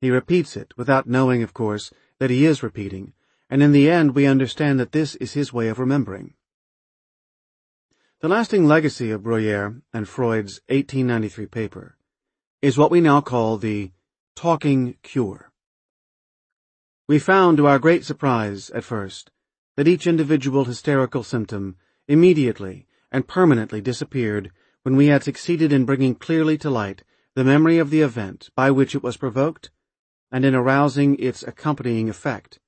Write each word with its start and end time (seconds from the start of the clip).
He 0.00 0.10
repeats 0.10 0.56
it 0.56 0.74
without 0.76 1.08
knowing, 1.08 1.42
of 1.42 1.54
course, 1.54 1.92
that 2.18 2.30
he 2.30 2.44
is 2.44 2.62
repeating, 2.62 3.14
and 3.48 3.62
in 3.62 3.72
the 3.72 3.90
end 3.90 4.14
we 4.14 4.26
understand 4.26 4.78
that 4.78 4.92
this 4.92 5.14
is 5.16 5.32
his 5.32 5.52
way 5.52 5.68
of 5.68 5.78
remembering. 5.78 6.34
The 8.20 8.28
lasting 8.28 8.66
legacy 8.66 9.10
of 9.10 9.22
Breuer 9.22 9.82
and 9.92 10.08
Freud's 10.08 10.60
1893 10.68 11.46
paper 11.46 11.96
is 12.60 12.76
what 12.76 12.90
we 12.90 13.00
now 13.00 13.20
call 13.20 13.56
the 13.56 13.92
talking 14.34 14.96
cure. 15.02 15.52
We 17.08 17.18
found 17.18 17.56
to 17.58 17.66
our 17.66 17.78
great 17.78 18.04
surprise, 18.04 18.70
at 18.70 18.84
first, 18.84 19.30
that 19.76 19.86
each 19.86 20.06
individual 20.06 20.64
hysterical 20.64 21.22
symptom 21.22 21.76
immediately 22.08 22.86
and 23.12 23.28
permanently 23.28 23.80
disappeared 23.80 24.50
when 24.82 24.96
we 24.96 25.06
had 25.06 25.22
succeeded 25.22 25.72
in 25.72 25.84
bringing 25.84 26.14
clearly 26.14 26.58
to 26.58 26.70
light 26.70 27.02
the 27.34 27.44
memory 27.44 27.78
of 27.78 27.90
the 27.90 28.00
event 28.00 28.50
by 28.56 28.70
which 28.70 28.94
it 28.94 29.02
was 29.02 29.16
provoked 29.16 29.70
and 30.36 30.44
in 30.44 30.54
arousing 30.54 31.18
its 31.18 31.42
accompanying 31.42 32.10
affect, 32.10 32.58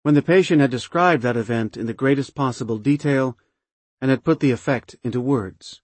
when 0.00 0.14
the 0.14 0.22
patient 0.22 0.62
had 0.62 0.70
described 0.70 1.22
that 1.22 1.36
event 1.36 1.76
in 1.76 1.84
the 1.84 1.92
greatest 1.92 2.34
possible 2.34 2.78
detail 2.78 3.36
and 4.00 4.10
had 4.10 4.24
put 4.24 4.40
the 4.40 4.50
affect 4.50 4.96
into 5.04 5.20
words. 5.20 5.82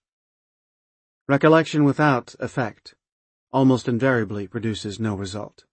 Recollection 1.29 1.85
without 1.85 2.35
affect 2.41 2.95
almost 3.53 3.89
invariably 3.89 4.47
produces 4.47 4.99
no 4.99 5.15
result. 5.15 5.67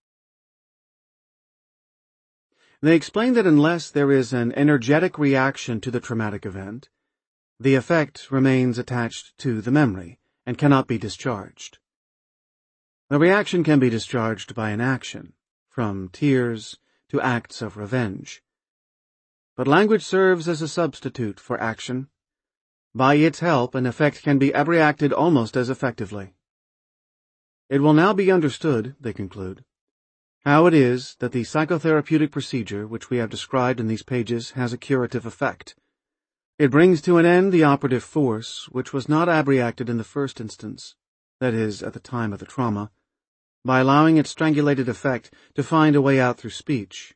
They 2.81 2.97
explain 2.97 3.31
that 3.35 3.47
unless 3.47 3.89
there 3.89 4.11
is 4.11 4.33
an 4.33 4.51
energetic 4.57 5.17
reaction 5.17 5.79
to 5.79 5.89
the 5.89 6.01
traumatic 6.01 6.45
event, 6.45 6.89
the 7.61 7.75
affect 7.75 8.29
remains 8.29 8.77
attached 8.77 9.37
to 9.37 9.61
the 9.61 9.71
memory 9.71 10.19
and 10.45 10.57
cannot 10.57 10.85
be 10.85 10.97
discharged. 10.97 11.77
The 13.07 13.19
reaction 13.19 13.63
can 13.63 13.79
be 13.79 13.89
discharged 13.89 14.53
by 14.53 14.71
an 14.71 14.81
action, 14.81 15.31
from 15.75 16.07
tears 16.07 16.77
to 17.09 17.19
acts 17.19 17.61
of 17.61 17.75
revenge. 17.75 18.41
But 19.57 19.67
language 19.67 20.05
serves 20.05 20.47
as 20.47 20.61
a 20.61 20.69
substitute 20.69 21.37
for 21.37 21.59
action. 21.59 22.07
By 22.93 23.15
its 23.15 23.41
help, 23.41 23.75
an 23.75 23.85
affect 23.85 24.23
can 24.23 24.39
be 24.39 24.53
abreacted 24.53 25.11
almost 25.11 25.57
as 25.57 25.69
effectively. 25.69 26.33
It 27.67 27.81
will 27.81 27.91
now 27.91 28.13
be 28.13 28.31
understood, 28.31 28.95
they 29.01 29.11
conclude, 29.11 29.65
how 30.45 30.65
it 30.65 30.73
is 30.73 31.17
that 31.19 31.33
the 31.33 31.41
psychotherapeutic 31.41 32.31
procedure 32.31 32.87
which 32.87 33.09
we 33.09 33.17
have 33.17 33.29
described 33.29 33.81
in 33.81 33.87
these 33.87 34.03
pages 34.03 34.51
has 34.51 34.71
a 34.71 34.77
curative 34.77 35.25
effect. 35.25 35.75
It 36.57 36.71
brings 36.71 37.01
to 37.01 37.17
an 37.17 37.25
end 37.25 37.51
the 37.51 37.65
operative 37.65 38.05
force 38.05 38.69
which 38.71 38.93
was 38.93 39.09
not 39.09 39.27
abreacted 39.27 39.89
in 39.89 39.97
the 39.97 40.05
first 40.05 40.39
instance, 40.39 40.95
that 41.41 41.53
is, 41.53 41.83
at 41.83 41.91
the 41.91 41.99
time 41.99 42.31
of 42.31 42.39
the 42.39 42.45
trauma, 42.45 42.91
by 43.65 43.79
allowing 43.79 44.17
its 44.17 44.29
strangulated 44.29 44.87
affect 44.87 45.33
to 45.55 45.63
find 45.63 45.95
a 45.95 46.01
way 46.01 46.19
out 46.19 46.37
through 46.37 46.51
speech. 46.51 47.15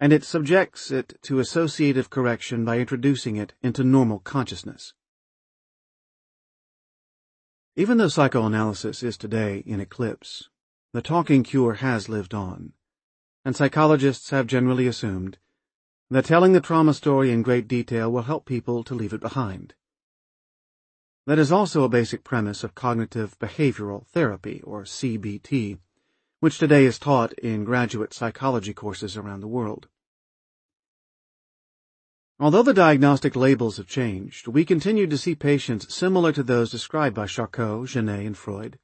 And 0.00 0.12
it 0.12 0.24
subjects 0.24 0.90
it 0.90 1.16
to 1.22 1.38
associative 1.38 2.10
correction 2.10 2.64
by 2.64 2.80
introducing 2.80 3.36
it 3.36 3.54
into 3.62 3.84
normal 3.84 4.18
consciousness. 4.18 4.94
Even 7.76 7.98
though 7.98 8.08
psychoanalysis 8.08 9.04
is 9.04 9.16
today 9.16 9.62
in 9.64 9.80
eclipse, 9.80 10.48
the 10.92 11.02
talking 11.02 11.44
cure 11.44 11.74
has 11.74 12.08
lived 12.08 12.34
on, 12.34 12.72
and 13.44 13.54
psychologists 13.54 14.30
have 14.30 14.48
generally 14.48 14.88
assumed 14.88 15.38
that 16.10 16.24
telling 16.24 16.52
the 16.52 16.60
trauma 16.60 16.94
story 16.94 17.30
in 17.30 17.42
great 17.42 17.68
detail 17.68 18.10
will 18.10 18.22
help 18.22 18.44
people 18.44 18.82
to 18.82 18.94
leave 18.94 19.12
it 19.12 19.20
behind. 19.20 19.74
That 21.28 21.38
is 21.38 21.52
also 21.52 21.84
a 21.84 21.90
basic 21.90 22.24
premise 22.24 22.64
of 22.64 22.74
cognitive 22.74 23.38
behavioral 23.38 24.06
therapy, 24.06 24.62
or 24.64 24.84
CBT, 24.84 25.76
which 26.40 26.56
today 26.56 26.86
is 26.86 26.98
taught 26.98 27.34
in 27.34 27.64
graduate 27.64 28.14
psychology 28.14 28.72
courses 28.72 29.14
around 29.14 29.40
the 29.40 29.46
world. 29.46 29.88
Although 32.40 32.62
the 32.62 32.72
diagnostic 32.72 33.36
labels 33.36 33.76
have 33.76 33.86
changed, 33.86 34.48
we 34.48 34.64
continue 34.64 35.06
to 35.06 35.18
see 35.18 35.34
patients 35.34 35.94
similar 35.94 36.32
to 36.32 36.42
those 36.42 36.70
described 36.70 37.16
by 37.16 37.26
Charcot, 37.26 37.88
Janet, 37.88 38.24
and 38.24 38.34
Freud. 38.34 38.78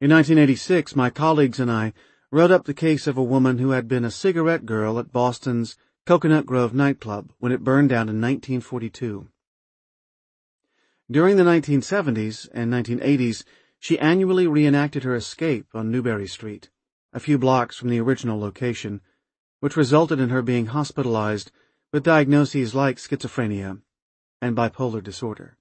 In 0.00 0.10
1986, 0.10 0.96
my 0.96 1.08
colleagues 1.08 1.60
and 1.60 1.70
I 1.70 1.92
wrote 2.32 2.50
up 2.50 2.64
the 2.64 2.74
case 2.74 3.06
of 3.06 3.16
a 3.16 3.22
woman 3.22 3.58
who 3.58 3.70
had 3.70 3.86
been 3.86 4.04
a 4.04 4.10
cigarette 4.10 4.66
girl 4.66 4.98
at 4.98 5.12
Boston's 5.12 5.76
Coconut 6.04 6.46
Grove 6.46 6.74
nightclub 6.74 7.30
when 7.38 7.52
it 7.52 7.62
burned 7.62 7.90
down 7.90 8.08
in 8.08 8.20
1942. 8.20 9.28
During 11.10 11.36
the 11.36 11.42
1970s 11.42 12.48
and 12.52 12.72
1980s, 12.72 13.42
she 13.80 13.98
annually 13.98 14.46
reenacted 14.46 15.02
her 15.02 15.16
escape 15.16 15.66
on 15.74 15.90
Newbury 15.90 16.28
Street, 16.28 16.70
a 17.12 17.18
few 17.18 17.36
blocks 17.36 17.76
from 17.76 17.88
the 17.88 17.98
original 17.98 18.38
location, 18.38 19.00
which 19.58 19.76
resulted 19.76 20.20
in 20.20 20.28
her 20.28 20.40
being 20.40 20.66
hospitalized 20.66 21.50
with 21.92 22.04
diagnoses 22.04 22.76
like 22.76 22.98
schizophrenia 22.98 23.80
and 24.40 24.56
bipolar 24.56 25.02
disorder. 25.02 25.58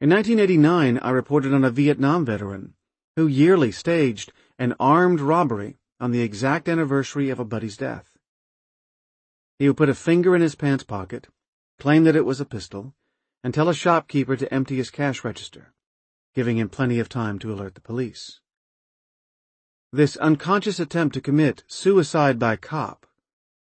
In 0.00 0.10
1989, 0.10 0.98
I 0.98 1.10
reported 1.10 1.54
on 1.54 1.64
a 1.64 1.70
Vietnam 1.70 2.24
veteran 2.24 2.74
who 3.14 3.28
yearly 3.28 3.70
staged 3.70 4.32
an 4.58 4.74
armed 4.80 5.20
robbery 5.20 5.78
on 6.00 6.10
the 6.10 6.22
exact 6.22 6.68
anniversary 6.68 7.30
of 7.30 7.38
a 7.38 7.44
buddy's 7.44 7.76
death. 7.76 8.18
He 9.60 9.68
would 9.68 9.76
put 9.76 9.88
a 9.88 9.94
finger 9.94 10.34
in 10.34 10.42
his 10.42 10.56
pants 10.56 10.82
pocket, 10.82 11.28
claim 11.78 12.02
that 12.02 12.16
it 12.16 12.26
was 12.26 12.40
a 12.40 12.44
pistol, 12.44 12.92
and 13.46 13.54
tell 13.54 13.68
a 13.68 13.74
shopkeeper 13.74 14.34
to 14.34 14.52
empty 14.52 14.74
his 14.74 14.90
cash 14.90 15.22
register, 15.22 15.72
giving 16.34 16.58
him 16.58 16.68
plenty 16.68 16.98
of 16.98 17.08
time 17.08 17.38
to 17.38 17.52
alert 17.52 17.76
the 17.76 17.80
police. 17.80 18.40
This 19.92 20.16
unconscious 20.16 20.80
attempt 20.80 21.14
to 21.14 21.20
commit 21.20 21.62
suicide 21.68 22.40
by 22.40 22.56
cop 22.56 23.06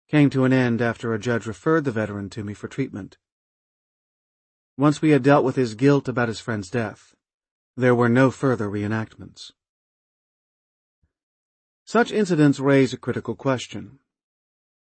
came 0.07 0.29
to 0.29 0.45
an 0.45 0.53
end 0.53 0.81
after 0.81 1.13
a 1.13 1.19
judge 1.19 1.45
referred 1.45 1.83
the 1.83 1.91
veteran 1.91 2.29
to 2.29 2.43
me 2.45 2.53
for 2.53 2.69
treatment. 2.69 3.17
Once 4.77 5.01
we 5.01 5.09
had 5.09 5.23
dealt 5.23 5.43
with 5.43 5.57
his 5.57 5.75
guilt 5.75 6.07
about 6.07 6.29
his 6.29 6.39
friend's 6.39 6.69
death, 6.69 7.13
there 7.75 7.93
were 7.93 8.07
no 8.07 8.31
further 8.31 8.69
reenactments. 8.69 9.51
Such 11.83 12.13
incidents 12.13 12.61
raise 12.61 12.93
a 12.93 12.97
critical 12.97 13.35
question. 13.35 13.99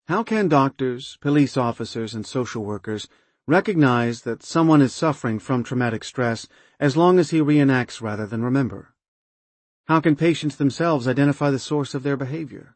How 0.08 0.22
can 0.22 0.48
doctors, 0.48 1.18
police 1.22 1.58
officers, 1.58 2.14
and 2.14 2.24
social 2.24 2.64
workers 2.64 3.08
recognize 3.48 4.22
that 4.22 4.44
someone 4.44 4.82
is 4.82 4.94
suffering 4.94 5.40
from 5.40 5.64
traumatic 5.64 6.04
stress 6.04 6.48
as 6.80 6.98
long 6.98 7.20
as 7.20 7.30
he 7.30 7.40
reenacts 7.40 8.02
rather 8.02 8.26
than 8.26 8.44
remember? 8.44 8.94
How 9.86 10.02
can 10.02 10.16
patients 10.16 10.56
themselves 10.56 11.08
identify 11.08 11.52
the 11.52 11.60
source 11.60 11.94
of 11.94 12.04
their 12.04 12.18
behavior? 12.18 12.76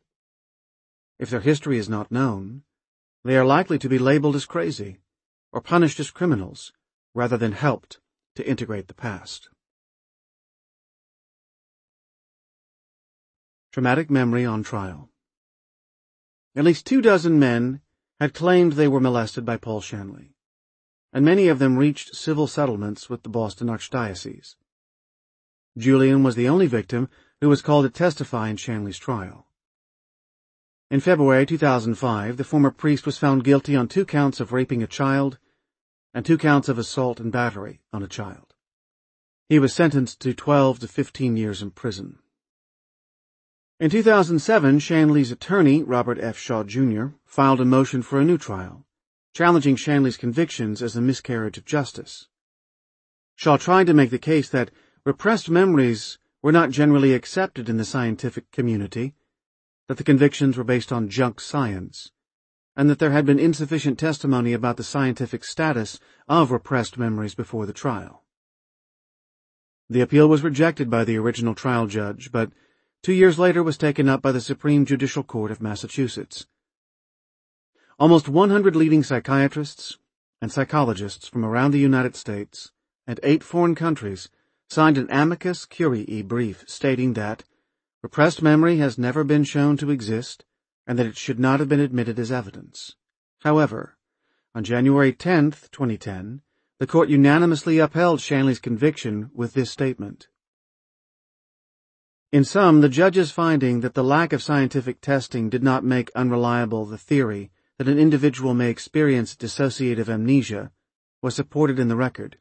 If 1.18 1.30
their 1.30 1.40
history 1.40 1.78
is 1.78 1.90
not 1.90 2.12
known, 2.12 2.62
they 3.24 3.36
are 3.36 3.46
likely 3.46 3.80
to 3.80 3.90
be 3.90 3.98
labeled 3.98 4.36
as 4.36 4.46
crazy 4.46 5.00
or 5.52 5.60
punished 5.60 6.00
as 6.00 6.12
criminals 6.12 6.72
rather 7.16 7.38
than 7.38 7.54
helped 7.54 8.00
to 8.36 8.48
integrate 8.48 8.88
the 8.88 8.94
past. 8.94 9.50
Traumatic 13.72 14.10
memory 14.10 14.46
on 14.46 14.64
trial. 14.64 15.10
At 16.56 16.64
least 16.64 16.86
two 16.86 17.02
dozen 17.02 17.40
men 17.40 17.82
had 18.20 18.34
claimed 18.34 18.74
they 18.74 18.88
were 18.88 19.00
molested 19.00 19.46
by 19.46 19.58
Paul 19.58 19.82
Shanley, 19.82 20.36
and 21.12 21.26
many 21.26 21.48
of 21.48 21.60
them 21.60 21.78
reached 21.78 22.16
civil 22.16 22.48
settlements 22.48 23.10
with 23.10 23.24
the 23.24 23.30
Boston 23.30 23.68
Archdiocese. 23.68 24.56
Julian 25.78 26.24
was 26.24 26.36
the 26.36 26.50
only 26.50 26.68
victim 26.68 27.10
who 27.42 27.50
was 27.50 27.62
called 27.62 27.86
to 27.86 27.90
testify 27.90 28.50
in 28.50 28.58
Shanley's 28.58 28.98
trial. 28.98 29.48
In 30.92 31.00
February 31.00 31.46
2005, 31.46 32.38
the 32.38 32.44
former 32.44 32.72
priest 32.72 33.06
was 33.06 33.18
found 33.18 33.44
guilty 33.44 33.76
on 33.76 33.88
two 33.88 34.06
counts 34.06 34.40
of 34.40 34.52
raping 34.52 34.82
a 34.82 34.88
child 34.88 35.38
and 36.14 36.26
two 36.26 36.38
counts 36.38 36.68
of 36.68 36.80
assault 36.80 37.20
and 37.20 37.32
battery 37.32 37.82
on 37.94 38.02
a 38.02 38.08
child. 38.08 38.56
He 39.48 39.60
was 39.60 39.74
sentenced 39.74 40.20
to 40.22 40.34
12 40.34 40.80
to 40.80 40.88
15 40.88 41.38
years 41.38 41.62
in 41.62 41.72
prison. 41.72 42.20
In 43.80 43.90
2007, 43.90 44.80
Shanley's 44.80 45.32
attorney, 45.32 45.84
Robert 45.84 46.20
F. 46.20 46.38
Shaw, 46.38 46.64
Jr., 46.64 47.08
filed 47.26 47.62
a 47.62 47.66
motion 47.66 48.02
for 48.02 48.20
a 48.20 48.26
new 48.26 48.38
trial, 48.38 48.86
challenging 49.40 49.78
Shanley's 49.78 50.18
convictions 50.18 50.82
as 50.82 50.98
a 50.98 51.02
miscarriage 51.02 51.58
of 51.58 51.64
justice. 51.64 52.28
Shaw 53.36 53.56
tried 53.56 53.88
to 53.88 53.94
make 53.94 54.10
the 54.10 54.20
case 54.20 54.50
that 54.50 54.70
repressed 55.06 55.50
memories 55.50 56.18
were 56.42 56.52
not 56.52 56.72
generally 56.72 57.14
accepted 57.14 57.70
in 57.70 57.78
the 57.78 57.86
scientific 57.86 58.52
community 58.52 59.16
that 59.88 59.96
the 59.96 60.04
convictions 60.04 60.58
were 60.58 60.66
based 60.66 60.92
on 60.92 61.08
junk 61.08 61.40
science, 61.40 62.12
and 62.76 62.90
that 62.90 63.00
there 63.00 63.12
had 63.12 63.26
been 63.26 63.40
insufficient 63.40 63.98
testimony 63.98 64.52
about 64.52 64.76
the 64.76 64.84
scientific 64.84 65.46
status 65.46 66.02
of 66.28 66.52
repressed 66.52 66.98
memories 66.98 67.34
before 67.34 67.66
the 67.66 67.72
trial. 67.72 68.26
The 69.90 70.02
appeal 70.02 70.28
was 70.28 70.44
rejected 70.44 70.90
by 70.90 71.06
the 71.06 71.16
original 71.16 71.56
trial 71.56 71.88
judge, 71.88 72.30
but 72.34 72.52
two 73.04 73.14
years 73.14 73.40
later 73.40 73.64
was 73.64 73.78
taken 73.78 74.10
up 74.10 74.22
by 74.22 74.34
the 74.34 74.42
Supreme 74.42 74.86
Judicial 74.86 75.24
Court 75.24 75.50
of 75.50 75.62
Massachusetts. 75.62 76.46
Almost 78.00 78.30
100 78.30 78.78
leading 78.78 79.04
psychiatrists 79.04 79.98
and 80.42 80.52
psychologists 80.52 81.28
from 81.28 81.44
around 81.44 81.72
the 81.72 81.80
United 81.80 82.16
States 82.16 82.72
and 83.06 83.20
eight 83.24 83.44
foreign 83.44 83.76
countries 83.76 84.30
signed 84.70 84.98
an 84.98 85.10
amicus 85.12 85.66
curiae 85.66 86.22
brief 86.22 86.64
stating 86.66 87.14
that 87.14 87.44
Repressed 88.02 88.42
memory 88.42 88.78
has 88.78 88.98
never 88.98 89.26
been 89.26 89.44
shown 89.44 89.76
to 89.76 89.92
exist, 89.92 90.46
and 90.88 90.98
that 90.98 91.06
it 91.06 91.18
should 91.18 91.38
not 91.38 91.60
have 91.60 91.68
been 91.68 91.82
admitted 91.82 92.18
as 92.18 92.32
evidence. 92.32 92.96
However, 93.40 93.98
on 94.56 94.64
January 94.64 95.12
10, 95.12 95.52
2010, 95.70 96.42
the 96.80 96.88
court 96.88 97.10
unanimously 97.10 97.80
upheld 97.80 98.22
Shanley's 98.22 98.60
conviction 98.60 99.30
with 99.34 99.54
this 99.54 99.70
statement. 99.70 100.30
In 102.32 102.46
sum, 102.46 102.80
the 102.80 102.88
judge's 102.88 103.32
finding 103.32 103.82
that 103.82 103.96
the 103.96 104.04
lack 104.04 104.32
of 104.32 104.42
scientific 104.42 105.02
testing 105.02 105.50
did 105.50 105.64
not 105.64 105.84
make 105.84 106.10
unreliable 106.16 106.86
the 106.86 106.98
theory 106.98 107.52
that 107.80 107.88
an 107.88 107.98
individual 107.98 108.54
may 108.54 108.70
experience 108.70 109.36
dissociative 109.36 110.10
amnesia 110.10 110.70
was 111.22 111.34
supported 111.34 111.80
in 111.80 111.88
the 111.88 111.96
record. 111.96 112.38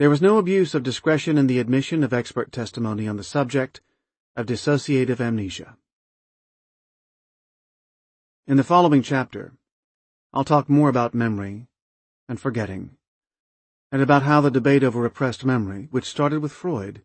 There 0.00 0.10
was 0.10 0.20
no 0.20 0.36
abuse 0.36 0.74
of 0.74 0.82
discretion 0.82 1.38
in 1.38 1.46
the 1.46 1.60
admission 1.60 2.02
of 2.02 2.12
expert 2.12 2.50
testimony 2.50 3.06
on 3.06 3.16
the 3.16 3.22
subject 3.22 3.80
of 4.34 4.46
dissociative 4.46 5.20
amnesia. 5.20 5.76
In 8.48 8.56
the 8.56 8.64
following 8.64 9.00
chapter, 9.00 9.52
I'll 10.34 10.44
talk 10.44 10.68
more 10.68 10.88
about 10.88 11.14
memory 11.14 11.68
and 12.28 12.40
forgetting, 12.40 12.96
and 13.92 14.02
about 14.02 14.24
how 14.24 14.40
the 14.40 14.50
debate 14.50 14.82
over 14.82 15.00
repressed 15.00 15.44
memory, 15.44 15.86
which 15.92 16.04
started 16.04 16.40
with 16.40 16.50
Freud, 16.50 17.02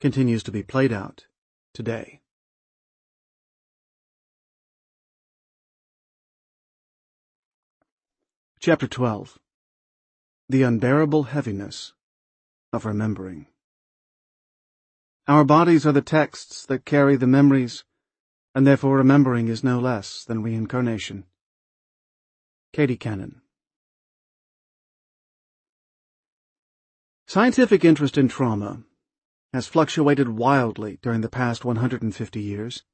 continues 0.00 0.42
to 0.44 0.50
be 0.50 0.62
played 0.62 0.94
out 0.94 1.26
today. 1.74 2.22
Chapter 8.62 8.86
12 8.86 9.38
The 10.50 10.64
Unbearable 10.64 11.22
Heaviness 11.22 11.94
of 12.74 12.84
Remembering 12.84 13.46
Our 15.26 15.44
bodies 15.44 15.86
are 15.86 15.92
the 15.92 16.02
texts 16.02 16.66
that 16.66 16.84
carry 16.84 17.16
the 17.16 17.26
memories, 17.26 17.84
and 18.54 18.66
therefore 18.66 18.98
remembering 18.98 19.48
is 19.48 19.64
no 19.64 19.80
less 19.80 20.24
than 20.24 20.42
reincarnation. 20.42 21.24
Katie 22.74 22.98
Cannon 22.98 23.40
Scientific 27.26 27.82
interest 27.82 28.18
in 28.18 28.28
trauma 28.28 28.82
has 29.54 29.68
fluctuated 29.68 30.28
wildly 30.28 30.98
during 31.00 31.22
the 31.22 31.30
past 31.30 31.64
150 31.64 32.42
years. 32.42 32.84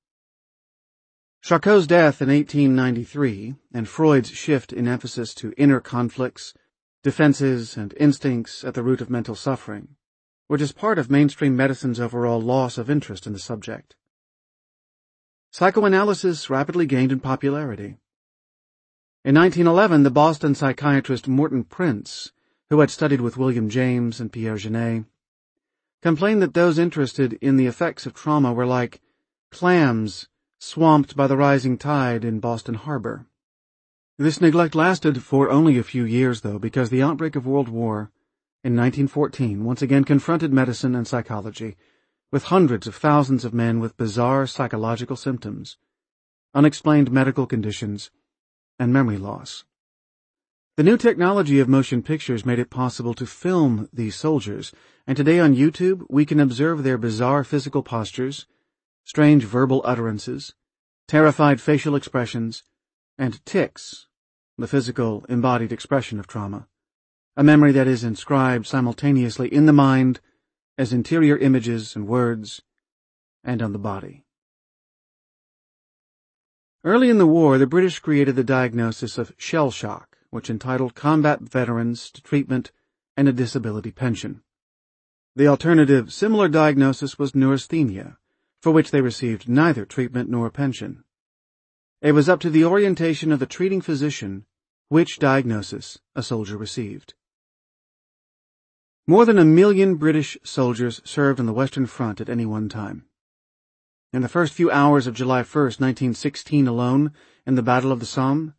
Charcot's 1.47 1.87
death 1.87 2.21
in 2.21 2.29
1893 2.29 3.55
and 3.73 3.89
Freud's 3.89 4.31
shift 4.31 4.73
in 4.73 4.89
emphasis 4.89 5.33
to 5.35 5.55
inner 5.57 5.79
conflicts, 5.79 6.55
defenses, 7.05 7.77
and 7.77 7.95
instincts 7.99 8.65
at 8.65 8.75
the 8.75 8.83
root 8.83 9.01
of 9.01 9.11
mental 9.11 9.37
suffering 9.37 9.95
were 10.49 10.59
just 10.59 10.75
part 10.75 10.99
of 10.99 11.09
mainstream 11.09 11.55
medicine's 11.55 12.01
overall 12.01 12.41
loss 12.41 12.79
of 12.79 12.91
interest 12.91 13.29
in 13.29 13.33
the 13.33 13.39
subject. 13.39 13.95
Psychoanalysis 15.53 16.51
rapidly 16.51 16.85
gained 16.85 17.13
in 17.13 17.21
popularity. 17.21 17.99
In 19.25 19.37
1911, 19.37 20.03
the 20.03 20.11
Boston 20.11 20.53
psychiatrist 20.53 21.29
Morton 21.29 21.63
Prince, 21.63 22.33
who 22.71 22.81
had 22.81 22.91
studied 22.91 23.21
with 23.21 23.37
William 23.37 23.69
James 23.69 24.19
and 24.19 24.33
Pierre 24.33 24.57
Janet, 24.57 25.05
complained 26.03 26.43
that 26.43 26.55
those 26.55 26.77
interested 26.77 27.35
in 27.35 27.57
the 27.57 27.67
effects 27.67 28.05
of 28.05 28.15
trauma 28.15 28.53
were 28.53 28.67
like 28.67 29.01
clams 29.53 30.27
swamped 30.59 31.15
by 31.15 31.27
the 31.27 31.37
rising 31.37 31.77
tide 31.77 32.25
in 32.25 32.41
Boston 32.41 32.75
Harbor. 32.75 33.27
This 34.19 34.41
neglect 34.41 34.75
lasted 34.75 35.23
for 35.23 35.51
only 35.51 35.77
a 35.77 35.83
few 35.83 36.05
years, 36.05 36.41
though, 36.41 36.59
because 36.59 36.89
the 36.89 37.03
outbreak 37.03 37.37
of 37.37 37.47
World 37.47 37.69
War 37.69 38.11
in 38.65 38.75
1914 38.75 39.65
once 39.65 39.83
again 39.83 40.05
confronted 40.05 40.53
medicine 40.53 40.95
and 40.95 41.07
psychology 41.07 41.77
with 42.33 42.45
hundreds 42.45 42.87
of 42.87 42.97
thousands 42.97 43.45
of 43.45 43.55
men 43.55 43.79
with 43.81 43.97
bizarre 43.97 44.47
psychological 44.47 45.17
symptoms, 45.17 45.77
unexplained 46.55 47.13
medical 47.13 47.47
conditions, 47.47 48.11
and 48.79 48.93
memory 48.93 49.19
loss. 49.19 49.65
The 50.77 50.83
new 50.83 50.97
technology 50.97 51.61
of 51.61 51.69
motion 51.69 52.03
pictures 52.03 52.45
made 52.45 52.59
it 52.59 52.71
possible 52.71 53.15
to 53.15 53.27
film 53.27 53.89
these 53.93 54.17
soldiers, 54.17 54.73
and 55.07 55.17
today 55.17 55.39
on 55.39 55.55
YouTube 55.55 56.05
we 56.09 56.27
can 56.27 56.41
observe 56.41 56.83
their 56.83 56.99
bizarre 56.99 57.45
physical 57.45 57.83
postures, 57.83 58.47
strange 59.07 59.45
verbal 59.45 59.81
utterances, 59.85 60.53
terrified 61.07 61.61
facial 61.61 61.95
expressions, 61.95 62.65
and 63.17 63.45
tics, 63.47 64.09
the 64.59 64.67
physical 64.67 65.25
embodied 65.29 65.71
expression 65.71 66.19
of 66.19 66.27
trauma, 66.27 66.67
a 67.37 67.45
memory 67.45 67.71
that 67.71 67.87
is 67.87 68.03
inscribed 68.03 68.67
simultaneously 68.67 69.47
in 69.55 69.65
the 69.65 69.73
mind 69.73 70.19
as 70.77 70.93
interior 70.93 71.39
images 71.39 71.95
and 71.95 72.09
words, 72.09 72.63
and 73.45 73.63
on 73.63 73.73
the 73.73 73.79
body. 73.79 74.25
Early 76.83 77.09
in 77.09 77.19
the 77.19 77.29
war, 77.29 77.59
the 77.59 77.67
British 77.67 78.01
created 78.01 78.35
the 78.35 78.43
diagnosis 78.43 79.19
of 79.19 79.33
shell 79.39 79.71
shock, 79.71 80.19
which 80.31 80.51
entitled 80.51 80.97
combat 80.97 81.43
veterans 81.43 82.11
to 82.11 82.21
treatment 82.21 82.73
and 83.17 83.29
a 83.29 83.33
disability 83.33 83.93
pension. 83.93 84.43
The 85.37 85.47
alternative, 85.47 86.13
similar 86.13 86.49
diagnosis 86.49 87.21
was 87.21 87.37
neurasthenia, 87.37 88.19
for 88.67 88.73
which 88.73 88.91
they 88.91 89.01
received 89.01 89.49
neither 89.49 89.87
treatment 89.87 90.29
nor 90.29 90.51
pension. 90.51 91.05
It 92.03 92.11
was 92.11 92.29
up 92.29 92.41
to 92.41 92.51
the 92.51 92.65
orientation 92.65 93.31
of 93.31 93.39
the 93.39 93.47
treating 93.47 93.81
physician 93.81 94.45
which 94.89 95.21
diagnosis 95.21 96.01
a 96.17 96.23
soldier 96.25 96.57
received. 96.57 97.15
More 99.07 99.25
than 99.25 99.39
a 99.39 99.45
million 99.45 99.95
British 99.95 100.37
soldiers 100.43 101.01
served 101.05 101.39
on 101.39 101.47
the 101.47 101.53
Western 101.53 101.87
Front 101.87 102.21
at 102.21 102.29
any 102.29 102.45
one 102.45 102.69
time. 102.69 103.05
In 104.13 104.23
the 104.23 104.29
first 104.29 104.53
few 104.53 104.69
hours 104.69 105.07
of 105.07 105.15
July 105.15 105.45
1, 105.45 105.45
1916 105.45 106.67
alone, 106.67 107.13
in 107.47 107.55
the 107.55 107.63
Battle 107.63 107.93
of 107.93 108.01
the 108.01 108.05
Somme, 108.05 108.55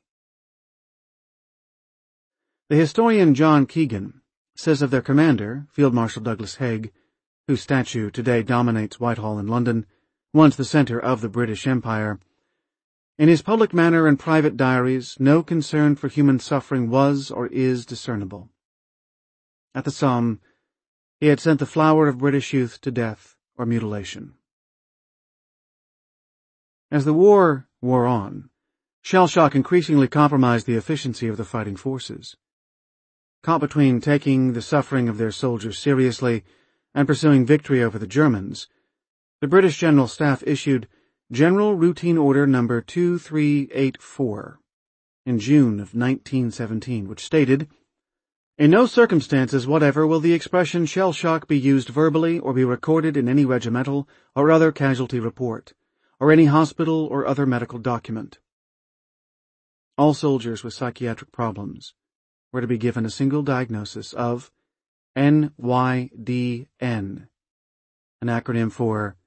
The 2.69 2.75
historian 2.75 3.33
John 3.35 3.65
Keegan 3.65 4.21
says 4.55 4.81
of 4.81 4.91
their 4.91 5.01
commander, 5.01 5.67
Field 5.71 5.93
Marshal 5.93 6.21
Douglas 6.21 6.55
Haig, 6.55 6.91
whose 7.47 7.61
statue 7.61 8.11
today 8.11 8.43
dominates 8.43 8.99
Whitehall 8.99 9.39
in 9.39 9.47
London, 9.47 9.85
once 10.33 10.55
the 10.55 10.65
centre 10.65 10.99
of 10.99 11.21
the 11.21 11.29
British 11.29 11.65
Empire, 11.65 12.19
in 13.19 13.27
his 13.27 13.41
public 13.41 13.73
manner 13.73 14.07
and 14.07 14.17
private 14.17 14.55
diaries, 14.55 15.17
no 15.19 15.43
concern 15.43 15.95
for 15.97 16.07
human 16.07 16.39
suffering 16.39 16.89
was 16.89 17.29
or 17.29 17.47
is 17.47 17.85
discernible. 17.85 18.49
At 19.75 19.83
the 19.83 19.91
Somme, 19.91 20.39
he 21.19 21.27
had 21.27 21.41
sent 21.41 21.59
the 21.59 21.65
flower 21.65 22.07
of 22.07 22.19
British 22.19 22.53
youth 22.53 22.79
to 22.79 22.91
death 22.91 23.35
or 23.57 23.65
mutilation. 23.65 24.35
As 26.89 27.03
the 27.03 27.13
war 27.13 27.67
wore 27.81 28.05
on, 28.05 28.48
shell 29.09 29.25
shock 29.25 29.55
increasingly 29.55 30.07
compromised 30.07 30.67
the 30.67 30.75
efficiency 30.75 31.27
of 31.27 31.35
the 31.35 31.43
fighting 31.43 31.75
forces. 31.75 32.37
Caught 33.41 33.61
between 33.61 33.99
taking 33.99 34.53
the 34.53 34.61
suffering 34.61 35.09
of 35.09 35.17
their 35.17 35.31
soldiers 35.31 35.79
seriously 35.79 36.43
and 36.93 37.07
pursuing 37.07 37.43
victory 37.43 37.81
over 37.81 37.97
the 37.97 38.05
Germans, 38.05 38.67
the 39.41 39.47
British 39.47 39.79
General 39.79 40.07
Staff 40.07 40.43
issued 40.45 40.87
General 41.31 41.73
Routine 41.73 42.19
Order 42.19 42.45
Number 42.45 42.81
2384 42.83 44.59
in 45.25 45.39
June 45.39 45.79
of 45.79 45.95
1917, 45.95 47.07
which 47.07 47.25
stated, 47.25 47.67
in 48.59 48.69
no 48.69 48.85
circumstances 48.85 49.65
whatever 49.65 50.05
will 50.05 50.19
the 50.19 50.33
expression 50.33 50.85
shell 50.85 51.13
shock 51.13 51.47
be 51.47 51.57
used 51.57 51.89
verbally 51.89 52.37
or 52.37 52.53
be 52.53 52.63
recorded 52.63 53.17
in 53.17 53.27
any 53.27 53.43
regimental 53.43 54.07
or 54.35 54.51
other 54.51 54.71
casualty 54.71 55.19
report, 55.19 55.73
or 56.19 56.31
any 56.31 56.45
hospital 56.45 57.07
or 57.07 57.25
other 57.25 57.47
medical 57.47 57.79
document. 57.79 58.37
All 59.99 60.13
soldiers 60.13 60.63
with 60.63 60.73
psychiatric 60.73 61.33
problems 61.33 61.93
were 62.53 62.61
to 62.61 62.67
be 62.67 62.77
given 62.77 63.05
a 63.05 63.09
single 63.09 63.43
diagnosis 63.43 64.13
of 64.13 64.49
NYDN, 65.13 66.67
an 66.79 67.27
acronym 68.21 68.71
for 68.71 69.17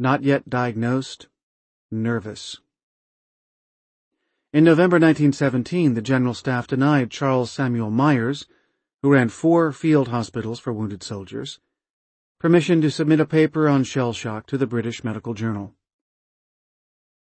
Not 0.00 0.24
Yet 0.24 0.50
Diagnosed, 0.50 1.28
Nervous. 1.92 2.58
In 4.52 4.64
November 4.64 4.96
1917, 4.96 5.94
the 5.94 6.02
General 6.02 6.34
Staff 6.34 6.66
denied 6.66 7.12
Charles 7.12 7.52
Samuel 7.52 7.92
Myers, 7.92 8.48
who 9.02 9.12
ran 9.12 9.28
four 9.28 9.70
field 9.70 10.08
hospitals 10.08 10.58
for 10.58 10.72
wounded 10.72 11.04
soldiers, 11.04 11.60
permission 12.40 12.80
to 12.80 12.90
submit 12.90 13.20
a 13.20 13.26
paper 13.26 13.68
on 13.68 13.84
shell 13.84 14.12
shock 14.12 14.46
to 14.46 14.58
the 14.58 14.66
British 14.66 15.04
Medical 15.04 15.34
Journal. 15.34 15.76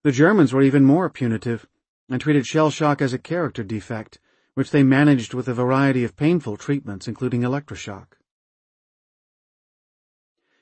The 0.03 0.11
Germans 0.11 0.53
were 0.53 0.61
even 0.61 0.85
more 0.85 1.09
punitive 1.09 1.65
and 2.13 2.21
treated 2.21 2.45
shell 2.45 2.69
shock 2.69 3.01
as 3.01 3.11
a 3.11 3.17
character 3.17 3.63
defect, 3.63 4.19
which 4.53 4.69
they 4.69 4.83
managed 4.83 5.33
with 5.33 5.47
a 5.47 5.53
variety 5.53 6.03
of 6.03 6.15
painful 6.15 6.55
treatments, 6.55 7.07
including 7.07 7.41
electroshock. 7.41 8.05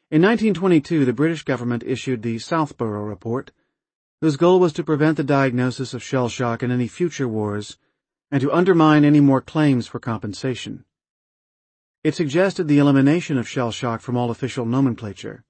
In 0.10 0.22
1922, 0.22 1.03
the 1.03 1.12
British 1.12 1.43
government 1.43 1.84
issued 1.86 2.22
the 2.22 2.39
Southborough 2.39 3.03
Report, 3.03 3.51
whose 4.22 4.38
goal 4.38 4.62
was 4.62 4.72
to 4.72 4.84
prevent 4.86 5.17
the 5.17 5.25
diagnosis 5.25 5.93
of 5.93 6.01
shell 6.01 6.29
shock 6.29 6.63
in 6.63 6.72
any 6.72 6.88
future 6.88 7.27
wars 7.27 7.77
and 8.31 8.39
to 8.39 8.53
undermine 8.53 9.03
any 9.03 9.20
more 9.20 9.41
claims 9.41 9.88
for 9.88 10.00
compensation. 10.00 10.86
It 12.01 12.15
suggested 12.15 12.70
the 12.70 12.77
elimination 12.77 13.38
of 13.38 13.46
shell 13.46 13.72
shock 13.72 14.00
from 14.00 14.15
all 14.15 14.31
official 14.31 14.65
nomenclature 14.65 15.43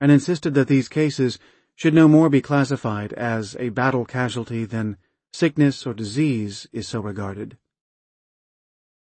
and 0.00 0.10
insisted 0.10 0.54
that 0.54 0.66
these 0.66 0.88
cases 0.88 1.38
should 1.76 1.94
no 1.94 2.08
more 2.08 2.28
be 2.28 2.42
classified 2.42 3.12
as 3.12 3.56
a 3.60 3.68
battle 3.68 4.04
casualty 4.04 4.64
than 4.64 4.96
sickness 5.32 5.86
or 5.86 5.94
disease 5.94 6.66
is 6.72 6.88
so 6.88 7.00
regarded. 7.00 7.56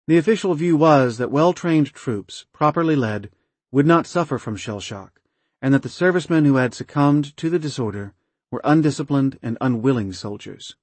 The 0.07 0.19
official 0.19 0.55
view 0.55 0.77
was 0.77 1.19
that 1.19 1.31
well-trained 1.31 1.93
troops, 1.93 2.47
properly 2.53 2.97
led, 2.97 3.31
would 3.71 3.87
not 3.87 4.07
suffer 4.07 4.39
from 4.39 4.57
shell 4.57 4.81
shock, 4.81 5.21
and 5.63 5.73
that 5.73 5.83
the 5.83 5.89
servicemen 5.89 6.45
who 6.45 6.57
had 6.57 6.75
succumbed 6.75 7.37
to 7.37 7.49
the 7.49 7.59
disorder 7.59 8.15
were 8.51 8.61
undisciplined 8.65 9.39
and 9.43 9.57
unwilling 9.61 10.13
soldiers. 10.13 10.77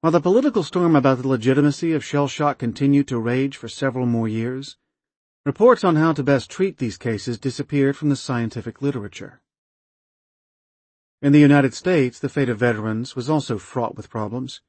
While 0.00 0.12
the 0.12 0.20
political 0.20 0.62
storm 0.62 0.94
about 0.94 1.22
the 1.22 1.28
legitimacy 1.28 1.92
of 1.92 2.04
shell 2.04 2.28
shock 2.28 2.58
continued 2.58 3.08
to 3.08 3.18
rage 3.18 3.56
for 3.56 3.68
several 3.68 4.04
more 4.04 4.28
years, 4.28 4.76
reports 5.46 5.82
on 5.82 5.96
how 5.96 6.12
to 6.12 6.22
best 6.22 6.50
treat 6.50 6.76
these 6.76 6.98
cases 6.98 7.38
disappeared 7.38 7.96
from 7.96 8.10
the 8.10 8.16
scientific 8.16 8.82
literature. 8.82 9.40
In 11.24 11.32
the 11.32 11.40
United 11.40 11.72
States, 11.72 12.18
the 12.18 12.28
fate 12.28 12.50
of 12.50 12.58
veterans 12.58 13.16
was 13.16 13.30
also 13.30 13.56
fraught 13.56 13.96
with 13.96 14.10
problems. 14.10 14.60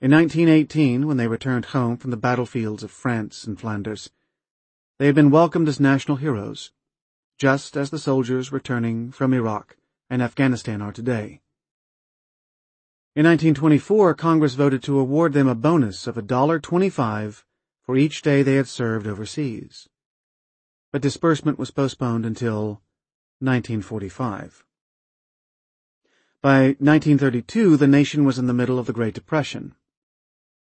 In 0.00 0.12
1918, 0.12 1.08
when 1.08 1.16
they 1.16 1.26
returned 1.26 1.64
home 1.74 1.96
from 1.96 2.12
the 2.12 2.16
battlefields 2.16 2.84
of 2.84 2.92
France 2.92 3.42
and 3.42 3.58
Flanders, 3.58 4.10
they 5.00 5.06
had 5.06 5.16
been 5.16 5.32
welcomed 5.32 5.66
as 5.66 5.80
national 5.80 6.18
heroes, 6.18 6.70
just 7.36 7.76
as 7.76 7.90
the 7.90 7.98
soldiers 7.98 8.52
returning 8.52 9.10
from 9.10 9.34
Iraq 9.34 9.76
and 10.08 10.22
Afghanistan 10.22 10.80
are 10.80 10.92
today. 10.92 11.40
In 13.16 13.26
1924, 13.26 14.14
Congress 14.14 14.54
voted 14.54 14.84
to 14.84 15.00
award 15.00 15.32
them 15.32 15.48
a 15.48 15.56
bonus 15.56 16.06
of 16.06 16.14
$1.25 16.14 17.42
for 17.82 17.96
each 17.96 18.22
day 18.22 18.44
they 18.44 18.54
had 18.54 18.68
served 18.68 19.08
overseas. 19.08 19.88
But 20.92 21.02
disbursement 21.02 21.58
was 21.58 21.72
postponed 21.72 22.24
until 22.24 22.82
1945. 23.40 24.64
By 26.42 26.68
1932, 26.78 27.76
the 27.76 27.86
nation 27.86 28.24
was 28.24 28.38
in 28.38 28.46
the 28.46 28.54
middle 28.54 28.78
of 28.78 28.86
the 28.86 28.94
Great 28.94 29.12
Depression. 29.12 29.74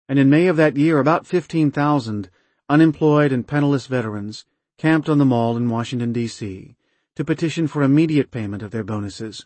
And 0.09 0.17
in 0.17 0.27
May 0.27 0.47
of 0.47 0.57
that 0.57 0.75
year, 0.75 0.97
about 0.97 1.27
15,000 1.27 2.31
unemployed 2.67 3.31
and 3.31 3.47
penniless 3.47 3.85
veterans 3.85 4.45
camped 4.79 5.07
on 5.07 5.19
the 5.19 5.25
mall 5.25 5.55
in 5.55 5.69
Washington, 5.69 6.11
D.C. 6.11 6.75
to 7.15 7.23
petition 7.23 7.67
for 7.67 7.83
immediate 7.83 8.31
payment 8.31 8.63
of 8.63 8.71
their 8.71 8.83
bonuses. 8.83 9.45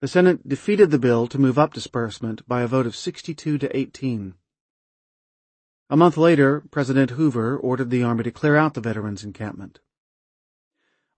The 0.00 0.06
Senate 0.06 0.48
defeated 0.48 0.92
the 0.92 1.00
bill 1.00 1.26
to 1.26 1.40
move 1.40 1.58
up 1.58 1.72
disbursement 1.72 2.46
by 2.46 2.62
a 2.62 2.68
vote 2.68 2.86
of 2.86 2.94
62 2.94 3.58
to 3.58 3.76
18. 3.76 4.34
A 5.90 5.96
month 5.96 6.16
later, 6.16 6.62
President 6.70 7.10
Hoover 7.10 7.56
ordered 7.56 7.90
the 7.90 8.04
Army 8.04 8.22
to 8.22 8.30
clear 8.30 8.54
out 8.54 8.74
the 8.74 8.80
veterans' 8.80 9.24
encampment. 9.24 9.80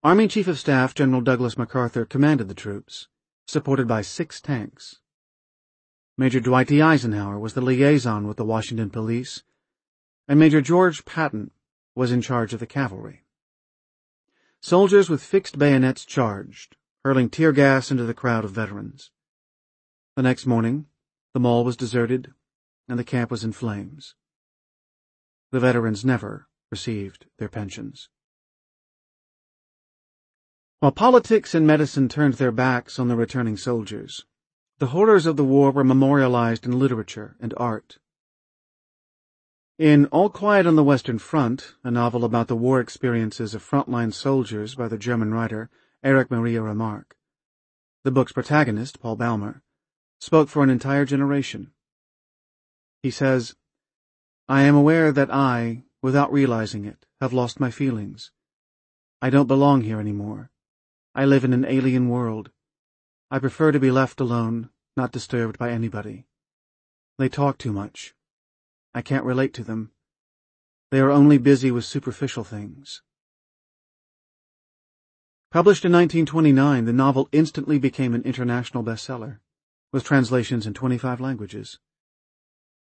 Army 0.03 0.29
Chief 0.29 0.49
of 0.49 0.59
Staff 0.59 0.95
General 0.95 1.21
Douglas 1.21 1.59
MacArthur 1.59 2.07
commanded 2.07 2.49
the 2.49 2.55
troops 2.55 3.09
supported 3.47 3.87
by 3.87 4.03
six 4.03 4.41
tanks. 4.41 5.01
Major 6.19 6.41
Dwight 6.41 6.69
D. 6.69 6.83
Eisenhower 6.83 7.39
was 7.39 7.55
the 7.55 7.61
liaison 7.61 8.27
with 8.27 8.37
the 8.37 8.45
Washington 8.45 8.91
police, 8.91 9.43
and 10.27 10.39
Major 10.39 10.61
George 10.61 11.05
Patton 11.05 11.53
was 11.95 12.11
in 12.11 12.21
charge 12.21 12.53
of 12.53 12.61
the 12.61 12.67
cavalry. 12.67 13.23
Soldiers 14.61 15.09
with 15.09 15.23
fixed 15.23 15.59
bayonets 15.59 16.05
charged, 16.05 16.77
hurling 17.05 17.31
tear 17.31 17.53
gas 17.53 17.91
into 17.91 18.05
the 18.05 18.15
crowd 18.15 18.45
of 18.45 18.51
veterans. 18.51 19.11
The 20.17 20.23
next 20.23 20.47
morning, 20.47 20.87
the 21.35 21.41
mall 21.41 21.65
was 21.65 21.77
deserted, 21.77 22.33
and 22.89 22.99
the 22.99 23.05
camp 23.05 23.31
was 23.31 23.45
in 23.45 23.53
flames. 23.53 24.15
The 25.53 25.61
veterans 25.61 26.05
never 26.05 26.49
received 26.71 27.27
their 27.39 27.49
pensions. 27.49 28.09
While 30.81 30.93
politics 30.93 31.55
and 31.55 31.67
medicine 31.67 32.07
turned 32.07 32.35
their 32.35 32.53
backs 32.53 32.99
on 32.99 33.09
the 33.09 33.17
returning 33.17 33.57
soldiers, 33.57 34.27
the 34.79 34.89
horrors 34.89 35.25
of 35.25 35.39
the 35.39 35.45
war 35.45 35.71
were 35.71 35.83
memorialized 35.83 36.67
in 36.67 36.79
literature 36.79 37.35
and 37.41 37.55
art. 37.57 37.97
In 39.79 40.05
All 40.07 40.29
Quiet 40.29 40.67
on 40.67 40.77
the 40.77 40.85
Western 40.85 41.19
Front, 41.19 41.77
a 41.83 41.91
novel 41.91 42.27
about 42.27 42.49
the 42.49 42.57
war 42.57 42.79
experiences 42.79 43.55
of 43.55 43.65
frontline 43.65 44.13
soldiers 44.13 44.75
by 44.75 44.87
the 44.87 44.99
German 44.99 45.33
writer 45.33 45.71
Erich 46.05 46.31
Maria 46.31 46.61
Remarque, 46.61 47.17
the 48.05 48.11
book's 48.11 48.33
protagonist, 48.33 49.01
Paul 49.01 49.17
Baumer, 49.17 49.63
spoke 50.21 50.51
for 50.51 50.63
an 50.63 50.69
entire 50.69 51.07
generation. 51.07 51.73
He 53.03 53.11
says, 53.11 53.57
I 54.47 54.65
am 54.65 54.75
aware 54.75 55.11
that 55.11 55.33
I, 55.33 55.85
without 56.03 56.31
realizing 56.31 56.85
it, 56.85 57.07
have 57.19 57.33
lost 57.33 57.61
my 57.61 57.71
feelings. 57.71 58.31
I 59.23 59.31
don't 59.31 59.49
belong 59.49 59.81
here 59.81 59.99
anymore. 59.99 60.51
I 61.19 61.25
live 61.25 61.45
in 61.45 61.55
an 61.55 61.65
alien 61.65 62.11
world. 62.11 62.51
I 63.31 63.39
prefer 63.39 63.73
to 63.73 63.81
be 63.81 63.91
left 63.91 64.21
alone, 64.21 64.69
not 64.99 65.13
disturbed 65.13 65.57
by 65.57 65.71
anybody. 65.71 66.27
They 67.17 67.31
talk 67.31 67.57
too 67.57 67.73
much. 67.73 68.15
I 68.95 69.01
can't 69.01 69.25
relate 69.25 69.55
to 69.55 69.65
them. 69.65 69.93
They 70.91 71.01
are 71.01 71.11
only 71.11 71.39
busy 71.39 71.71
with 71.71 71.87
superficial 71.87 72.45
things. 72.45 73.01
Published 75.51 75.87
in 75.87 75.93
1929, 75.93 76.85
the 76.85 76.93
novel 76.93 77.31
instantly 77.33 77.79
became 77.79 78.13
an 78.13 78.23
international 78.25 78.85
bestseller, 78.85 79.39
with 79.93 80.05
translations 80.05 80.67
in 80.67 80.75
25 80.75 81.19
languages. 81.19 81.79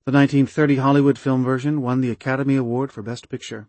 The 0.05 0.13
1930 0.13 0.77
Hollywood 0.77 1.19
film 1.19 1.45
version 1.45 1.81
won 1.81 2.03
the 2.03 2.11
Academy 2.11 2.57
Award 2.57 2.93
for 2.93 3.01
Best 3.01 3.31
Picture. 3.31 3.69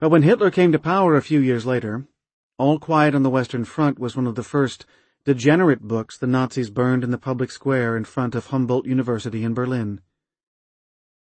But 0.00 0.08
when 0.08 0.24
Hitler 0.24 0.50
came 0.50 0.72
to 0.72 0.80
power 0.80 1.14
a 1.14 1.22
few 1.22 1.38
years 1.38 1.64
later, 1.64 2.08
all 2.56 2.78
Quiet 2.78 3.14
on 3.16 3.24
the 3.24 3.30
Western 3.30 3.64
Front 3.64 3.98
was 3.98 4.14
one 4.14 4.28
of 4.28 4.36
the 4.36 4.44
first 4.44 4.86
degenerate 5.24 5.80
books 5.80 6.16
the 6.16 6.26
Nazis 6.26 6.70
burned 6.70 7.02
in 7.02 7.10
the 7.10 7.18
public 7.18 7.50
square 7.50 7.96
in 7.96 8.04
front 8.04 8.34
of 8.34 8.46
Humboldt 8.46 8.86
University 8.86 9.42
in 9.42 9.54
Berlin. 9.54 10.00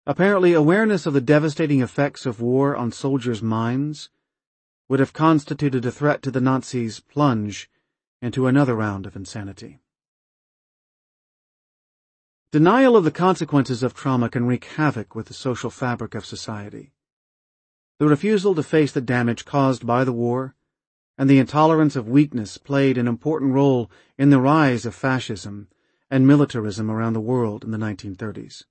Apparently, 0.07 0.53
awareness 0.53 1.07
of 1.07 1.15
the 1.15 1.21
devastating 1.21 1.81
effects 1.81 2.25
of 2.25 2.41
war 2.41 2.77
on 2.77 2.93
soldiers' 2.93 3.43
minds 3.43 4.11
would 4.89 5.01
have 5.01 5.13
constituted 5.13 5.85
a 5.85 5.91
threat 5.91 6.23
to 6.23 6.31
the 6.31 6.41
Nazis' 6.41 7.01
plunge 7.01 7.69
into 8.23 8.47
another 8.47 8.75
round 8.75 9.05
of 9.05 9.17
insanity. 9.17 9.81
Denial 12.53 12.97
of 12.97 13.05
the 13.05 13.11
consequences 13.11 13.83
of 13.83 13.93
trauma 13.93 14.29
can 14.29 14.47
wreak 14.47 14.65
havoc 14.65 15.15
with 15.15 15.27
the 15.27 15.35
social 15.35 15.69
fabric 15.69 16.15
of 16.15 16.25
society. 16.25 16.93
The 17.99 18.07
refusal 18.07 18.55
to 18.55 18.63
face 18.63 18.93
the 18.93 19.01
damage 19.01 19.45
caused 19.45 19.85
by 19.85 20.05
the 20.05 20.13
war 20.13 20.55
and 21.19 21.29
the 21.29 21.41
intolerance 21.41 21.97
of 21.97 22.09
weakness 22.09 22.57
played 22.57 22.97
an 22.97 23.09
important 23.09 23.53
role 23.53 23.91
in 24.17 24.31
the 24.31 24.41
rise 24.41 24.87
of 24.87 24.95
fascism 24.95 25.67
and 26.09 26.27
militarism 26.27 26.89
around 26.89 27.13
the 27.13 27.21
world 27.21 27.65
in 27.65 27.73
the 27.73 27.79
1930s. 27.79 28.65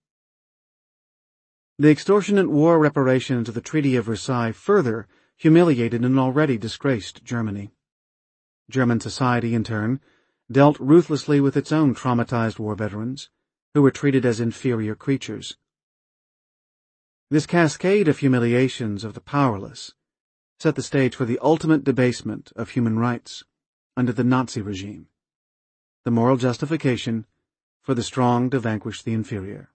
The 1.77 1.91
extortionate 1.91 2.49
war 2.49 2.79
reparations 2.79 3.49
of 3.49 3.53
the 3.53 3.61
Treaty 3.61 3.97
of 3.97 4.05
Versailles 4.05 4.53
further 4.53 5.07
humiliated 5.35 6.03
an 6.03 6.17
already 6.17 6.57
disgraced 6.57 7.23
Germany. 7.23 7.69
German 8.69 9.01
society, 9.01 9.53
in 9.53 9.63
turn, 9.63 9.99
dealt 10.49 10.79
ruthlessly 10.79 11.39
with 11.39 11.57
its 11.57 11.71
own 11.71 11.93
traumatized 11.93 12.57
war 12.57 12.75
veterans, 12.75 13.29
who 13.73 13.81
were 13.81 13.91
treated 13.91 14.25
as 14.25 14.39
inferior 14.39 14.95
creatures. 14.95 15.57
This 17.29 17.45
cascade 17.45 18.07
of 18.07 18.19
humiliations 18.19 19.03
of 19.03 19.13
the 19.13 19.21
powerless 19.21 19.93
set 20.59 20.75
the 20.75 20.81
stage 20.81 21.15
for 21.15 21.25
the 21.25 21.39
ultimate 21.41 21.83
debasement 21.83 22.51
of 22.55 22.71
human 22.71 22.97
rights 22.97 23.43
under 23.95 24.11
the 24.11 24.23
Nazi 24.23 24.61
regime, 24.61 25.07
the 26.03 26.11
moral 26.11 26.37
justification 26.37 27.25
for 27.83 27.93
the 27.93 28.03
strong 28.03 28.49
to 28.49 28.59
vanquish 28.59 29.03
the 29.03 29.13
inferior, 29.13 29.69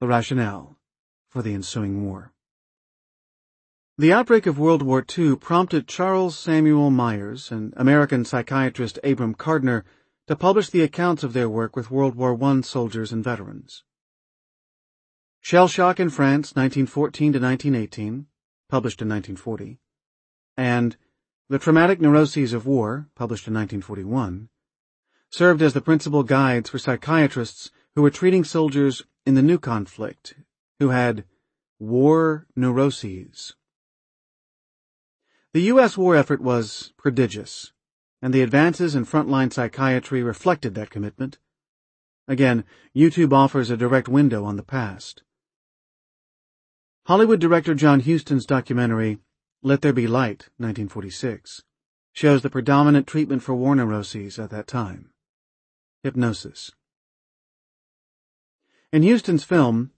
the 0.00 0.06
rationale 0.06 0.78
for 1.28 1.42
the 1.42 1.52
ensuing 1.52 2.04
war. 2.04 2.32
The 3.98 4.12
outbreak 4.12 4.46
of 4.46 4.58
World 4.58 4.82
War 4.82 5.04
II 5.16 5.36
prompted 5.36 5.88
Charles 5.88 6.38
Samuel 6.38 6.90
Myers 6.90 7.50
and 7.50 7.72
American 7.76 8.24
psychiatrist 8.24 8.98
Abram 9.02 9.34
Kardiner 9.34 9.84
to 10.26 10.36
publish 10.36 10.68
the 10.68 10.82
accounts 10.82 11.22
of 11.22 11.32
their 11.32 11.48
work 11.48 11.76
with 11.76 11.90
World 11.90 12.14
War 12.14 12.36
I 12.42 12.60
soldiers 12.62 13.12
and 13.12 13.22
veterans. 13.22 13.84
Shell 15.40 15.68
Shock 15.68 16.00
in 16.00 16.10
France, 16.10 16.54
1914 16.54 17.32
to 17.34 17.38
1918, 17.38 18.26
published 18.68 19.00
in 19.02 19.08
1940, 19.08 19.78
and 20.56 20.96
The 21.48 21.58
Traumatic 21.58 22.00
Neuroses 22.00 22.52
of 22.52 22.66
War, 22.66 23.08
published 23.14 23.46
in 23.46 23.54
1941, 23.54 24.48
served 25.30 25.62
as 25.62 25.74
the 25.74 25.80
principal 25.80 26.22
guides 26.22 26.70
for 26.70 26.78
psychiatrists 26.78 27.70
who 27.94 28.02
were 28.02 28.10
treating 28.10 28.44
soldiers 28.44 29.02
in 29.24 29.34
the 29.34 29.42
new 29.42 29.58
conflict 29.58 30.34
who 30.78 30.90
had 30.90 31.24
war 31.78 32.46
neuroses. 32.54 33.54
The 35.52 35.62
U.S. 35.72 35.96
war 35.96 36.16
effort 36.16 36.40
was 36.40 36.92
prodigious, 36.96 37.72
and 38.20 38.32
the 38.32 38.42
advances 38.42 38.94
in 38.94 39.06
frontline 39.06 39.52
psychiatry 39.52 40.22
reflected 40.22 40.74
that 40.74 40.90
commitment. 40.90 41.38
Again, 42.28 42.64
YouTube 42.94 43.32
offers 43.32 43.70
a 43.70 43.76
direct 43.76 44.08
window 44.08 44.44
on 44.44 44.56
the 44.56 44.62
past. 44.62 45.22
Hollywood 47.06 47.38
director 47.38 47.72
John 47.72 48.00
Huston's 48.00 48.44
documentary, 48.44 49.20
Let 49.62 49.80
There 49.80 49.92
Be 49.92 50.08
Light, 50.08 50.48
1946, 50.56 51.62
shows 52.12 52.42
the 52.42 52.50
predominant 52.50 53.06
treatment 53.06 53.44
for 53.44 53.54
war 53.54 53.76
neuroses 53.76 54.40
at 54.40 54.50
that 54.50 54.66
time. 54.66 55.10
Hypnosis. 56.02 56.72
In 58.92 59.04
Huston's 59.04 59.44
film, 59.44 59.92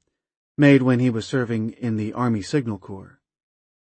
made 0.58 0.82
when 0.82 1.00
he 1.00 1.08
was 1.08 1.24
serving 1.24 1.70
in 1.70 1.96
the 1.96 2.12
Army 2.12 2.42
Signal 2.42 2.78
Corps, 2.78 3.18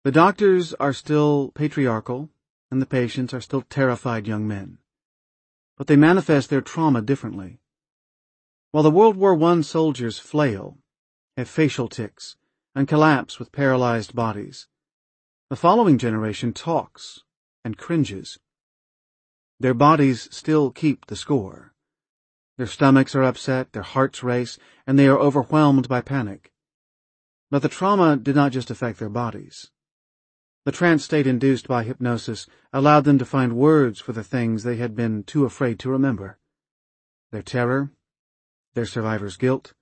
the 0.03 0.11
doctors 0.11 0.73
are 0.73 0.91
still 0.91 1.53
patriarchal 1.55 2.29
and 2.69 2.81
the 2.81 2.85
patients 2.85 3.33
are 3.33 3.39
still 3.39 3.61
terrified 3.61 4.27
young 4.27 4.45
men. 4.45 4.79
But 5.77 5.87
they 5.87 5.95
manifest 5.95 6.49
their 6.49 6.59
trauma 6.59 7.01
differently. 7.01 7.61
While 8.71 8.83
the 8.83 8.91
World 8.91 9.15
War 9.15 9.41
I 9.41 9.61
soldiers 9.61 10.19
flail, 10.19 10.79
have 11.37 11.47
facial 11.47 11.87
tics, 11.87 12.35
and 12.75 12.87
collapse 12.87 13.39
with 13.39 13.53
paralyzed 13.53 14.13
bodies, 14.13 14.67
the 15.49 15.55
following 15.55 15.97
generation 15.97 16.51
talks 16.51 17.23
and 17.63 17.77
cringes. 17.77 18.37
Their 19.59 19.73
bodies 19.73 20.27
still 20.31 20.71
keep 20.71 21.05
the 21.05 21.15
score. 21.15 21.73
Their 22.57 22.67
stomachs 22.67 23.15
are 23.15 23.23
upset, 23.23 23.71
their 23.71 23.83
hearts 23.83 24.23
race, 24.23 24.57
and 24.85 24.99
they 24.99 25.07
are 25.07 25.17
overwhelmed 25.17 25.87
by 25.87 26.01
panic. 26.01 26.51
But 27.49 27.61
the 27.61 27.69
trauma 27.69 28.17
did 28.17 28.35
not 28.35 28.51
just 28.51 28.69
affect 28.69 28.99
their 28.99 29.09
bodies. 29.09 29.71
The 30.65 30.71
trance 30.71 31.05
state 31.05 31.27
induced 31.27 31.67
by 31.67 31.83
hypnosis 31.83 32.47
allowed 32.73 33.05
them 33.05 33.19
to 33.19 33.25
find 33.25 33.55
words 33.55 33.99
for 34.01 34.11
the 34.11 34.23
things 34.23 34.63
they 34.63 34.77
had 34.77 34.95
been 34.95 35.23
too 35.23 35.45
afraid 35.45 35.79
to 35.79 35.89
remember. 35.89 36.39
Their 37.31 37.43
terror, 37.43 37.91
their 38.73 38.85
survivor's 38.85 39.37
guilt, 39.37 39.73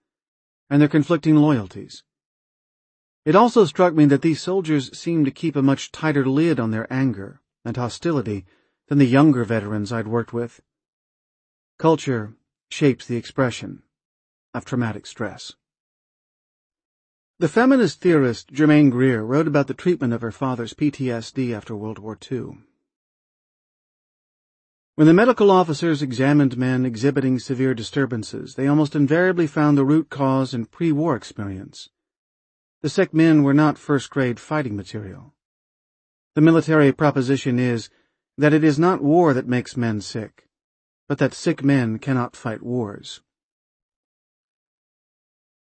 and 0.70 0.82
their 0.82 0.90
conflicting 0.90 1.38
loyalties. 1.38 2.04
It 3.26 3.36
also 3.36 3.64
struck 3.64 3.94
me 3.94 4.06
that 4.06 4.22
these 4.22 4.42
soldiers 4.42 4.98
seemed 4.98 5.26
to 5.26 5.32
keep 5.32 5.56
a 5.56 5.62
much 5.62 5.92
tighter 5.92 6.26
lid 6.26 6.60
on 6.60 6.72
their 6.72 6.92
anger 6.92 7.42
and 7.64 7.78
hostility 7.78 8.46
than 8.88 8.98
the 8.98 9.06
younger 9.06 9.46
veterans 9.46 9.94
I'd 9.94 10.08
worked 10.08 10.34
with. 10.34 10.62
Culture 11.80 12.34
shapes 12.70 13.06
the 13.06 13.16
expression 13.16 13.84
of 14.54 14.66
traumatic 14.66 15.06
stress. 15.06 15.54
The 17.40 17.48
feminist 17.48 18.02
theorist 18.02 18.52
Germaine 18.52 18.90
Greer 18.90 19.24
wrote 19.24 19.48
about 19.48 19.68
the 19.68 19.74
treatment 19.74 20.14
of 20.14 20.22
her 20.22 20.32
father's 20.32 20.74
PTSD 20.74 21.54
after 21.54 21.76
World 21.76 22.00
War 22.00 22.18
II. 22.32 22.58
When 24.96 25.08
the 25.08 25.14
medical 25.14 25.50
officers 25.50 26.02
examined 26.02 26.58
men 26.58 26.86
exhibiting 26.86 27.40
severe 27.40 27.74
disturbances, 27.74 28.56
they 28.56 28.68
almost 28.68 28.96
invariably 28.96 29.48
found 29.48 29.78
the 29.78 29.86
root 29.86 30.10
cause 30.10 30.54
in 30.54 30.66
pre-war 30.66 31.16
experience. 31.16 31.90
The 32.84 32.90
sick 32.90 33.14
men 33.14 33.44
were 33.44 33.54
not 33.54 33.78
first-grade 33.78 34.42
fighting 34.42 34.76
material. 34.76 35.34
The 36.36 36.42
military 36.42 36.92
proposition 36.92 37.58
is 37.58 37.90
that 38.38 38.52
it 38.52 38.62
is 38.62 38.78
not 38.78 39.02
war 39.02 39.34
that 39.34 39.48
makes 39.48 39.78
men 39.78 40.02
sick, 40.02 40.50
but 41.08 41.18
that 41.20 41.34
sick 41.34 41.64
men 41.64 41.98
cannot 41.98 42.36
fight 42.36 42.62
wars. 42.62 43.22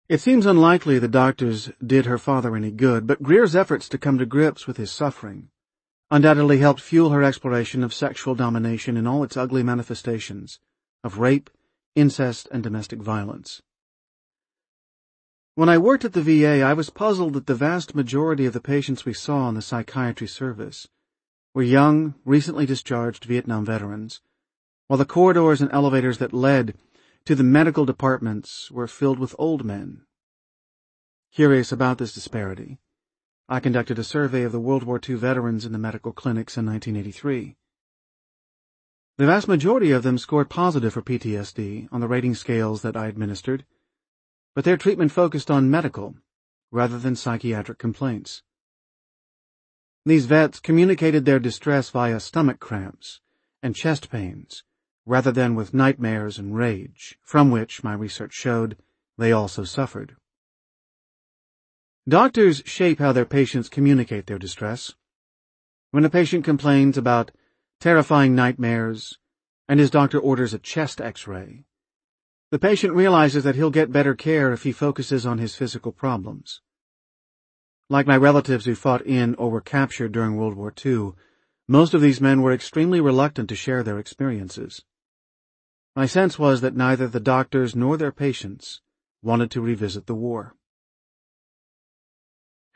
It 0.09 0.23
seems 0.23 0.47
unlikely 0.47 0.99
the 0.99 1.07
doctors 1.07 1.71
did 1.87 2.07
her 2.07 2.17
father 2.17 2.57
any 2.57 2.71
good, 2.71 3.07
but 3.07 3.23
Greer's 3.23 3.55
efforts 3.55 3.87
to 3.91 3.99
come 3.99 4.17
to 4.17 4.25
grips 4.25 4.67
with 4.67 4.79
his 4.79 4.91
suffering 4.91 5.51
undoubtedly 6.11 6.59
helped 6.59 6.81
fuel 6.81 7.11
her 7.11 7.23
exploration 7.23 7.85
of 7.85 7.93
sexual 7.93 8.35
domination 8.35 8.97
in 8.97 9.07
all 9.07 9.23
its 9.23 9.37
ugly 9.37 9.63
manifestations 9.63 10.59
of 11.03 11.19
rape, 11.19 11.51
incest, 11.95 12.49
and 12.51 12.63
domestic 12.63 13.03
violence. 13.03 13.61
When 15.57 15.69
I 15.69 15.79
worked 15.79 16.05
at 16.05 16.15
the 16.15 16.23
VA, 16.23 16.63
I 16.63 16.73
was 16.73 16.91
puzzled 16.91 17.35
that 17.35 17.47
the 17.47 17.55
vast 17.55 17.95
majority 17.95 18.45
of 18.45 18.55
the 18.55 18.61
patients 18.61 19.05
we 19.05 19.15
saw 19.15 19.49
in 19.49 19.55
the 19.55 19.63
psychiatry 19.63 20.27
service 20.27 20.89
were 21.55 21.63
young, 21.63 22.17
recently 22.25 22.67
discharged 22.67 23.25
Vietnam 23.25 23.65
veterans, 23.65 24.21
while 24.89 24.97
the 24.97 25.05
corridors 25.05 25.61
and 25.61 25.71
elevators 25.73 26.19
that 26.19 26.33
led 26.33 26.77
to 27.25 27.37
the 27.37 27.45
medical 27.45 27.85
departments 27.85 28.69
were 28.73 28.89
filled 28.89 29.21
with 29.21 29.37
old 29.39 29.65
men. 29.65 30.05
Curious 31.33 31.71
about 31.71 31.99
this 31.99 32.13
disparity, 32.13 32.81
I 33.49 33.61
conducted 33.61 34.01
a 34.01 34.05
survey 34.05 34.43
of 34.43 34.51
the 34.51 34.59
World 34.59 34.83
War 34.83 35.01
II 35.09 35.15
veterans 35.15 35.65
in 35.65 35.71
the 35.71 35.79
medical 35.79 36.13
clinics 36.13 36.57
in 36.57 36.67
1983. 36.67 37.57
The 39.19 39.27
vast 39.27 39.47
majority 39.47 39.93
of 39.93 40.03
them 40.03 40.19
scored 40.19 40.51
positive 40.51 40.95
for 40.95 41.03
PTSD 41.03 41.89
on 41.93 42.01
the 42.01 42.09
rating 42.09 42.35
scales 42.35 42.83
that 42.83 42.97
I 42.97 43.07
administered, 43.07 43.65
but 44.55 44.65
their 44.65 44.77
treatment 44.77 45.13
focused 45.13 45.51
on 45.51 45.71
medical 45.71 46.15
rather 46.71 46.99
than 46.99 47.17
psychiatric 47.17 47.79
complaints. 47.79 48.43
These 50.07 50.27
vets 50.27 50.61
communicated 50.61 51.25
their 51.25 51.39
distress 51.39 51.91
via 51.91 52.21
stomach 52.21 52.61
cramps 52.61 53.21
and 53.63 53.75
chest 53.75 54.11
pains 54.11 54.63
rather 55.07 55.33
than 55.33 55.55
with 55.55 55.75
nightmares 55.75 56.39
and 56.39 56.57
rage, 56.57 57.19
from 57.23 57.51
which, 57.51 57.85
my 57.85 57.93
research 57.93 58.33
showed, 58.33 58.77
they 59.19 59.33
also 59.33 59.65
suffered. 59.65 60.17
Doctors 62.09 62.63
shape 62.67 62.99
how 62.99 63.13
their 63.13 63.25
patients 63.25 63.69
communicate 63.69 64.27
their 64.27 64.39
distress. 64.39 64.95
When 65.91 66.05
a 66.05 66.11
patient 66.11 66.45
complains 66.45 66.99
about 66.99 67.31
terrifying 67.81 68.35
nightmares 68.35 69.19
and 69.69 69.81
his 69.81 69.91
doctor 69.91 70.19
orders 70.19 70.53
a 70.53 70.59
chest 70.59 71.01
x-ray, 71.01 71.65
the 72.55 72.59
patient 72.61 72.95
realizes 72.95 73.43
that 73.43 73.57
he'll 73.57 73.69
get 73.69 73.91
better 73.91 74.15
care 74.15 74.53
if 74.53 74.63
he 74.63 74.71
focuses 74.71 75.27
on 75.27 75.39
his 75.39 75.57
physical 75.57 75.91
problems. 75.91 76.61
Like 77.91 78.07
my 78.07 78.17
relatives 78.17 78.65
who 78.65 78.77
fought 78.77 79.05
in 79.05 79.35
or 79.35 79.51
were 79.51 79.61
captured 79.61 80.13
during 80.13 80.37
World 80.37 80.55
War 80.55 80.73
II, 80.87 81.15
most 81.67 81.95
of 81.95 82.01
these 82.01 82.21
men 82.21 82.43
were 82.43 82.53
extremely 82.53 83.01
reluctant 83.01 83.49
to 83.49 83.57
share 83.57 83.83
their 83.83 83.99
experiences. 83.99 84.85
My 85.97 86.07
sense 86.07 86.39
was 86.39 86.61
that 86.61 86.77
neither 86.77 87.09
the 87.09 87.19
doctors 87.19 87.75
nor 87.75 87.97
their 87.97 88.13
patients 88.13 88.81
wanted 89.21 89.51
to 89.51 89.61
revisit 89.61 90.07
the 90.07 90.15
war. 90.15 90.55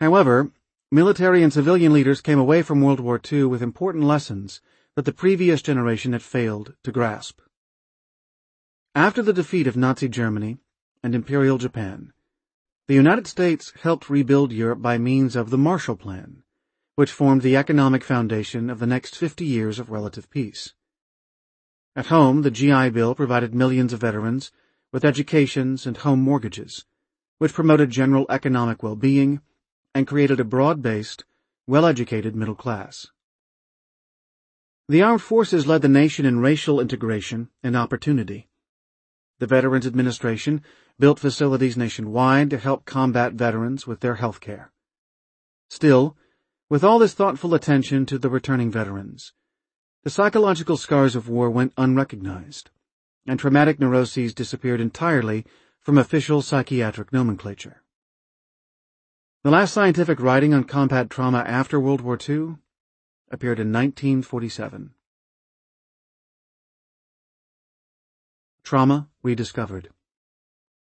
However, 0.01 0.51
military 0.91 1.45
and 1.45 1.53
civilian 1.53 1.93
leaders 1.93 2.21
came 2.21 2.41
away 2.41 2.63
from 2.63 2.81
World 2.81 2.99
War 2.99 3.21
II 3.33 3.45
with 3.45 3.63
important 3.63 4.03
lessons 4.03 4.61
that 4.97 5.05
the 5.05 5.13
previous 5.13 5.63
generation 5.63 6.15
had 6.15 6.23
failed 6.25 6.75
to 6.83 6.91
grasp. 6.91 7.39
After 8.99 9.23
the 9.23 9.33
defeat 9.33 9.69
of 9.69 9.77
Nazi 9.77 10.09
Germany 10.09 10.59
and 11.05 11.15
Imperial 11.15 11.57
Japan, 11.57 12.13
the 12.89 12.97
United 12.97 13.29
States 13.29 13.73
helped 13.83 14.11
rebuild 14.11 14.51
Europe 14.51 14.83
by 14.83 14.99
means 14.99 15.37
of 15.37 15.51
the 15.51 15.57
Marshall 15.57 15.95
Plan, 15.95 16.43
which 16.97 17.13
formed 17.13 17.43
the 17.43 17.55
economic 17.55 18.03
foundation 18.03 18.69
of 18.69 18.81
the 18.81 18.89
next 18.89 19.15
50 19.15 19.45
years 19.45 19.79
of 19.79 19.93
relative 19.93 20.29
peace. 20.31 20.75
At 21.95 22.07
home, 22.07 22.43
the 22.43 22.51
GI 22.51 22.91
Bill 22.91 23.15
provided 23.15 23.55
millions 23.55 23.93
of 23.93 24.01
veterans 24.01 24.51
with 24.91 25.05
educations 25.05 25.87
and 25.87 25.99
home 25.99 26.21
mortgages, 26.21 26.85
which 27.39 27.55
promoted 27.55 27.91
general 27.91 28.27
economic 28.29 28.83
well-being 28.83 29.41
and 29.95 30.09
created 30.09 30.41
a 30.41 30.45
broad-based, 30.45 31.25
well-educated 31.69 32.35
middle 32.35 32.57
class. 32.57 33.07
The 34.89 35.03
armed 35.03 35.23
forces 35.23 35.69
led 35.69 35.83
the 35.83 35.89
nation 35.89 36.27
in 36.27 36.41
racial 36.41 36.81
integration 36.81 37.49
and 37.63 37.77
opportunity. 37.77 38.48
The 39.39 39.47
Veterans 39.47 39.87
Administration 39.87 40.63
built 40.99 41.21
facilities 41.21 41.77
nationwide 41.77 42.51
to 42.51 42.59
help 42.59 42.85
combat 42.85 43.35
veterans 43.35 43.87
with 43.87 44.01
their 44.01 44.17
health 44.17 44.41
care. 44.41 44.73
Still, 45.71 46.17
with 46.69 46.83
all 46.83 46.99
this 46.99 47.15
thoughtful 47.15 47.55
attention 47.55 48.05
to 48.07 48.19
the 48.19 48.29
returning 48.29 48.71
veterans, 48.71 49.33
the 50.03 50.11
psychological 50.11 50.77
scars 50.77 51.15
of 51.15 51.29
war 51.29 51.51
went 51.51 51.73
unrecognized, 51.77 52.71
and 53.27 53.39
traumatic 53.39 53.79
neuroses 53.79 54.35
disappeared 54.35 54.81
entirely 54.81 55.45
from 55.81 55.99
official 55.99 56.43
psychiatric 56.43 57.13
nomenclature. 57.13 57.83
The 59.45 59.51
last 59.51 59.73
scientific 59.73 60.19
writing 60.19 60.53
on 60.53 60.65
combat 60.65 61.11
trauma 61.11 61.45
after 61.47 61.79
World 61.79 62.01
War 62.01 62.19
II 62.19 62.57
appeared 63.31 63.61
in 63.61 63.73
1947. 63.73 64.95
Trauma 68.65 69.09
Rediscovered 69.29 69.91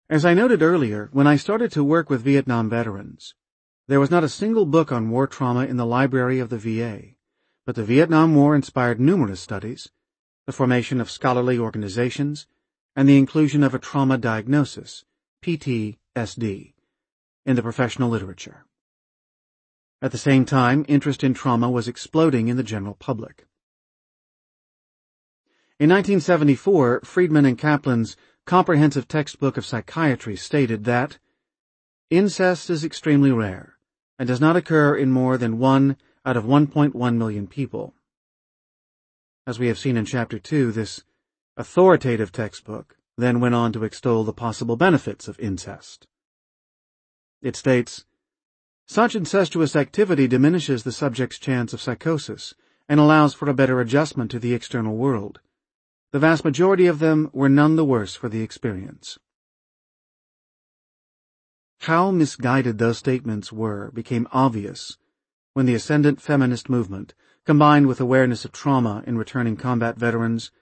As 0.09 0.25
I 0.25 0.33
noted 0.33 0.63
earlier, 0.63 1.11
when 1.13 1.27
I 1.27 1.37
started 1.37 1.71
to 1.73 1.85
work 1.85 2.09
with 2.09 2.23
Vietnam 2.23 2.71
veterans, 2.71 3.35
there 3.89 4.01
was 4.01 4.11
not 4.11 4.25
a 4.25 4.29
single 4.41 4.65
book 4.65 4.91
on 4.91 5.11
war 5.11 5.27
trauma 5.27 5.67
in 5.67 5.77
the 5.77 5.85
library 5.85 6.39
of 6.39 6.49
the 6.49 6.57
VA 6.57 7.13
but 7.67 7.75
the 7.75 7.85
Vietnam 7.85 8.35
War 8.35 8.57
inspired 8.57 8.99
numerous 8.99 9.41
studies, 9.41 9.91
the 10.47 10.53
formation 10.53 10.99
of 10.99 11.11
scholarly 11.11 11.59
organizations, 11.59 12.47
and 12.97 13.07
the 13.07 13.19
inclusion 13.19 13.63
of 13.63 13.75
a 13.75 13.79
trauma 13.79 14.17
diagnosis, 14.17 15.05
PTSD, 15.45 16.73
in 17.45 17.57
the 17.57 17.63
professional 17.63 18.09
literature. 18.09 18.65
At 20.01 20.11
the 20.11 20.19
same 20.19 20.47
time, 20.47 20.87
interest 20.89 21.23
in 21.23 21.35
trauma 21.35 21.71
was 21.71 21.87
exploding 21.87 22.49
in 22.49 22.57
the 22.57 22.65
general 22.65 22.95
public. 22.95 23.47
In 25.79 25.89
1974, 25.89 27.01
Freedman 27.03 27.45
and 27.45 27.59
Kaplan's 27.59 28.17
Comprehensive 28.45 29.09
Textbook 29.09 29.57
of 29.57 29.65
Psychiatry 29.65 30.37
stated 30.37 30.85
that 30.85 31.19
incest 32.11 32.69
is 32.71 32.85
extremely 32.85 33.33
rare 33.33 33.77
and 34.19 34.29
does 34.29 34.41
not 34.41 34.55
occur 34.55 34.95
in 34.95 35.11
more 35.11 35.39
than 35.39 35.59
1 35.59 35.97
out 36.25 36.37
of 36.37 36.45
1.1 36.45 37.17
million 37.17 37.47
people. 37.47 37.95
As 39.47 39.59
we 39.59 39.67
have 39.69 39.79
seen 39.79 39.97
in 39.97 40.05
Chapter 40.05 40.39
2, 40.39 40.73
this 40.73 41.03
authoritative 41.57 42.31
textbook 42.31 42.97
then 43.17 43.41
went 43.41 43.55
on 43.55 43.73
to 43.73 43.85
extol 43.85 44.25
the 44.25 44.33
possible 44.33 44.77
benefits 44.77 45.27
of 45.27 45.41
incest. 45.41 46.07
It 47.41 47.57
states, 47.57 48.05
Such 48.87 49.17
incestuous 49.17 49.75
activity 49.75 50.29
diminishes 50.29 50.85
the 50.85 50.93
subject's 50.93 51.39
chance 51.39 51.73
of 51.73 51.81
psychosis 51.81 52.55
and 52.89 53.01
allows 53.01 53.35
for 53.35 53.49
a 53.49 53.55
better 53.55 53.81
adjustment 53.81 54.31
to 54.31 54.39
the 54.39 54.55
external 54.55 54.97
world. 54.97 55.41
The 56.13 56.19
vast 56.19 56.45
majority 56.45 56.87
of 56.87 56.99
them 56.99 57.31
were 57.33 57.49
none 57.49 57.77
the 57.77 57.87
worse 57.87 58.15
for 58.15 58.29
the 58.29 58.43
experience. 58.43 59.19
How 61.81 62.11
misguided 62.11 62.77
those 62.77 62.99
statements 62.99 63.51
were 63.51 63.91
became 63.93 64.29
obvious 64.31 64.99
when 65.55 65.65
the 65.65 65.75
ascendant 65.75 66.21
feminist 66.21 66.69
movement, 66.69 67.15
combined 67.45 67.87
with 67.87 67.99
awareness 67.99 68.45
of 68.45 68.53
trauma 68.53 69.03
in 69.07 69.17
returning 69.17 69.57
combat 69.57 69.97
veterans, 69.97 70.53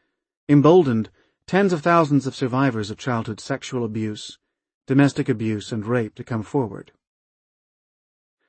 emboldened 0.49 1.11
tens 1.47 1.73
of 1.73 1.83
thousands 1.83 2.29
of 2.29 2.35
survivors 2.37 2.91
of 2.91 2.97
childhood 2.97 3.41
sexual 3.41 3.85
abuse, 3.85 4.39
domestic 4.87 5.29
abuse, 5.29 5.73
and 5.73 5.85
rape 5.85 6.15
to 6.15 6.25
come 6.25 6.45
forward. 6.45 6.93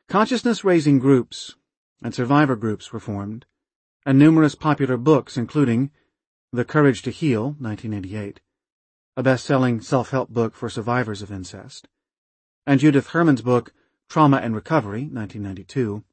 Consciousness-raising 0.08 1.00
groups 1.00 1.56
and 2.04 2.14
survivor 2.14 2.56
groups 2.56 2.94
were 2.94 3.00
formed, 3.00 3.48
and 4.06 4.20
numerous 4.20 4.54
popular 4.54 4.98
books 4.98 5.36
including 5.36 5.90
The 6.54 6.66
Courage 6.66 7.02
to 7.04 7.12
Heal, 7.12 7.56
1988, 7.60 8.42
a 9.16 9.24
best-selling 9.24 9.80
self-help 9.80 10.32
book 10.32 10.54
for 10.54 10.70
survivors 10.70 11.22
of 11.22 11.32
incest, 11.32 11.88
and 12.68 12.78
Judith 12.78 13.12
Herman's 13.12 13.42
book, 13.42 13.72
Trauma 14.10 14.36
and 14.36 14.54
Recovery, 14.54 15.04
1992, 15.04 16.04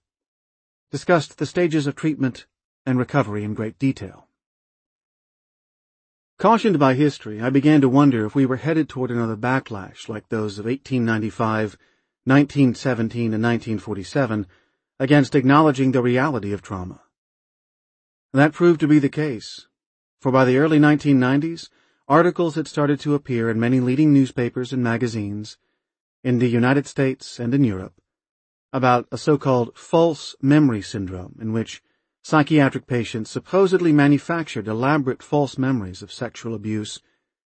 discussed 0.92 1.38
the 1.38 1.46
stages 1.46 1.88
of 1.88 1.96
treatment 1.96 2.46
and 2.87 3.01
recovery 3.01 3.42
in 3.42 3.55
great 3.55 3.81
detail. 3.81 4.29
Cautioned 6.38 6.79
by 6.79 6.94
history, 6.94 7.42
I 7.42 7.51
began 7.51 7.81
to 7.81 7.88
wonder 7.88 8.24
if 8.24 8.37
we 8.37 8.46
were 8.46 8.59
headed 8.59 8.88
toward 8.88 9.11
another 9.11 9.37
backlash 9.37 10.09
like 10.09 10.29
those 10.29 10.61
of 10.61 10.66
1895, 10.66 11.77
1917, 12.22 13.35
and 13.35 13.42
1947 13.42 14.46
against 15.01 15.35
acknowledging 15.35 15.90
the 15.90 16.01
reality 16.01 16.53
of 16.53 16.62
trauma. 16.62 17.01
That 18.33 18.53
proved 18.53 18.79
to 18.79 18.87
be 18.87 19.01
the 19.01 19.09
case, 19.09 19.66
for 20.21 20.33
by 20.33 20.45
the 20.45 20.59
early 20.59 20.79
1990s, 20.79 21.69
articles 22.09 22.57
had 22.57 22.67
started 22.67 22.99
to 23.01 23.15
appear 23.15 23.51
in 23.51 23.61
many 23.61 23.81
leading 23.81 24.13
newspapers 24.13 24.73
and 24.73 24.83
magazines 24.83 25.57
in 26.25 26.39
the 26.39 26.49
United 26.49 26.87
States 26.87 27.39
and 27.39 27.55
in 27.55 27.63
Europe 27.63 27.95
about 28.73 29.07
a 29.11 29.19
so-called 29.19 29.77
false 29.77 30.35
memory 30.43 30.83
syndrome 30.83 31.39
in 31.41 31.53
which 31.53 31.83
psychiatric 32.23 32.87
patients 32.87 33.31
supposedly 33.31 33.93
manufactured 33.93 34.69
elaborate 34.69 35.23
false 35.23 35.57
memories 35.57 36.03
of 36.03 36.13
sexual 36.13 36.55
abuse, 36.55 37.01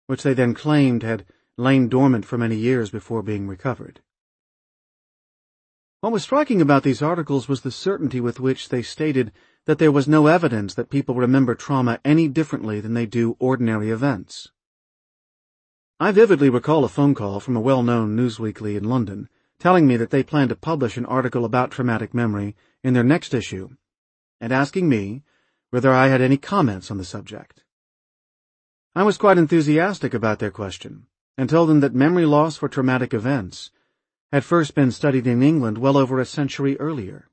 which 0.07 0.23
they 0.23 0.33
then 0.33 0.53
claimed 0.53 1.03
had 1.03 1.25
lain 1.57 1.89
dormant 1.89 2.25
for 2.25 2.37
many 2.37 2.55
years 2.55 2.89
before 2.89 3.21
being 3.21 3.47
recovered. 3.47 3.99
What 5.99 6.13
was 6.13 6.23
striking 6.23 6.61
about 6.61 6.83
these 6.83 7.01
articles 7.01 7.47
was 7.47 7.61
the 7.61 7.71
certainty 7.71 8.21
with 8.21 8.39
which 8.39 8.69
they 8.69 8.81
stated 8.81 9.31
that 9.71 9.79
there 9.79 9.89
was 9.89 10.05
no 10.05 10.27
evidence 10.27 10.73
that 10.73 10.89
people 10.89 11.15
remember 11.15 11.55
trauma 11.55 11.97
any 12.03 12.27
differently 12.27 12.81
than 12.81 12.93
they 12.93 13.05
do 13.05 13.37
ordinary 13.39 13.89
events. 13.89 14.51
I 15.97 16.11
vividly 16.11 16.49
recall 16.49 16.83
a 16.83 16.89
phone 16.89 17.15
call 17.15 17.39
from 17.39 17.55
a 17.55 17.61
well-known 17.61 18.13
newsweekly 18.13 18.75
in 18.75 18.83
London 18.83 19.29
telling 19.59 19.87
me 19.87 19.95
that 19.95 20.09
they 20.09 20.23
planned 20.23 20.49
to 20.49 20.57
publish 20.57 20.97
an 20.97 21.05
article 21.05 21.45
about 21.45 21.71
traumatic 21.71 22.13
memory 22.13 22.53
in 22.83 22.93
their 22.93 23.05
next 23.05 23.33
issue 23.33 23.69
and 24.41 24.51
asking 24.51 24.89
me 24.89 25.23
whether 25.69 25.93
I 25.93 26.09
had 26.09 26.19
any 26.19 26.35
comments 26.35 26.91
on 26.91 26.97
the 26.97 27.05
subject. 27.05 27.63
I 28.93 29.03
was 29.03 29.17
quite 29.17 29.37
enthusiastic 29.37 30.13
about 30.13 30.39
their 30.39 30.51
question 30.51 31.05
and 31.37 31.49
told 31.49 31.69
them 31.69 31.79
that 31.79 31.95
memory 31.95 32.25
loss 32.25 32.57
for 32.57 32.67
traumatic 32.67 33.13
events 33.13 33.71
had 34.33 34.43
first 34.43 34.75
been 34.75 34.91
studied 34.91 35.27
in 35.27 35.41
England 35.41 35.77
well 35.77 35.95
over 35.95 36.19
a 36.19 36.25
century 36.25 36.77
earlier. 36.77 37.30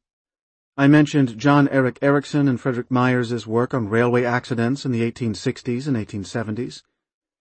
I 0.80 0.86
mentioned 0.86 1.38
John 1.38 1.66
Eric 1.70 1.98
Erichsen 2.02 2.48
and 2.48 2.60
Frederick 2.60 2.88
Myers' 2.88 3.48
work 3.48 3.74
on 3.74 3.88
railway 3.88 4.22
accidents 4.22 4.84
in 4.84 4.92
the 4.92 5.00
1860s 5.10 5.88
and 5.88 5.96
1870s, 5.96 6.84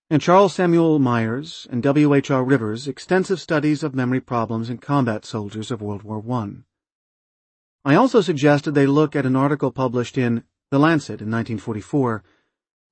and 0.10 0.20
Charles 0.20 0.56
Samuel 0.56 0.98
Myers 0.98 1.68
and 1.70 1.84
W. 1.84 2.16
H. 2.16 2.32
R. 2.32 2.44
Rivers' 2.44 2.88
extensive 2.88 3.40
studies 3.40 3.84
of 3.84 3.94
memory 3.94 4.22
problems 4.22 4.72
in 4.72 4.80
combat 4.80 5.24
soldiers 5.24 5.70
of 5.70 5.84
World 5.84 6.02
War 6.02 6.24
I. 6.32 6.64
I 7.86 7.94
also 7.94 8.22
suggested 8.22 8.72
they 8.72 8.88
look 8.88 9.16
at 9.16 9.28
an 9.28 9.36
article 9.36 9.72
published 9.72 10.18
in 10.18 10.44
The 10.72 10.80
Lancet 10.80 11.22
in 11.22 11.30
1944, 11.30 12.24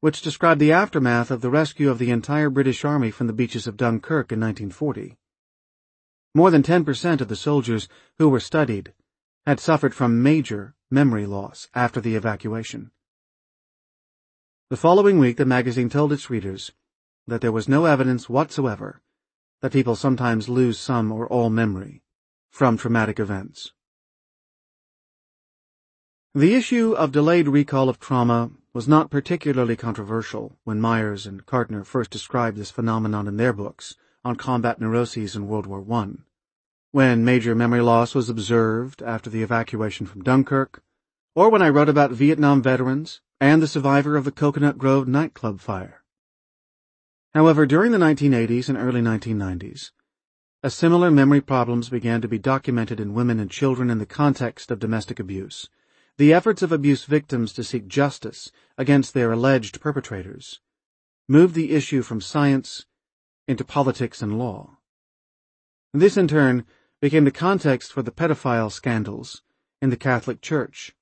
which 0.02 0.22
described 0.22 0.62
the 0.62 0.72
aftermath 0.72 1.32
of 1.32 1.42
the 1.42 1.50
rescue 1.50 1.90
of 1.90 1.98
the 1.98 2.12
entire 2.12 2.52
British 2.52 2.86
Army 2.86 3.10
from 3.10 3.26
the 3.26 3.34
beaches 3.34 3.66
of 3.66 3.78
Dunkirk 3.78 4.32
in 4.32 4.40
1940. 4.42 5.18
More 6.36 6.52
than 6.52 6.62
10% 6.62 7.20
of 7.20 7.30
the 7.30 7.36
soldiers 7.36 7.90
who 8.20 8.30
were 8.30 8.40
studied 8.40 8.94
had 9.46 9.60
suffered 9.60 9.94
from 9.94 10.24
major 10.24 10.74
memory 10.90 11.26
loss 11.26 11.70
after 11.74 12.02
the 12.02 12.16
evacuation. 12.16 12.92
The 14.70 14.78
following 14.78 15.20
week 15.20 15.38
the 15.38 15.46
magazine 15.46 15.90
told 15.90 16.12
its 16.12 16.30
readers 16.30 16.72
that 17.28 17.42
there 17.42 17.52
was 17.52 17.70
no 17.70 17.86
evidence 17.86 18.28
whatsoever 18.28 19.02
that 19.62 19.72
people 19.72 19.96
sometimes 19.96 20.50
lose 20.50 20.80
some 20.80 21.12
or 21.12 21.28
all 21.28 21.50
memory 21.50 22.04
from 22.50 22.78
traumatic 22.78 23.20
events. 23.20 23.72
The 26.34 26.56
issue 26.56 26.94
of 26.94 27.12
delayed 27.12 27.48
recall 27.48 27.88
of 27.88 28.00
trauma 28.00 28.52
was 28.74 28.88
not 28.88 29.10
particularly 29.10 29.76
controversial 29.76 30.58
when 30.64 30.82
Myers 30.82 31.26
and 31.26 31.46
Kardiner 31.46 31.86
first 31.86 32.12
described 32.12 32.58
this 32.58 32.72
phenomenon 32.72 33.28
in 33.28 33.38
their 33.38 33.54
books 33.54 33.96
on 34.26 34.36
combat 34.36 34.82
neuroses 34.82 35.36
in 35.36 35.48
World 35.48 35.66
War 35.66 35.86
I, 35.90 36.16
when 36.96 37.26
major 37.26 37.54
memory 37.54 37.82
loss 37.82 38.16
was 38.16 38.30
observed 38.30 39.02
after 39.02 39.30
the 39.30 39.44
evacuation 39.44 40.06
from 40.06 40.24
Dunkirk, 40.24 40.82
or 41.36 41.50
when 41.50 41.62
I 41.62 41.68
wrote 41.68 41.90
about 41.90 42.12
Vietnam 42.12 42.62
veterans 42.62 43.20
and 43.38 43.62
the 43.62 43.68
survivor 43.68 44.16
of 44.16 44.24
the 44.24 44.32
Coconut 44.32 44.78
Grove 44.78 45.06
nightclub 45.06 45.60
fire. 45.60 46.06
However, 47.34 47.66
during 47.66 47.92
the 47.92 47.98
1980s 47.98 48.70
and 48.70 48.78
early 48.78 49.02
1990s, 49.02 49.92
a 50.64 50.70
similar 50.70 51.12
memory 51.12 51.42
problems 51.42 51.90
began 51.90 52.22
to 52.22 52.30
be 52.30 52.40
documented 52.40 53.02
in 53.02 53.14
women 53.14 53.42
and 53.42 53.52
children 53.52 53.90
in 53.90 53.98
the 53.98 54.06
context 54.06 54.72
of 54.72 54.80
domestic 54.80 55.20
abuse. 55.20 55.68
The 56.18 56.32
efforts 56.32 56.62
of 56.62 56.72
abuse 56.72 57.04
victims 57.04 57.52
to 57.56 57.66
seek 57.66 57.90
justice 57.90 58.54
against 58.78 59.14
their 59.14 59.34
alleged 59.34 59.82
perpetrators 59.82 60.62
moved 61.28 61.56
the 61.56 61.74
issue 61.74 62.04
from 62.04 62.22
science 62.22 62.86
into 63.50 63.66
politics 63.66 64.22
and 64.22 64.40
law. 64.40 64.78
This, 65.94 66.16
in 66.16 66.30
turn, 66.30 66.66
became 67.06 67.24
the 67.24 67.30
context 67.30 67.94
for 67.94 68.02
the 68.02 68.10
pedophile 68.10 68.72
scandals 68.72 69.44
in 69.80 69.92
the 69.92 69.96
Catholic 69.96 70.42
Church, 70.42 70.96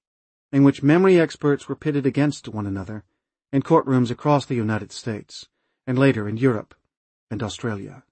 in 0.51 0.61
which 0.61 0.83
memory 0.83 1.17
experts 1.17 1.69
were 1.69 1.77
pitted 1.77 2.05
against 2.05 2.49
one 2.49 2.67
another 2.67 3.05
in 3.53 3.61
courtrooms 3.61 4.11
across 4.11 4.45
the 4.45 4.53
United 4.53 4.91
States 4.91 5.47
and 5.87 5.97
later 5.97 6.27
in 6.27 6.35
Europe 6.35 6.75
and 7.31 7.41
Australia. 7.41 8.03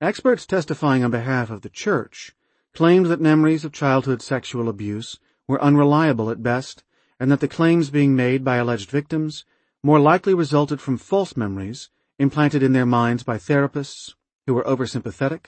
Experts 0.00 0.46
testifying 0.46 1.04
on 1.04 1.12
behalf 1.12 1.48
of 1.48 1.62
the 1.62 1.70
Church 1.70 2.34
claimed 2.74 3.06
that 3.06 3.20
memories 3.20 3.64
of 3.64 3.70
childhood 3.70 4.20
sexual 4.20 4.68
abuse 4.68 5.20
were 5.46 5.62
unreliable 5.62 6.28
at 6.28 6.42
best 6.42 6.82
and 7.20 7.30
that 7.30 7.38
the 7.38 7.46
claims 7.46 7.88
being 7.88 8.16
made 8.16 8.42
by 8.42 8.56
alleged 8.56 8.90
victims 8.90 9.44
more 9.80 10.00
likely 10.00 10.34
resulted 10.34 10.80
from 10.80 10.98
false 10.98 11.36
memories 11.36 11.88
implanted 12.18 12.64
in 12.64 12.72
their 12.72 12.84
minds 12.84 13.22
by 13.22 13.36
therapists 13.36 14.14
who 14.46 14.54
were 14.54 14.64
oversympathetic, 14.64 15.46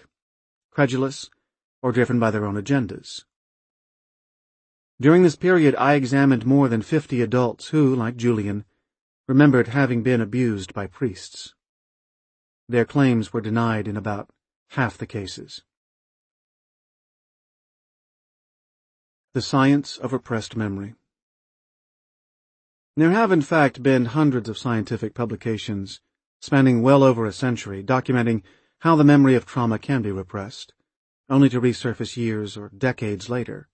credulous, 0.70 1.30
or 1.82 1.92
driven 1.92 2.18
by 2.18 2.30
their 2.30 2.44
own 2.44 2.54
agendas. 2.54 3.24
During 5.00 5.22
this 5.22 5.36
period 5.36 5.74
I 5.76 5.94
examined 5.94 6.46
more 6.46 6.68
than 6.68 6.82
fifty 6.82 7.20
adults 7.20 7.68
who, 7.68 7.94
like 7.94 8.16
Julian, 8.16 8.64
remembered 9.26 9.68
having 9.68 10.02
been 10.02 10.20
abused 10.20 10.72
by 10.72 10.86
priests. 10.86 11.54
Their 12.68 12.84
claims 12.84 13.32
were 13.32 13.40
denied 13.40 13.88
in 13.88 13.96
about 13.96 14.30
half 14.70 14.96
the 14.96 15.06
cases. 15.06 15.62
The 19.34 19.42
Science 19.42 19.98
of 19.98 20.12
Repressed 20.12 20.56
Memory 20.56 20.94
There 22.96 23.10
have 23.10 23.32
in 23.32 23.42
fact 23.42 23.82
been 23.82 24.04
hundreds 24.06 24.48
of 24.48 24.56
scientific 24.56 25.12
publications 25.12 26.00
spanning 26.40 26.82
well 26.82 27.02
over 27.02 27.26
a 27.26 27.32
century 27.32 27.82
documenting 27.82 28.42
how 28.80 28.96
the 28.96 29.04
memory 29.04 29.34
of 29.34 29.46
trauma 29.46 29.78
can 29.78 30.02
be 30.02 30.12
repressed, 30.12 30.74
only 31.28 31.48
to 31.48 31.60
resurface 31.60 32.16
years 32.16 32.56
or 32.56 32.70
decades 32.76 33.30
later. 33.30 33.68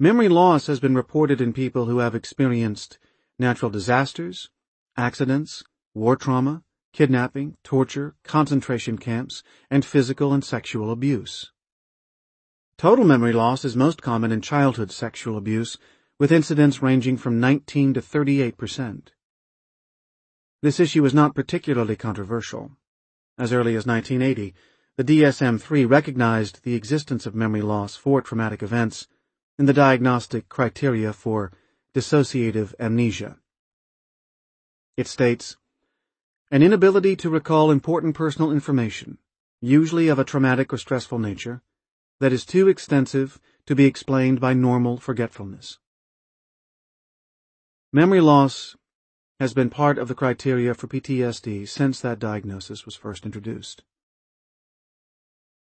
Memory 0.00 0.28
loss 0.28 0.68
has 0.68 0.80
been 0.80 0.94
reported 0.94 1.40
in 1.40 1.52
people 1.52 1.86
who 1.86 1.98
have 1.98 2.14
experienced 2.14 2.98
natural 3.38 3.70
disasters, 3.70 4.48
accidents, 4.96 5.64
war 5.94 6.16
trauma, 6.16 6.62
kidnapping, 6.92 7.56
torture, 7.62 8.14
concentration 8.24 8.96
camps, 8.96 9.42
and 9.70 9.84
physical 9.84 10.32
and 10.32 10.44
sexual 10.44 10.90
abuse. 10.90 11.52
Total 12.76 13.04
memory 13.04 13.32
loss 13.32 13.64
is 13.64 13.76
most 13.76 14.02
common 14.02 14.32
in 14.32 14.40
childhood 14.40 14.90
sexual 14.90 15.36
abuse, 15.36 15.78
with 16.18 16.32
incidents 16.32 16.82
ranging 16.82 17.16
from 17.16 17.40
19 17.40 17.94
to 17.94 18.00
38 18.00 18.56
percent. 18.56 19.12
This 20.62 20.80
issue 20.80 21.04
is 21.04 21.14
not 21.14 21.34
particularly 21.34 21.96
controversial. 21.96 22.72
As 23.38 23.52
early 23.52 23.76
as 23.76 23.86
1980, 23.86 24.52
the 24.96 25.04
DSM-3 25.04 25.88
recognized 25.88 26.64
the 26.64 26.74
existence 26.74 27.24
of 27.24 27.36
memory 27.36 27.62
loss 27.62 27.94
for 27.94 28.20
traumatic 28.20 28.64
events 28.64 29.06
in 29.56 29.66
the 29.66 29.72
diagnostic 29.72 30.48
criteria 30.48 31.12
for 31.12 31.52
dissociative 31.94 32.74
amnesia. 32.80 33.38
It 34.96 35.06
states, 35.06 35.56
an 36.50 36.64
inability 36.64 37.14
to 37.16 37.30
recall 37.30 37.70
important 37.70 38.16
personal 38.16 38.50
information, 38.50 39.18
usually 39.60 40.08
of 40.08 40.18
a 40.18 40.24
traumatic 40.24 40.72
or 40.72 40.78
stressful 40.78 41.20
nature, 41.20 41.62
that 42.18 42.32
is 42.32 42.44
too 42.44 42.66
extensive 42.66 43.40
to 43.66 43.76
be 43.76 43.84
explained 43.84 44.40
by 44.40 44.52
normal 44.52 44.96
forgetfulness. 44.96 45.78
Memory 47.92 48.20
loss 48.20 48.74
has 49.40 49.54
been 49.54 49.70
part 49.70 49.98
of 49.98 50.08
the 50.08 50.14
criteria 50.14 50.74
for 50.74 50.88
PTSD 50.88 51.68
since 51.68 52.00
that 52.00 52.18
diagnosis 52.18 52.84
was 52.84 52.96
first 52.96 53.24
introduced. 53.24 53.84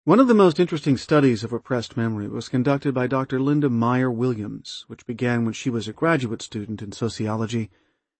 One 0.05 0.21
of 0.21 0.29
the 0.29 0.35
most 0.35 0.61
interesting 0.61 0.97
studies 0.97 1.43
of 1.43 1.53
repressed 1.53 1.97
memory 1.97 2.29
was 2.29 2.49
conducted 2.49 2.95
by 2.95 3.07
Dr. 3.07 3.41
Linda 3.41 3.71
Meyer 3.71 4.11
Williams, 4.11 4.85
which 4.87 5.07
began 5.07 5.45
when 5.45 5.55
she 5.55 5.71
was 5.71 5.89
a 5.89 5.93
graduate 5.93 6.43
student 6.43 6.83
in 6.83 6.93
sociology 6.93 7.71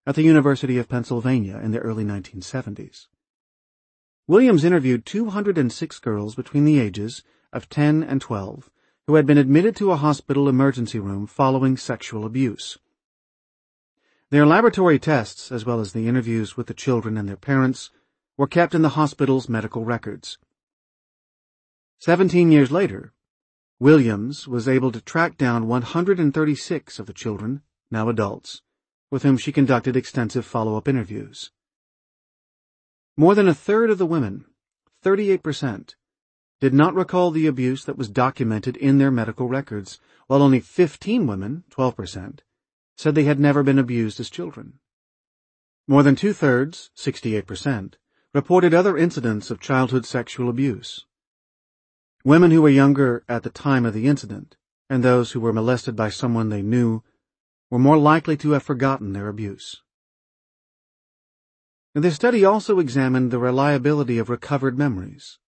at 0.07 0.15
the 0.15 0.23
University 0.23 0.79
of 0.79 0.89
Pennsylvania 0.89 1.59
in 1.63 1.71
the 1.71 1.79
early 1.79 2.05
1970s. 2.05 3.07
Williams 4.27 4.65
interviewed 4.65 5.05
206 5.05 5.99
girls 6.01 6.35
between 6.35 6.65
the 6.65 6.81
ages 6.81 7.23
of 7.53 7.69
10 7.69 8.03
and 8.03 8.21
12 8.21 8.71
who 9.07 9.17
had 9.17 9.27
been 9.27 9.39
admitted 9.39 9.77
to 9.77 9.93
a 9.93 9.97
hospital 9.97 10.49
emergency 10.49 10.99
room 10.99 11.27
following 11.27 11.77
sexual 11.77 12.25
abuse. 12.25 12.79
Their 14.35 14.47
laboratory 14.47 14.99
tests, 14.99 15.53
as 15.53 15.65
well 15.65 15.79
as 15.79 15.93
the 15.93 16.09
interviews 16.09 16.57
with 16.57 16.67
the 16.67 16.75
children 16.75 17.17
and 17.17 17.29
their 17.29 17.37
parents, 17.37 17.91
were 18.37 18.49
kept 18.49 18.75
in 18.75 18.83
the 18.83 18.97
hospital's 18.99 19.49
medical 19.49 19.85
records. 19.85 20.39
Seventeen 22.01 22.51
years 22.51 22.73
later, 22.73 23.13
Williams 23.79 24.49
was 24.49 24.67
able 24.67 24.91
to 24.91 25.01
track 25.01 25.39
down 25.39 25.69
136 25.69 26.99
of 26.99 27.07
the 27.07 27.13
children, 27.13 27.63
now 27.93 28.09
adults, 28.09 28.63
with 29.09 29.23
whom 29.23 29.37
she 29.37 29.53
conducted 29.53 29.95
extensive 29.95 30.45
follow-up 30.45 30.89
interviews. 30.89 31.53
More 33.17 33.37
than 33.37 33.47
a 33.47 33.55
third 33.55 33.89
of 33.89 33.99
the 33.99 34.05
women, 34.05 34.47
38%, 35.05 35.95
did 36.61 36.75
not 36.75 36.97
recall 36.97 37.31
the 37.31 37.47
abuse 37.47 37.85
that 37.85 37.97
was 37.97 38.09
documented 38.09 38.77
in 38.79 38.99
their 38.99 39.13
medical 39.13 39.47
records, 39.47 40.01
while 40.27 40.43
only 40.43 40.59
15 40.59 41.25
women, 41.25 41.63
12%, 41.71 42.41
said 42.97 43.15
they 43.15 43.25
had 43.25 43.41
never 43.41 43.63
been 43.63 43.79
abused 43.79 44.21
as 44.21 44.31
children. 44.31 44.75
More 45.87 46.03
than 46.03 46.17
two-thirds, 46.17 46.91
68%, 46.97 47.95
reported 48.33 48.75
other 48.75 48.97
incidents 48.97 49.51
of 49.51 49.61
childhood 49.61 50.07
sexual 50.07 50.49
abuse. 50.49 51.07
Women 52.25 52.51
who 52.51 52.63
were 52.63 52.71
younger 52.71 53.25
at 53.29 53.43
the 53.43 53.51
time 53.51 53.85
of 53.85 53.95
the 53.95 54.07
incident, 54.07 54.57
and 54.89 55.03
those 55.03 55.33
who 55.33 55.41
were 55.41 55.53
molested 55.53 55.95
by 55.95 56.09
someone 56.09 56.49
they 56.49 56.63
knew, 56.63 57.03
were 57.71 57.79
more 57.79 57.99
likely 57.99 58.37
to 58.39 58.51
have 58.53 58.63
forgotten 58.63 59.13
their 59.13 59.29
abuse. 59.29 59.83
The 61.95 62.11
study 62.11 62.45
also 62.45 62.81
examined 62.81 63.31
the 63.31 63.39
reliability 63.39 64.19
of 64.19 64.29
recovered 64.29 64.77
memories. 64.77 65.39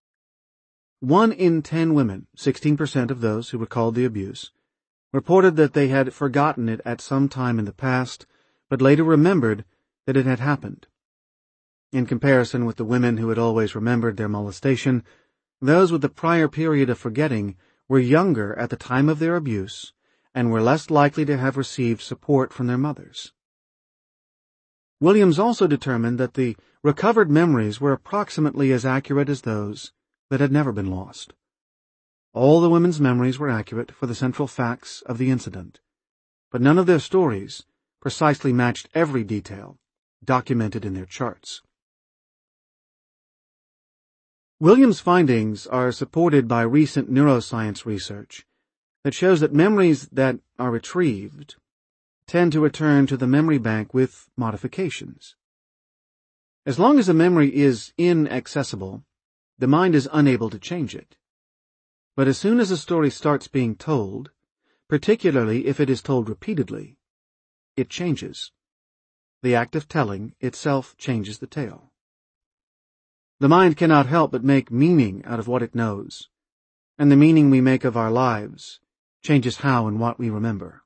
One 1.00 1.32
in 1.32 1.62
ten 1.62 1.92
women, 1.92 2.26
16% 2.36 3.10
of 3.10 3.20
those 3.20 3.50
who 3.50 3.58
recalled 3.58 3.94
the 3.94 4.04
abuse, 4.04 4.52
reported 5.12 5.56
that 5.56 5.72
they 5.72 5.88
had 5.88 6.12
forgotten 6.12 6.68
it 6.68 6.80
at 6.84 7.00
some 7.00 7.28
time 7.28 7.58
in 7.58 7.64
the 7.64 7.72
past, 7.72 8.26
but 8.68 8.82
later 8.82 9.04
remembered 9.04 9.64
that 10.06 10.16
it 10.16 10.26
had 10.26 10.40
happened. 10.40 10.86
In 11.92 12.06
comparison 12.06 12.64
with 12.64 12.76
the 12.76 12.84
women 12.84 13.16
who 13.16 13.28
had 13.28 13.38
always 13.38 13.74
remembered 13.74 14.16
their 14.16 14.28
molestation, 14.28 15.04
those 15.60 15.90
with 15.92 16.02
the 16.02 16.08
prior 16.08 16.48
period 16.48 16.90
of 16.90 16.98
forgetting 16.98 17.56
were 17.88 17.98
younger 17.98 18.58
at 18.58 18.70
the 18.70 18.76
time 18.76 19.08
of 19.08 19.18
their 19.18 19.36
abuse 19.36 19.92
and 20.34 20.50
were 20.50 20.60
less 20.60 20.90
likely 20.90 21.24
to 21.24 21.38
have 21.38 21.56
received 21.56 22.02
support 22.02 22.52
from 22.52 22.66
their 22.66 22.76
mothers. 22.76 23.32
Williams 25.00 25.38
also 25.38 25.66
determined 25.66 26.18
that 26.18 26.34
the 26.34 26.56
recovered 26.82 27.30
memories 27.30 27.80
were 27.80 27.92
approximately 27.92 28.72
as 28.72 28.84
accurate 28.84 29.28
as 29.28 29.42
those 29.42 29.92
that 30.30 30.40
had 30.40 30.52
never 30.52 30.72
been 30.72 30.90
lost. 30.90 31.32
All 32.36 32.60
the 32.60 32.68
women's 32.68 33.00
memories 33.00 33.38
were 33.38 33.48
accurate 33.48 33.90
for 33.90 34.06
the 34.06 34.14
central 34.14 34.46
facts 34.46 35.00
of 35.06 35.16
the 35.16 35.30
incident, 35.30 35.80
but 36.50 36.60
none 36.60 36.76
of 36.76 36.84
their 36.84 36.98
stories 36.98 37.62
precisely 37.98 38.52
matched 38.52 38.90
every 38.94 39.24
detail 39.24 39.78
documented 40.22 40.84
in 40.84 40.92
their 40.92 41.06
charts. 41.06 41.62
Williams' 44.60 45.00
findings 45.00 45.66
are 45.66 45.90
supported 45.90 46.46
by 46.46 46.60
recent 46.60 47.10
neuroscience 47.10 47.86
research 47.86 48.44
that 49.02 49.14
shows 49.14 49.40
that 49.40 49.54
memories 49.54 50.06
that 50.08 50.38
are 50.58 50.70
retrieved 50.70 51.56
tend 52.26 52.52
to 52.52 52.60
return 52.60 53.06
to 53.06 53.16
the 53.16 53.26
memory 53.26 53.56
bank 53.56 53.94
with 53.94 54.28
modifications. 54.36 55.36
As 56.66 56.78
long 56.78 56.98
as 56.98 57.08
a 57.08 57.14
memory 57.14 57.56
is 57.56 57.94
inaccessible, 57.96 59.04
the 59.58 59.66
mind 59.66 59.94
is 59.94 60.06
unable 60.12 60.50
to 60.50 60.58
change 60.58 60.94
it. 60.94 61.16
But 62.16 62.28
as 62.28 62.38
soon 62.38 62.60
as 62.60 62.70
a 62.70 62.78
story 62.78 63.10
starts 63.10 63.46
being 63.46 63.76
told, 63.76 64.30
particularly 64.88 65.66
if 65.66 65.78
it 65.78 65.90
is 65.90 66.00
told 66.00 66.30
repeatedly, 66.30 66.96
it 67.76 67.90
changes. 67.90 68.52
The 69.42 69.54
act 69.54 69.76
of 69.76 69.86
telling 69.86 70.34
itself 70.40 70.96
changes 70.96 71.38
the 71.38 71.46
tale. 71.46 71.92
The 73.38 73.50
mind 73.50 73.76
cannot 73.76 74.06
help 74.06 74.32
but 74.32 74.42
make 74.42 74.70
meaning 74.70 75.22
out 75.26 75.38
of 75.38 75.46
what 75.46 75.62
it 75.62 75.74
knows, 75.74 76.30
and 76.96 77.12
the 77.12 77.16
meaning 77.16 77.50
we 77.50 77.60
make 77.60 77.84
of 77.84 77.98
our 77.98 78.10
lives 78.10 78.80
changes 79.22 79.58
how 79.58 79.86
and 79.86 80.00
what 80.00 80.18
we 80.18 80.30
remember. 80.30 80.84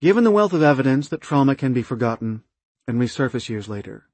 Given 0.00 0.24
the 0.24 0.32
wealth 0.32 0.52
of 0.52 0.62
evidence 0.62 1.08
that 1.10 1.20
trauma 1.20 1.54
can 1.54 1.72
be 1.72 1.82
forgotten 1.82 2.42
and 2.88 2.98
resurface 2.98 3.48
years 3.48 3.68
later, 3.68 4.08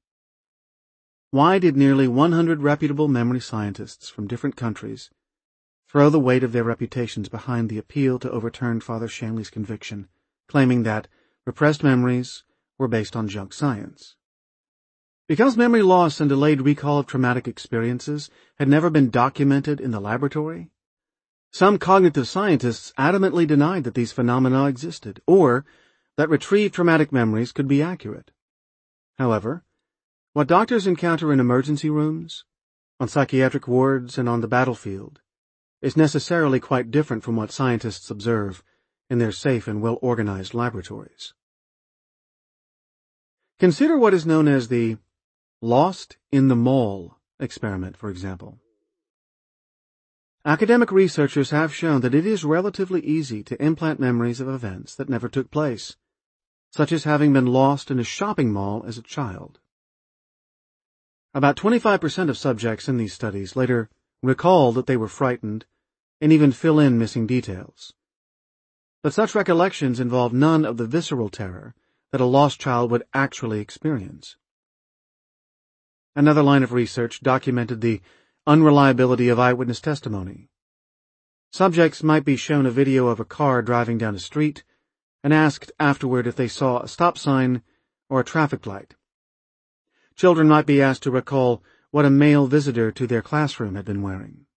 why 1.31 1.59
did 1.59 1.77
nearly 1.77 2.07
100 2.07 2.63
reputable 2.63 3.07
memory 3.07 3.39
scientists 3.39 4.09
from 4.09 4.27
different 4.27 4.55
countries 4.55 5.11
throw 5.87 6.09
the 6.09 6.19
weight 6.19 6.43
of 6.43 6.51
their 6.53 6.63
reputations 6.63 7.29
behind 7.29 7.69
the 7.69 7.77
appeal 7.77 8.17
to 8.17 8.31
overturn 8.31 8.81
Father 8.81 9.07
Shanley's 9.07 9.51
conviction, 9.51 10.07
claiming 10.47 10.83
that 10.83 11.07
repressed 11.45 11.83
memories 11.83 12.43
were 12.79 12.87
based 12.87 13.15
on 13.15 13.27
junk 13.27 13.53
science? 13.53 14.15
Because 15.27 15.55
memory 15.55 15.83
loss 15.83 16.19
and 16.19 16.27
delayed 16.27 16.61
recall 16.61 16.97
of 16.97 17.05
traumatic 17.05 17.47
experiences 17.47 18.31
had 18.57 18.67
never 18.67 18.89
been 18.89 19.11
documented 19.11 19.79
in 19.79 19.91
the 19.91 19.99
laboratory, 19.99 20.71
some 21.51 21.77
cognitive 21.77 22.27
scientists 22.27 22.91
adamantly 22.97 23.45
denied 23.45 23.83
that 23.83 23.93
these 23.93 24.11
phenomena 24.11 24.65
existed, 24.65 25.21
or 25.27 25.65
that 26.17 26.29
retrieved 26.29 26.73
traumatic 26.73 27.11
memories 27.11 27.51
could 27.51 27.67
be 27.67 27.83
accurate. 27.83 28.31
However, 29.19 29.63
what 30.33 30.47
doctors 30.47 30.85
encounter 30.85 31.33
in 31.33 31.39
emergency 31.39 31.89
rooms, 31.89 32.45
on 32.99 33.07
psychiatric 33.07 33.67
wards, 33.67 34.17
and 34.17 34.29
on 34.29 34.41
the 34.41 34.47
battlefield 34.47 35.19
is 35.81 35.97
necessarily 35.97 36.59
quite 36.59 36.91
different 36.91 37.23
from 37.23 37.35
what 37.35 37.51
scientists 37.51 38.11
observe 38.11 38.63
in 39.09 39.17
their 39.17 39.31
safe 39.31 39.67
and 39.67 39.81
well-organized 39.81 40.53
laboratories. 40.53 41.33
Consider 43.59 43.97
what 43.97 44.13
is 44.13 44.25
known 44.25 44.47
as 44.47 44.67
the 44.67 44.97
lost 45.61 46.17
in 46.31 46.47
the 46.47 46.55
mall 46.55 47.17
experiment, 47.39 47.97
for 47.97 48.09
example. 48.09 48.59
Academic 50.45 50.91
researchers 50.91 51.49
have 51.49 51.73
shown 51.73 52.01
that 52.01 52.15
it 52.15 52.25
is 52.25 52.45
relatively 52.45 53.01
easy 53.01 53.43
to 53.43 53.61
implant 53.61 53.99
memories 53.99 54.39
of 54.39 54.47
events 54.47 54.95
that 54.95 55.09
never 55.09 55.27
took 55.27 55.49
place, 55.49 55.97
such 56.71 56.91
as 56.91 57.03
having 57.03 57.33
been 57.33 57.47
lost 57.47 57.89
in 57.89 57.99
a 57.99 58.03
shopping 58.03 58.51
mall 58.51 58.83
as 58.85 58.97
a 58.97 59.01
child. 59.01 59.59
About 61.33 61.55
25% 61.55 62.29
of 62.29 62.37
subjects 62.37 62.89
in 62.89 62.97
these 62.97 63.13
studies 63.13 63.55
later 63.55 63.89
recall 64.23 64.71
that 64.71 64.87
they 64.87 64.97
were 64.97 65.07
frightened 65.07 65.65
and 66.19 66.33
even 66.33 66.51
fill 66.51 66.79
in 66.79 66.97
missing 66.97 67.27
details. 67.27 67.93
But 69.03 69.13
such 69.13 69.35
recollections 69.35 69.99
involve 69.99 70.33
none 70.33 70.65
of 70.65 70.77
the 70.77 70.87
visceral 70.87 71.29
terror 71.29 71.75
that 72.11 72.21
a 72.21 72.25
lost 72.25 72.59
child 72.59 72.91
would 72.91 73.03
actually 73.13 73.59
experience. 73.59 74.37
Another 76.15 76.41
line 76.41 76.63
of 76.63 76.73
research 76.73 77.21
documented 77.21 77.81
the 77.81 78.01
Unreliability 78.47 79.29
of 79.29 79.37
eyewitness 79.37 79.79
testimony. 79.79 80.49
Subjects 81.51 82.01
might 82.01 82.25
be 82.25 82.35
shown 82.35 82.65
a 82.65 82.71
video 82.71 83.07
of 83.07 83.19
a 83.19 83.25
car 83.25 83.61
driving 83.61 83.99
down 83.99 84.15
a 84.15 84.19
street, 84.19 84.63
and 85.23 85.31
asked 85.31 85.71
afterward 85.79 86.25
if 86.25 86.35
they 86.35 86.47
saw 86.47 86.79
a 86.79 86.87
stop 86.87 87.15
sign 87.15 87.61
or 88.09 88.21
a 88.21 88.25
traffic 88.25 88.65
light. 88.65 88.95
Children 90.19 90.49
might 90.49 90.65
be 90.65 90.81
asked 90.81 91.03
to 91.03 91.11
recall 91.11 91.63
what 91.91 92.03
a 92.03 92.09
male 92.09 92.45
visitor 92.45 92.91
to 92.91 93.07
their 93.07 93.21
classroom 93.21 93.75
had 93.75 93.85
been 93.85 94.01
wearing. 94.01 94.47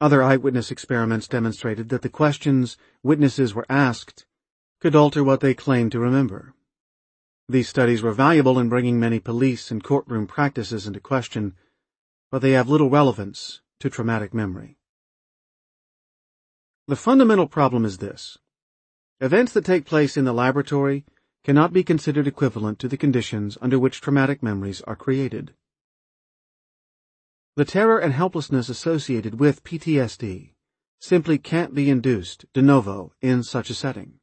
Other 0.00 0.22
eyewitness 0.22 0.70
experiments 0.70 1.28
demonstrated 1.28 1.90
that 1.90 2.00
the 2.00 2.08
questions 2.08 2.78
witnesses 3.02 3.54
were 3.54 3.66
asked 3.68 4.24
could 4.80 4.96
alter 4.96 5.22
what 5.22 5.40
they 5.40 5.52
claimed 5.52 5.92
to 5.92 6.00
remember. 6.00 6.54
These 7.50 7.68
studies 7.68 8.00
were 8.00 8.14
valuable 8.14 8.58
in 8.58 8.70
bringing 8.70 8.98
many 8.98 9.20
police 9.20 9.70
and 9.70 9.84
courtroom 9.84 10.26
practices 10.26 10.86
into 10.86 11.00
question, 11.00 11.54
but 12.30 12.40
they 12.40 12.52
have 12.52 12.66
little 12.66 12.88
relevance 12.88 13.60
to 13.80 13.90
traumatic 13.90 14.32
memory. 14.32 14.78
The 16.88 16.96
fundamental 16.96 17.46
problem 17.46 17.84
is 17.84 17.98
this. 17.98 18.38
Events 19.20 19.52
that 19.52 19.66
take 19.66 19.84
place 19.84 20.16
in 20.16 20.24
the 20.24 20.32
laboratory 20.32 21.04
cannot 21.46 21.72
be 21.72 21.84
considered 21.84 22.26
equivalent 22.26 22.76
to 22.80 22.88
the 22.88 22.96
conditions 22.96 23.56
under 23.62 23.78
which 23.78 24.00
traumatic 24.00 24.42
memories 24.42 24.80
are 24.80 24.96
created. 24.96 25.54
The 27.54 27.64
terror 27.64 28.00
and 28.00 28.12
helplessness 28.12 28.68
associated 28.68 29.38
with 29.38 29.62
PTSD 29.62 30.54
simply 30.98 31.38
can't 31.38 31.72
be 31.72 31.88
induced 31.88 32.46
de 32.52 32.62
novo 32.62 33.12
in 33.22 33.44
such 33.44 33.70
a 33.70 33.74
setting. 33.74 34.14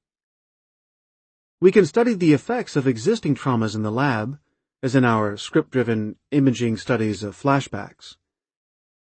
We 1.61 1.71
can 1.71 1.85
study 1.85 2.13
the 2.13 2.33
effects 2.33 2.75
of 2.75 2.87
existing 2.87 3.35
traumas 3.35 3.73
in 3.73 3.83
the 3.83 3.89
lab, 3.89 4.37
as 4.81 4.93
in 4.93 5.05
our 5.05 5.37
script-driven 5.37 6.17
imaging 6.31 6.75
studies 6.75 7.23
of 7.23 7.41
flashbacks, 7.41 8.17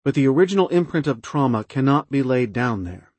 but 0.03 0.13
the 0.13 0.27
original 0.27 0.67
imprint 0.67 1.07
of 1.07 1.23
trauma 1.23 1.63
cannot 1.63 2.11
be 2.11 2.21
laid 2.21 2.53
down 2.53 2.83
there. 2.83 3.10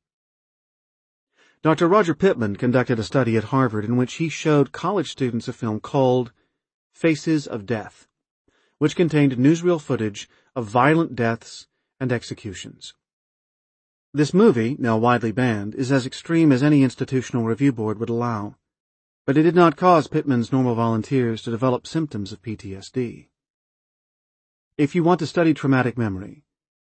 Dr. 1.62 1.86
Roger 1.86 2.12
Pitman 2.12 2.56
conducted 2.56 2.98
a 2.98 3.04
study 3.04 3.36
at 3.36 3.44
Harvard 3.44 3.84
in 3.84 3.96
which 3.96 4.14
he 4.14 4.28
showed 4.28 4.72
college 4.72 5.12
students 5.12 5.46
a 5.46 5.52
film 5.52 5.78
called 5.78 6.32
Faces 6.92 7.46
of 7.46 7.66
Death, 7.66 8.08
which 8.78 8.96
contained 8.96 9.36
newsreel 9.36 9.80
footage 9.80 10.28
of 10.56 10.66
violent 10.66 11.14
deaths 11.14 11.68
and 12.00 12.10
executions. 12.10 12.94
This 14.12 14.34
movie, 14.34 14.74
now 14.80 14.98
widely 14.98 15.30
banned, 15.30 15.76
is 15.76 15.92
as 15.92 16.04
extreme 16.04 16.50
as 16.50 16.64
any 16.64 16.82
institutional 16.82 17.44
review 17.44 17.72
board 17.72 18.00
would 18.00 18.10
allow, 18.10 18.56
but 19.24 19.36
it 19.36 19.44
did 19.44 19.54
not 19.54 19.76
cause 19.76 20.08
Pitman's 20.08 20.50
normal 20.50 20.74
volunteers 20.74 21.42
to 21.42 21.52
develop 21.52 21.86
symptoms 21.86 22.32
of 22.32 22.42
PTSD. 22.42 23.28
If 24.76 24.96
you 24.96 25.04
want 25.04 25.20
to 25.20 25.28
study 25.28 25.54
traumatic 25.54 25.96
memory, 25.96 26.42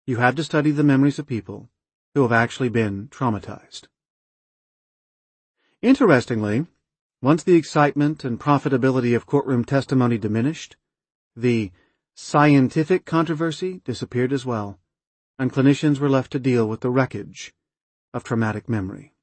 you 0.06 0.18
have 0.18 0.36
to 0.36 0.44
study 0.44 0.72
the 0.72 0.84
memories 0.84 1.20
of 1.20 1.26
people 1.26 1.70
who 2.14 2.24
have 2.24 2.34
actually 2.34 2.70
been 2.70 3.08
traumatized. 3.08 3.88
Interestingly, 5.82 6.66
once 7.22 7.44
the 7.44 7.56
excitement 7.56 8.24
and 8.24 8.40
profitability 8.40 9.16
of 9.16 9.26
courtroom 9.28 9.64
testimony 9.64 10.18
diminished, 10.18 10.76
the 11.36 11.72
Scientific 12.16 13.06
controversy 13.06 13.80
disappeared 13.86 14.34
as 14.34 14.44
well, 14.44 14.80
and 15.38 15.54
clinicians 15.54 16.00
were 16.00 16.10
left 16.10 16.32
to 16.32 16.40
deal 16.40 16.68
with 16.68 16.82
the 16.82 16.90
wreckage 16.90 17.54
of 18.12 18.24
traumatic 18.24 18.68
memory. 18.68 19.14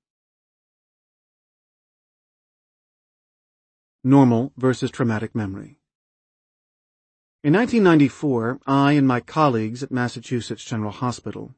Normal 4.05 4.53
versus 4.57 4.93
traumatic 4.93 5.35
memory. 5.35 5.81
In 7.43 7.55
1994, 7.55 8.61
I 8.65 8.93
and 8.93 9.09
my 9.09 9.19
colleagues 9.19 9.83
at 9.83 9.91
Massachusetts 9.91 10.65
General 10.65 10.93
Hospital 10.93 11.57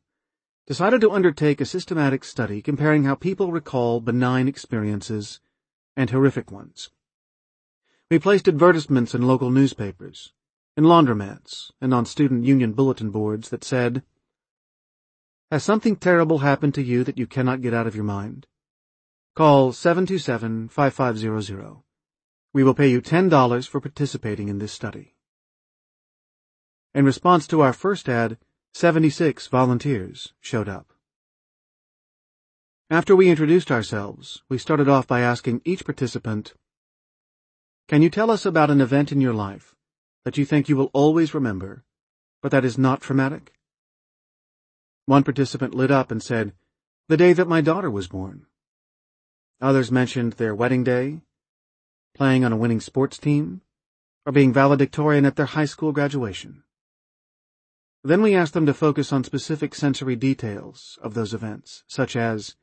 decided 0.66 1.00
to 1.00 1.12
undertake 1.12 1.60
a 1.60 1.64
systematic 1.64 2.24
study 2.24 2.60
comparing 2.60 3.04
how 3.04 3.14
people 3.14 3.52
recall 3.52 4.00
benign 4.00 4.48
experiences 4.48 5.38
and 5.96 6.10
horrific 6.10 6.50
ones. 6.50 6.90
We 8.10 8.18
placed 8.18 8.48
advertisements 8.48 9.14
in 9.14 9.22
local 9.22 9.50
newspapers, 9.50 10.32
in 10.76 10.82
laundromats, 10.84 11.70
and 11.80 11.94
on 11.94 12.04
student 12.04 12.44
union 12.44 12.72
bulletin 12.72 13.10
boards 13.10 13.50
that 13.50 13.62
said, 13.62 14.02
Has 15.50 15.62
something 15.62 15.94
terrible 15.96 16.38
happened 16.38 16.74
to 16.74 16.82
you 16.82 17.04
that 17.04 17.18
you 17.18 17.28
cannot 17.28 17.62
get 17.62 17.72
out 17.72 17.86
of 17.86 17.94
your 17.94 18.04
mind? 18.04 18.48
Call 19.36 19.70
727-5500. 19.72 21.82
We 22.52 22.64
will 22.64 22.74
pay 22.74 22.88
you 22.88 23.00
$10 23.00 23.68
for 23.68 23.80
participating 23.80 24.48
in 24.48 24.58
this 24.58 24.72
study. 24.72 25.14
In 26.94 27.04
response 27.04 27.46
to 27.48 27.60
our 27.60 27.72
first 27.72 28.08
ad, 28.08 28.38
76 28.78 29.46
volunteers 29.46 30.34
showed 30.38 30.68
up. 30.68 30.92
After 32.90 33.16
we 33.16 33.30
introduced 33.30 33.70
ourselves, 33.70 34.42
we 34.50 34.58
started 34.58 34.86
off 34.86 35.06
by 35.06 35.20
asking 35.20 35.62
each 35.64 35.86
participant, 35.86 36.52
Can 37.88 38.02
you 38.02 38.10
tell 38.10 38.30
us 38.30 38.44
about 38.44 38.68
an 38.68 38.82
event 38.82 39.12
in 39.12 39.22
your 39.22 39.32
life 39.32 39.74
that 40.26 40.36
you 40.36 40.44
think 40.44 40.68
you 40.68 40.76
will 40.76 40.90
always 40.92 41.32
remember, 41.32 41.84
but 42.42 42.50
that 42.50 42.66
is 42.66 42.76
not 42.76 43.00
traumatic? 43.00 43.54
One 45.06 45.24
participant 45.24 45.74
lit 45.74 45.90
up 45.90 46.10
and 46.10 46.22
said, 46.22 46.52
The 47.08 47.16
day 47.16 47.32
that 47.32 47.48
my 47.48 47.62
daughter 47.62 47.90
was 47.90 48.08
born. 48.08 48.44
Others 49.58 49.90
mentioned 49.90 50.34
their 50.34 50.54
wedding 50.54 50.84
day, 50.84 51.22
playing 52.14 52.44
on 52.44 52.52
a 52.52 52.58
winning 52.58 52.80
sports 52.80 53.16
team, 53.16 53.62
or 54.26 54.32
being 54.32 54.52
valedictorian 54.52 55.24
at 55.24 55.36
their 55.36 55.46
high 55.46 55.64
school 55.64 55.92
graduation. 55.92 56.62
Then 58.06 58.22
we 58.22 58.36
asked 58.36 58.54
them 58.54 58.66
to 58.66 58.72
focus 58.72 59.12
on 59.12 59.24
specific 59.24 59.74
sensory 59.74 60.14
details 60.14 60.96
of 61.02 61.14
those 61.14 61.34
events, 61.34 61.82
such 61.88 62.14
as, 62.14 62.54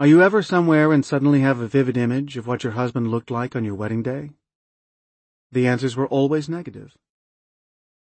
Are 0.00 0.06
you 0.08 0.20
ever 0.20 0.42
somewhere 0.42 0.92
and 0.92 1.04
suddenly 1.04 1.42
have 1.42 1.60
a 1.60 1.68
vivid 1.68 1.96
image 1.96 2.36
of 2.36 2.48
what 2.48 2.64
your 2.64 2.72
husband 2.72 3.06
looked 3.06 3.30
like 3.30 3.54
on 3.54 3.62
your 3.64 3.76
wedding 3.76 4.02
day? 4.02 4.30
The 5.52 5.68
answers 5.68 5.94
were 5.94 6.08
always 6.08 6.48
negative. 6.48 6.96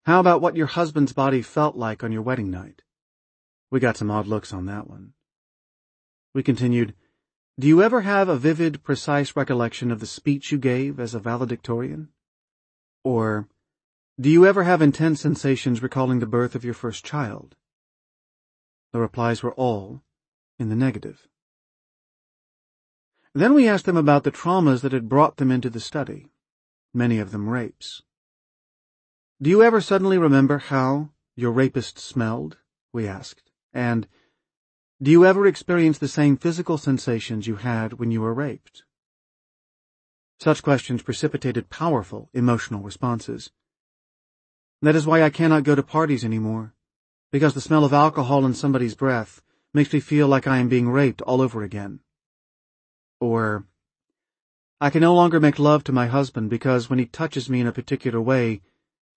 How 0.06 0.20
about 0.20 0.42
what 0.42 0.56
your 0.56 0.68
husband's 0.68 1.12
body 1.12 1.42
felt 1.42 1.76
like 1.76 2.04
on 2.04 2.12
your 2.12 2.22
wedding 2.22 2.52
night? 2.52 2.84
We 3.72 3.80
got 3.80 3.98
some 3.98 4.12
odd 4.12 4.28
looks 4.28 4.54
on 4.54 4.68
that 4.68 4.88
one. 4.88 5.14
We 6.36 6.44
continued, 6.44 6.94
Do 7.58 7.66
you 7.66 7.82
ever 7.82 8.02
have 8.02 8.30
a 8.30 8.38
vivid, 8.38 8.84
precise 8.84 9.36
recollection 9.36 9.90
of 9.90 10.02
the 10.02 10.06
speech 10.06 10.52
you 10.52 10.60
gave 10.60 11.00
as 11.00 11.16
a 11.16 11.20
valedictorian? 11.20 12.10
Or, 13.04 13.48
Do 14.20 14.30
you 14.30 14.46
ever 14.46 14.64
have 14.64 14.82
intense 14.82 15.22
sensations 15.22 15.82
recalling 15.82 16.20
the 16.20 16.26
birth 16.26 16.54
of 16.54 16.66
your 16.66 16.74
first 16.74 17.06
child? 17.06 17.56
The 18.92 19.00
replies 19.00 19.42
were 19.42 19.54
all 19.54 20.02
in 20.58 20.68
the 20.68 20.76
negative. 20.76 21.30
Then 23.34 23.54
we 23.54 23.66
asked 23.66 23.86
them 23.86 23.96
about 23.96 24.26
the 24.26 24.32
traumas 24.32 24.82
that 24.82 24.92
had 24.92 25.08
brought 25.08 25.38
them 25.38 25.52
into 25.52 25.70
the 25.70 25.80
study 25.80 26.28
many 26.94 27.18
of 27.20 27.32
them 27.32 27.48
rapes. 27.48 28.02
Do 29.42 29.50
you 29.50 29.64
ever 29.64 29.80
suddenly 29.80 30.18
remember 30.18 30.58
how 30.58 31.12
your 31.38 31.52
rapist 31.52 31.98
smelled? 31.98 32.58
we 32.92 33.08
asked. 33.08 33.52
And 33.72 34.06
do 35.02 35.12
you 35.12 35.26
ever 35.26 35.48
experience 35.48 35.98
the 35.98 36.10
same 36.10 36.36
physical 36.36 36.78
sensations 36.78 37.48
you 37.48 37.56
had 37.56 37.94
when 37.94 38.12
you 38.12 38.20
were 38.20 38.34
raped? 38.34 38.84
Such 40.42 40.62
questions 40.62 41.04
precipitated 41.04 41.70
powerful 41.70 42.30
emotional 42.34 42.82
responses. 42.82 43.52
That 44.82 44.96
is 44.96 45.06
why 45.06 45.24
I 45.24 45.30
cannot 45.30 45.64
go 45.64 45.76
to 45.76 45.84
parties 45.84 46.24
anymore, 46.24 46.74
because 47.32 47.54
the 47.54 47.60
smell 47.60 47.84
of 47.84 47.92
alcohol 47.92 48.46
in 48.46 48.54
somebody's 48.54 48.96
breath 48.96 49.42
makes 49.74 49.92
me 49.92 50.00
feel 50.00 50.28
like 50.28 50.48
I 50.48 50.60
am 50.60 50.70
being 50.70 50.88
raped 50.88 51.22
all 51.24 51.42
over 51.42 51.64
again. 51.64 52.00
Or, 53.20 53.66
I 54.80 54.90
can 54.90 55.02
no 55.02 55.14
longer 55.14 55.42
make 55.42 55.60
love 55.60 55.84
to 55.84 55.92
my 55.92 56.08
husband 56.08 56.50
because 56.50 56.90
when 56.90 56.98
he 56.98 57.06
touches 57.06 57.50
me 57.50 57.60
in 57.60 57.68
a 57.68 57.74
particular 57.74 58.22
way, 58.22 58.62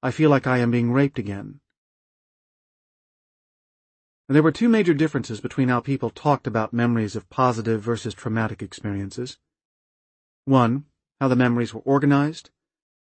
I 0.03 0.11
feel 0.11 0.31
like 0.31 0.48
I 0.48 0.59
am 0.59 0.72
being 0.72 0.90
raped 0.90 1.20
again. 1.20 1.61
And 4.29 4.35
there 4.35 4.42
were 4.42 4.51
two 4.51 4.68
major 4.68 4.94
differences 4.94 5.40
between 5.40 5.69
how 5.69 5.79
people 5.79 6.10
talked 6.10 6.48
about 6.48 6.73
memories 6.73 7.15
of 7.15 7.31
positive 7.31 7.81
versus 7.81 8.15
traumatic 8.15 8.63
experiences. 8.63 9.38
One, 10.44 10.87
how 11.21 11.29
the 11.29 11.37
memories 11.37 11.73
were 11.73 11.83
organized, 11.83 12.50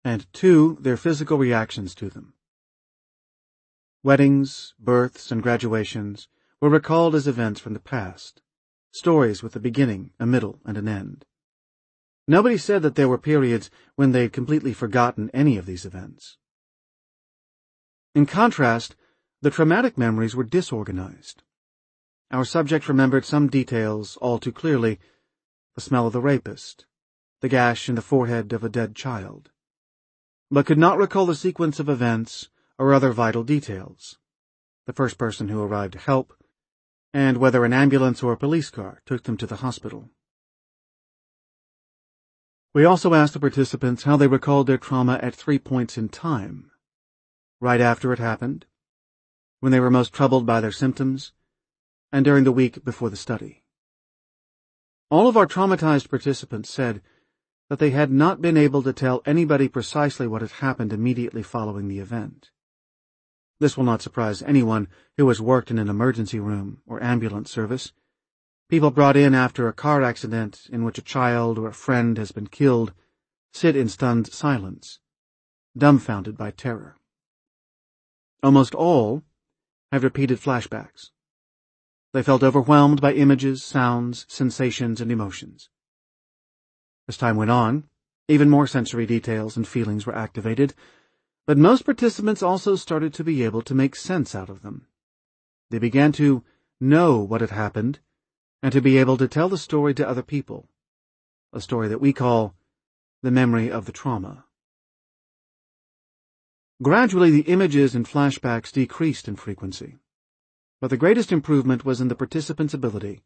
and 0.02 0.32
two, 0.32 0.78
their 0.80 0.96
physical 0.96 1.36
reactions 1.36 1.94
to 1.96 2.08
them. 2.08 2.32
Weddings, 4.04 4.74
births, 4.78 5.32
and 5.32 5.42
graduations 5.42 6.28
were 6.60 6.68
recalled 6.68 7.16
as 7.16 7.26
events 7.26 7.60
from 7.60 7.74
the 7.74 7.80
past, 7.80 8.42
stories 8.92 9.42
with 9.42 9.56
a 9.56 9.60
beginning, 9.60 10.12
a 10.20 10.26
middle, 10.26 10.60
and 10.64 10.76
an 10.76 10.86
end. 10.86 11.24
Nobody 12.28 12.58
said 12.58 12.82
that 12.82 12.94
there 12.94 13.08
were 13.08 13.18
periods 13.18 13.70
when 13.96 14.12
they'd 14.12 14.32
completely 14.32 14.72
forgotten 14.72 15.30
any 15.34 15.56
of 15.56 15.66
these 15.66 15.84
events. 15.84 16.36
In 18.14 18.24
contrast, 18.24 18.94
the 19.42 19.50
traumatic 19.50 19.98
memories 19.98 20.36
were 20.36 20.44
disorganized. 20.44 21.42
Our 22.30 22.44
subject 22.44 22.88
remembered 22.88 23.24
some 23.24 23.48
details 23.48 24.16
all 24.18 24.38
too 24.38 24.52
clearly 24.52 25.00
the 25.74 25.80
smell 25.80 26.06
of 26.06 26.12
the 26.12 26.20
rapist, 26.20 26.86
the 27.40 27.48
gash 27.48 27.88
in 27.88 27.96
the 27.96 28.02
forehead 28.02 28.52
of 28.52 28.62
a 28.62 28.68
dead 28.68 28.94
child, 28.94 29.50
but 30.50 30.66
could 30.66 30.78
not 30.78 30.98
recall 30.98 31.26
the 31.26 31.34
sequence 31.34 31.80
of 31.80 31.88
events 31.88 32.48
or 32.78 32.94
other 32.94 33.12
vital 33.12 33.42
details, 33.42 34.18
the 34.86 34.92
first 34.92 35.18
person 35.18 35.48
who 35.48 35.60
arrived 35.60 35.94
to 35.94 35.98
help, 35.98 36.32
and 37.12 37.38
whether 37.38 37.64
an 37.64 37.72
ambulance 37.72 38.22
or 38.22 38.32
a 38.32 38.36
police 38.36 38.70
car 38.70 39.02
took 39.04 39.24
them 39.24 39.36
to 39.36 39.46
the 39.46 39.56
hospital. 39.56 40.10
We 42.72 42.84
also 42.84 43.14
asked 43.14 43.32
the 43.32 43.40
participants 43.40 44.04
how 44.04 44.16
they 44.16 44.28
recalled 44.28 44.66
their 44.66 44.78
trauma 44.78 45.18
at 45.22 45.34
three 45.34 45.58
points 45.58 45.98
in 45.98 46.08
time. 46.08 46.70
Right 47.60 47.80
after 47.80 48.12
it 48.12 48.18
happened, 48.18 48.66
when 49.60 49.72
they 49.72 49.80
were 49.80 49.90
most 49.90 50.12
troubled 50.12 50.46
by 50.46 50.60
their 50.60 50.70
symptoms, 50.70 51.32
and 52.12 52.24
during 52.24 52.44
the 52.44 52.52
week 52.52 52.84
before 52.84 53.10
the 53.10 53.16
study. 53.16 53.64
All 55.10 55.26
of 55.26 55.36
our 55.36 55.46
traumatized 55.46 56.08
participants 56.08 56.70
said 56.70 57.02
that 57.68 57.78
they 57.78 57.90
had 57.90 58.10
not 58.10 58.40
been 58.40 58.56
able 58.56 58.82
to 58.82 58.92
tell 58.92 59.22
anybody 59.26 59.68
precisely 59.68 60.26
what 60.26 60.42
had 60.42 60.52
happened 60.52 60.92
immediately 60.92 61.42
following 61.42 61.88
the 61.88 61.98
event. 61.98 62.50
This 63.60 63.76
will 63.76 63.84
not 63.84 64.02
surprise 64.02 64.42
anyone 64.42 64.88
who 65.16 65.28
has 65.28 65.40
worked 65.40 65.70
in 65.70 65.78
an 65.78 65.88
emergency 65.88 66.38
room 66.38 66.82
or 66.86 67.02
ambulance 67.02 67.50
service. 67.50 67.92
People 68.68 68.90
brought 68.90 69.16
in 69.16 69.34
after 69.34 69.66
a 69.66 69.72
car 69.72 70.02
accident 70.02 70.68
in 70.70 70.84
which 70.84 70.98
a 70.98 71.02
child 71.02 71.58
or 71.58 71.68
a 71.68 71.72
friend 71.72 72.18
has 72.18 72.32
been 72.32 72.46
killed 72.46 72.92
sit 73.52 73.74
in 73.74 73.88
stunned 73.88 74.32
silence, 74.32 75.00
dumbfounded 75.76 76.36
by 76.36 76.50
terror. 76.50 76.96
Almost 78.42 78.74
all 78.74 79.24
have 79.90 80.04
repeated 80.04 80.38
flashbacks. 80.38 81.10
They 82.12 82.22
felt 82.22 82.42
overwhelmed 82.42 83.00
by 83.00 83.14
images, 83.14 83.64
sounds, 83.64 84.26
sensations, 84.28 85.00
and 85.00 85.10
emotions. 85.10 85.70
As 87.08 87.16
time 87.16 87.36
went 87.36 87.50
on, 87.50 87.88
even 88.28 88.50
more 88.50 88.66
sensory 88.66 89.06
details 89.06 89.56
and 89.56 89.66
feelings 89.66 90.06
were 90.06 90.14
activated, 90.14 90.74
but 91.48 91.56
most 91.56 91.86
participants 91.86 92.42
also 92.42 92.76
started 92.76 93.14
to 93.14 93.24
be 93.24 93.42
able 93.42 93.62
to 93.62 93.74
make 93.74 93.96
sense 93.96 94.34
out 94.34 94.50
of 94.50 94.60
them. 94.60 94.86
They 95.70 95.78
began 95.78 96.12
to 96.12 96.44
know 96.78 97.20
what 97.20 97.40
had 97.40 97.48
happened 97.48 98.00
and 98.62 98.70
to 98.70 98.82
be 98.82 98.98
able 98.98 99.16
to 99.16 99.26
tell 99.26 99.48
the 99.48 99.56
story 99.56 99.94
to 99.94 100.06
other 100.06 100.20
people, 100.20 100.68
a 101.54 101.62
story 101.62 101.88
that 101.88 102.02
we 102.02 102.12
call 102.12 102.54
the 103.22 103.30
memory 103.30 103.70
of 103.70 103.86
the 103.86 103.92
trauma. 103.92 104.44
Gradually, 106.82 107.30
the 107.30 107.50
images 107.50 107.94
and 107.94 108.06
flashbacks 108.06 108.70
decreased 108.70 109.26
in 109.26 109.34
frequency, 109.34 109.96
but 110.82 110.90
the 110.90 110.98
greatest 110.98 111.32
improvement 111.32 111.82
was 111.82 111.98
in 111.98 112.08
the 112.08 112.14
participants' 112.14 112.74
ability 112.74 113.22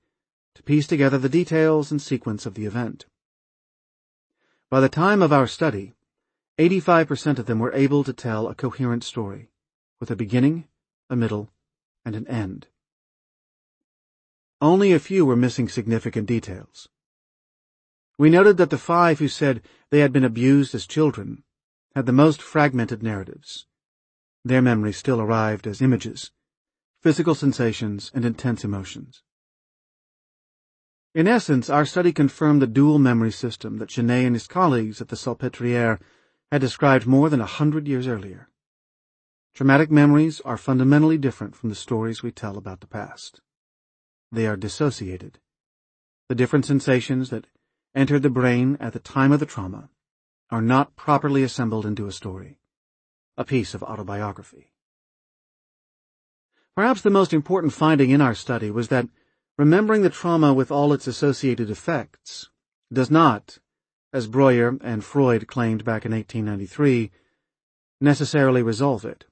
to 0.55 0.62
piece 0.62 0.87
together 0.87 1.18
the 1.18 1.29
details 1.29 1.91
and 1.91 2.01
sequence 2.01 2.47
of 2.47 2.55
the 2.55 2.66
event. 2.66 3.05
By 4.70 4.79
the 4.79 4.89
time 4.89 5.23
of 5.23 5.33
our 5.33 5.49
study, 5.49 5.95
85% 6.63 7.41
of 7.41 7.47
them 7.47 7.59
were 7.59 7.73
able 7.73 8.05
to 8.05 8.13
tell 8.13 8.47
a 8.47 8.55
coherent 8.55 9.03
story, 9.03 9.51
with 9.99 10.13
a 10.13 10.17
beginning, 10.17 10.69
a 11.11 11.17
middle, 11.17 11.51
and 12.05 12.15
an 12.15 12.25
end. 12.29 12.69
Only 14.61 14.93
a 14.93 15.01
few 15.01 15.27
were 15.27 15.35
missing 15.35 15.69
significant 15.69 16.29
details. 16.29 16.89
We 18.17 18.31
noted 18.31 18.59
that 18.59 18.71
the 18.71 18.79
five 18.79 19.19
who 19.19 19.27
said 19.27 19.61
they 19.91 19.99
had 19.99 20.13
been 20.13 20.23
abused 20.23 20.73
as 20.73 20.87
children 20.87 21.43
had 21.97 22.07
the 22.07 22.13
most 22.13 22.41
fragmented 22.41 23.03
narratives. 23.03 23.67
Their 24.45 24.63
memories 24.63 24.97
still 24.97 25.21
arrived 25.21 25.67
as 25.67 25.83
images, 25.83 26.31
physical 27.01 27.35
sensations, 27.35 28.13
and 28.15 28.25
intense 28.25 28.63
emotions. 28.63 29.25
In 31.13 31.27
essence, 31.27 31.69
our 31.69 31.85
study 31.85 32.13
confirmed 32.13 32.63
the 32.63 32.69
dual 32.69 33.01
memory 33.01 33.33
system 33.33 33.79
that 33.79 33.89
Janet 33.89 34.27
and 34.27 34.37
his 34.37 34.47
colleagues 34.47 35.01
at 35.01 35.09
the 35.09 35.17
Salpêtrière 35.17 35.99
had 36.53 36.61
described 36.61 37.05
more 37.05 37.28
than 37.28 37.40
a 37.40 37.46
hundred 37.46 37.88
years 37.88 38.07
earlier. 38.07 38.48
Traumatic 39.55 39.90
memories 39.90 40.40
are 40.42 40.57
fundamentally 40.57 41.18
different 41.18 41.57
from 41.57 41.68
the 41.68 41.74
stories 41.74 42.22
we 42.22 42.30
tell 42.30 42.57
about 42.57 42.80
the 42.80 42.86
past. 42.86 43.40
They 44.30 44.46
are 44.46 44.57
dissociated. 44.57 45.40
The 46.28 46.36
different 46.36 46.64
sensations 46.64 47.30
that 47.30 47.48
entered 47.92 48.22
the 48.22 48.30
brain 48.30 48.76
at 48.78 48.92
the 48.92 49.00
time 49.00 49.32
of 49.32 49.40
the 49.40 49.46
trauma 49.46 49.90
are 50.48 50.62
not 50.62 50.94
properly 50.94 51.42
assembled 51.42 51.84
into 51.84 52.07
a 52.07 52.12
story, 52.12 52.61
a 53.36 53.44
piece 53.44 53.74
of 53.74 53.82
autobiography. 53.82 54.70
Perhaps 56.76 57.03
the 57.03 57.11
most 57.11 57.32
important 57.32 57.72
finding 57.72 58.11
in 58.11 58.20
our 58.20 58.34
study 58.34 58.70
was 58.70 58.86
that 58.88 59.09
Remembering 59.59 60.00
the 60.00 60.11
trauma 60.11 60.55
with 60.55 60.70
all 60.70 60.94
its 60.94 61.07
associated 61.07 61.70
affects 61.70 62.48
does 62.90 63.11
not, 63.11 63.59
as 64.13 64.27
Breuer 64.27 64.79
and 64.83 65.05
Freud 65.05 65.47
claimed 65.47 65.85
back 65.85 66.05
in 66.05 66.13
1893, 66.13 67.11
necessarily 68.01 68.63
resolve 68.63 69.05
it. 69.05 69.25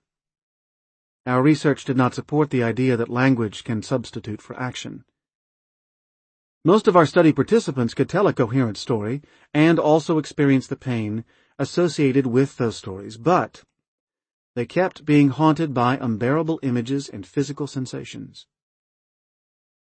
Our 1.26 1.42
research 1.42 1.84
did 1.84 1.96
not 1.96 2.14
support 2.14 2.50
the 2.50 2.62
idea 2.62 2.96
that 2.96 3.08
language 3.08 3.62
can 3.62 3.82
substitute 3.82 4.40
for 4.40 4.58
action. 4.58 5.04
Most 6.64 6.88
of 6.88 6.96
our 6.96 7.06
study 7.06 7.32
participants 7.32 7.94
could 7.94 8.08
tell 8.08 8.26
a 8.26 8.32
coherent 8.32 8.76
story 8.76 9.22
and 9.52 9.78
also 9.78 10.18
experience 10.18 10.66
the 10.66 10.76
pain 10.76 11.24
associated 11.58 12.26
with 12.26 12.56
those 12.56 12.76
stories, 12.76 13.16
but 13.16 13.62
they 14.54 14.66
kept 14.66 15.04
being 15.04 15.28
haunted 15.28 15.72
by 15.72 15.96
unbearable 15.98 16.58
images 16.62 17.08
and 17.08 17.26
physical 17.26 17.66
sensations. 17.66 18.46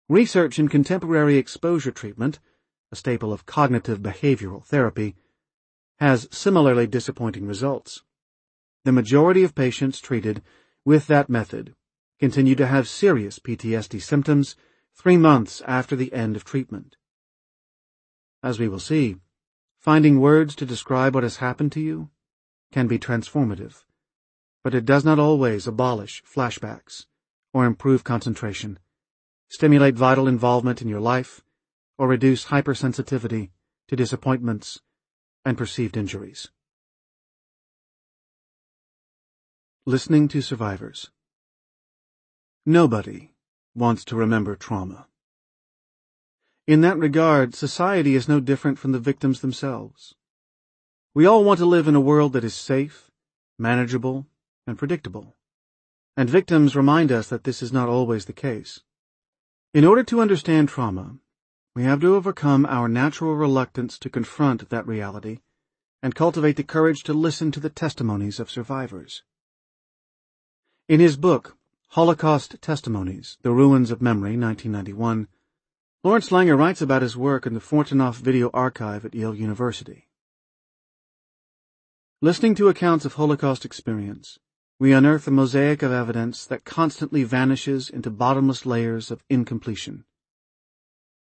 Research 0.09 0.59
in 0.59 0.67
contemporary 0.67 1.37
exposure 1.37 1.91
treatment, 1.91 2.39
a 2.91 2.95
staple 2.95 3.31
of 3.31 3.45
cognitive 3.45 3.99
behavioral 3.99 4.63
therapy, 4.63 5.15
has 5.99 6.27
similarly 6.31 6.87
disappointing 6.87 7.45
results. 7.45 8.03
The 8.83 8.91
majority 8.91 9.43
of 9.43 9.55
patients 9.55 9.99
treated 9.99 10.41
with 10.83 11.07
that 11.07 11.29
method 11.29 11.75
continue 12.19 12.55
to 12.55 12.67
have 12.67 12.87
serious 12.87 13.39
PTSD 13.39 14.01
symptoms 14.01 14.55
three 14.95 15.17
months 15.17 15.61
after 15.67 15.95
the 15.95 16.11
end 16.13 16.35
of 16.35 16.43
treatment. 16.43 16.97
As 18.43 18.59
we 18.59 18.67
will 18.67 18.79
see, 18.79 19.17
finding 19.77 20.19
words 20.19 20.55
to 20.55 20.65
describe 20.65 21.13
what 21.13 21.23
has 21.23 21.37
happened 21.37 21.71
to 21.73 21.79
you 21.79 22.09
can 22.71 22.87
be 22.87 22.99
transformative, 22.99 23.83
but 24.63 24.75
it 24.75 24.85
does 24.85 25.05
not 25.05 25.19
always 25.19 25.67
abolish 25.67 26.23
flashbacks 26.23 27.05
or 27.53 27.65
improve 27.65 28.03
concentration 28.03 28.79
stimulate 29.51 29.95
vital 29.95 30.29
involvement 30.29 30.81
in 30.81 30.87
your 30.87 31.01
life, 31.01 31.43
or 31.97 32.07
reduce 32.07 32.45
hypersensitivity 32.45 33.49
to 33.87 33.95
disappointments 33.95 34.79
and 35.45 35.57
perceived 35.57 35.97
injuries. 35.97 36.49
Listening 39.85 40.27
to 40.27 40.41
survivors. 40.41 41.09
Nobody 42.65 43.31
wants 43.75 44.05
to 44.05 44.15
remember 44.15 44.55
trauma. 44.55 45.07
In 46.67 46.81
that 46.81 46.97
regard, 46.97 47.55
society 47.55 48.15
is 48.15 48.29
no 48.29 48.39
different 48.39 48.77
from 48.77 48.91
the 48.91 48.99
victims 48.99 49.41
themselves. 49.41 50.13
We 51.13 51.25
all 51.25 51.43
want 51.43 51.57
to 51.57 51.65
live 51.65 51.87
in 51.87 51.95
a 51.95 51.99
world 51.99 52.33
that 52.33 52.43
is 52.43 52.53
safe, 52.53 53.11
manageable, 53.57 54.27
and 54.67 54.77
predictable. 54.77 55.35
And 56.15 56.29
victims 56.29 56.75
remind 56.75 57.11
us 57.11 57.27
that 57.29 57.43
this 57.43 57.61
is 57.61 57.73
not 57.73 57.89
always 57.89 58.25
the 58.25 58.33
case. 58.33 58.81
In 59.73 59.83
order 59.83 60.03
to 60.03 60.21
understand 60.21 60.69
trauma, 60.69 61.17
we 61.73 61.83
have 61.83 62.01
to 62.01 62.15
overcome 62.15 62.65
our 62.65 62.89
natural 62.89 63.35
reluctance 63.35 63.97
to 63.97 64.09
confront 64.09 64.69
that 64.69 64.85
reality 64.85 65.39
and 66.03 66.13
cultivate 66.13 66.57
the 66.57 66.63
courage 66.63 67.03
to 67.03 67.13
listen 67.13 67.51
to 67.51 67.61
the 67.61 67.69
testimonies 67.69 68.39
of 68.41 68.51
survivors. 68.51 69.23
In 70.89 70.99
his 70.99 71.15
book, 71.15 71.55
Holocaust 71.89 72.61
Testimonies, 72.61 73.37
The 73.41 73.51
Ruins 73.51 73.89
of 73.89 74.01
Memory, 74.01 74.37
1991, 74.37 75.29
Lawrence 76.03 76.29
Langer 76.29 76.57
writes 76.57 76.81
about 76.81 77.03
his 77.03 77.15
work 77.15 77.45
in 77.45 77.53
the 77.53 77.61
Fortunoff 77.61 78.15
Video 78.15 78.49
Archive 78.53 79.05
at 79.05 79.15
Yale 79.15 79.35
University. 79.35 80.09
Listening 82.21 82.53
to 82.55 82.67
accounts 82.67 83.05
of 83.05 83.13
Holocaust 83.13 83.63
experience, 83.63 84.39
we 84.77 84.91
unearth 84.91 85.27
a 85.27 85.31
mosaic 85.31 85.83
of 85.83 85.91
evidence 85.93 86.45
that 86.45 86.65
constantly 86.65 87.23
vanishes 87.23 87.89
into 87.89 88.09
bottomless 88.09 88.65
layers 88.65 89.09
of 89.09 89.23
incompletion. 89.29 90.03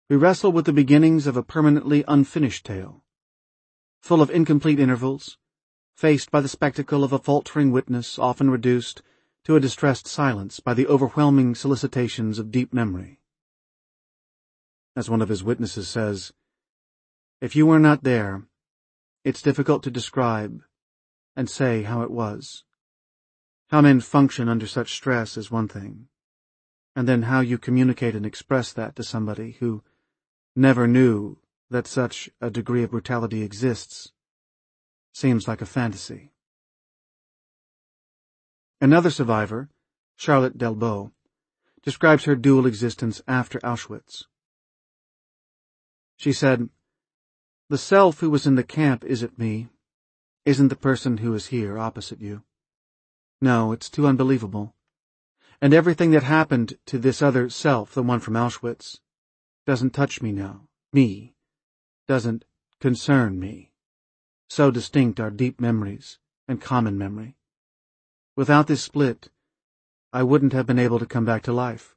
We 0.09 0.15
wrestle 0.15 0.53
with 0.53 0.67
the 0.67 0.73
beginnings 0.73 1.27
of 1.27 1.37
a 1.37 1.43
permanently 1.43 2.05
unfinished 2.07 2.65
tale, 2.65 3.03
full 4.01 4.23
of 4.23 4.31
incomplete 4.31 4.79
intervals, 4.79 5.37
faced 5.97 6.31
by 6.31 6.41
the 6.41 6.49
spectacle 6.49 7.03
of 7.03 7.13
a 7.13 7.19
faltering 7.19 7.73
witness 7.73 8.17
often 8.17 8.49
reduced 8.49 9.03
to 9.43 9.57
a 9.57 9.61
distressed 9.61 10.07
silence 10.07 10.61
by 10.61 10.75
the 10.75 10.87
overwhelming 10.87 11.57
solicitations 11.57 12.39
of 12.39 12.53
deep 12.53 12.73
memory. 12.73 13.19
As 14.95 15.11
one 15.11 15.21
of 15.21 15.29
his 15.29 15.43
witnesses 15.43 15.89
says, 15.89 16.33
If 17.41 17.57
you 17.57 17.67
were 17.67 17.81
not 17.81 18.05
there, 18.05 18.45
it's 19.25 19.43
difficult 19.43 19.83
to 19.83 19.91
describe 19.91 20.63
and 21.35 21.51
say 21.51 21.83
how 21.83 22.03
it 22.03 22.13
was. 22.13 22.63
How 23.71 23.81
men 23.81 23.99
function 23.99 24.49
under 24.49 24.69
such 24.69 24.95
stress 24.95 25.37
is 25.37 25.51
one 25.51 25.67
thing, 25.67 26.07
and 26.95 27.09
then 27.09 27.23
how 27.23 27.41
you 27.41 27.59
communicate 27.59 28.15
and 28.15 28.25
express 28.25 28.73
that 28.73 28.95
to 28.95 29.03
somebody 29.03 29.57
who 29.59 29.83
never 30.57 30.89
knew 30.89 31.39
that 31.71 31.87
such 31.87 32.31
a 32.41 32.51
degree 32.51 32.83
of 32.83 32.91
brutality 32.91 33.43
exists 33.43 34.13
seems 35.13 35.47
like 35.47 35.61
a 35.61 35.67
fantasy. 35.67 36.33
Another 38.81 39.11
survivor, 39.11 39.69
Charlotte 40.17 40.59
Delbo, 40.59 41.13
describes 41.83 42.25
her 42.25 42.37
dual 42.37 42.67
existence 42.67 43.23
after 43.29 43.59
Auschwitz. 43.61 44.25
She 46.17 46.33
said, 46.33 46.69
The 47.69 47.79
self 47.79 48.21
who 48.21 48.31
was 48.31 48.47
in 48.47 48.55
the 48.55 48.65
camp 48.65 49.05
isn't 49.05 49.39
me, 49.39 49.69
isn't 50.45 50.69
the 50.69 50.77
person 50.77 51.19
who 51.19 51.35
is 51.35 51.47
here 51.47 51.79
opposite 51.79 52.21
you. 52.21 52.43
No, 53.41 53.73
it's 53.73 53.91
too 53.91 54.07
unbelievable. 54.07 54.75
And 55.61 55.75
everything 55.75 56.11
that 56.11 56.23
happened 56.23 56.79
to 56.87 56.99
this 56.99 57.21
other 57.23 57.51
self, 57.51 57.95
the 57.95 58.03
one 58.03 58.21
from 58.21 58.35
Auschwitz, 58.35 59.01
doesn't 59.67 59.91
touch 59.91 60.23
me 60.23 60.33
now. 60.33 60.69
Me. 60.93 61.35
Doesn't 62.07 62.45
concern 62.81 63.41
me. 63.41 63.73
So 64.49 64.71
distinct 64.71 65.19
are 65.19 65.31
deep 65.31 65.61
memories 65.61 66.19
and 66.47 66.61
common 66.61 66.97
memory. 66.97 67.37
Without 68.37 68.69
this 68.69 68.83
split, 68.83 69.29
I 70.13 70.23
wouldn't 70.23 70.53
have 70.53 70.67
been 70.67 70.79
able 70.79 71.01
to 71.01 71.07
come 71.07 71.25
back 71.25 71.43
to 71.43 71.53
life. 71.53 71.97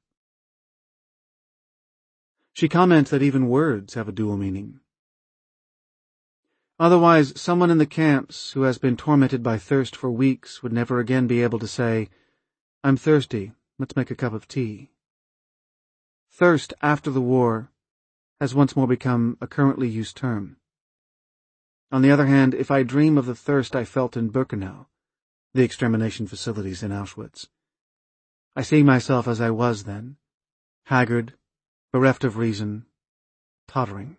She 2.53 2.67
comments 2.67 3.11
that 3.11 3.22
even 3.22 3.49
words 3.49 3.93
have 3.93 4.09
a 4.09 4.11
dual 4.11 4.36
meaning. 4.36 4.80
Otherwise, 6.80 7.39
someone 7.39 7.70
in 7.70 7.78
the 7.78 7.86
camps 7.86 8.53
who 8.53 8.63
has 8.63 8.78
been 8.78 8.97
tormented 8.97 9.43
by 9.43 9.57
thirst 9.57 9.95
for 9.95 10.09
weeks 10.09 10.63
would 10.63 10.74
never 10.74 10.99
again 10.99 11.28
be 11.28 11.43
able 11.43 11.59
to 11.59 11.67
say, 11.67 12.09
I'm 12.84 12.97
thirsty, 12.97 13.51
let's 13.78 13.95
make 13.95 14.09
a 14.09 14.15
cup 14.15 14.34
of 14.34 14.47
tea. 14.47 14.89
Thirst 16.39 16.73
after 16.81 17.11
the 17.11 17.19
war 17.19 17.69
has 18.39 18.55
once 18.55 18.73
more 18.73 18.87
become 18.87 19.37
a 19.41 19.45
currently 19.45 19.89
used 19.89 20.15
term. 20.15 20.55
On 21.91 22.01
the 22.01 22.11
other 22.11 22.27
hand, 22.27 22.53
if 22.53 22.71
I 22.71 22.81
dream 22.83 23.17
of 23.17 23.25
the 23.25 23.35
thirst 23.35 23.75
I 23.75 23.83
felt 23.83 24.15
in 24.15 24.31
Birkenau, 24.31 24.85
the 25.53 25.63
extermination 25.63 26.27
facilities 26.27 26.81
in 26.81 26.91
Auschwitz, 26.91 27.49
I 28.55 28.61
see 28.61 28.83
myself 28.83 29.27
as 29.27 29.41
I 29.41 29.49
was 29.49 29.83
then, 29.83 30.15
haggard, 30.85 31.33
bereft 31.91 32.23
of 32.23 32.37
reason, 32.37 32.85
tottering. 33.67 34.15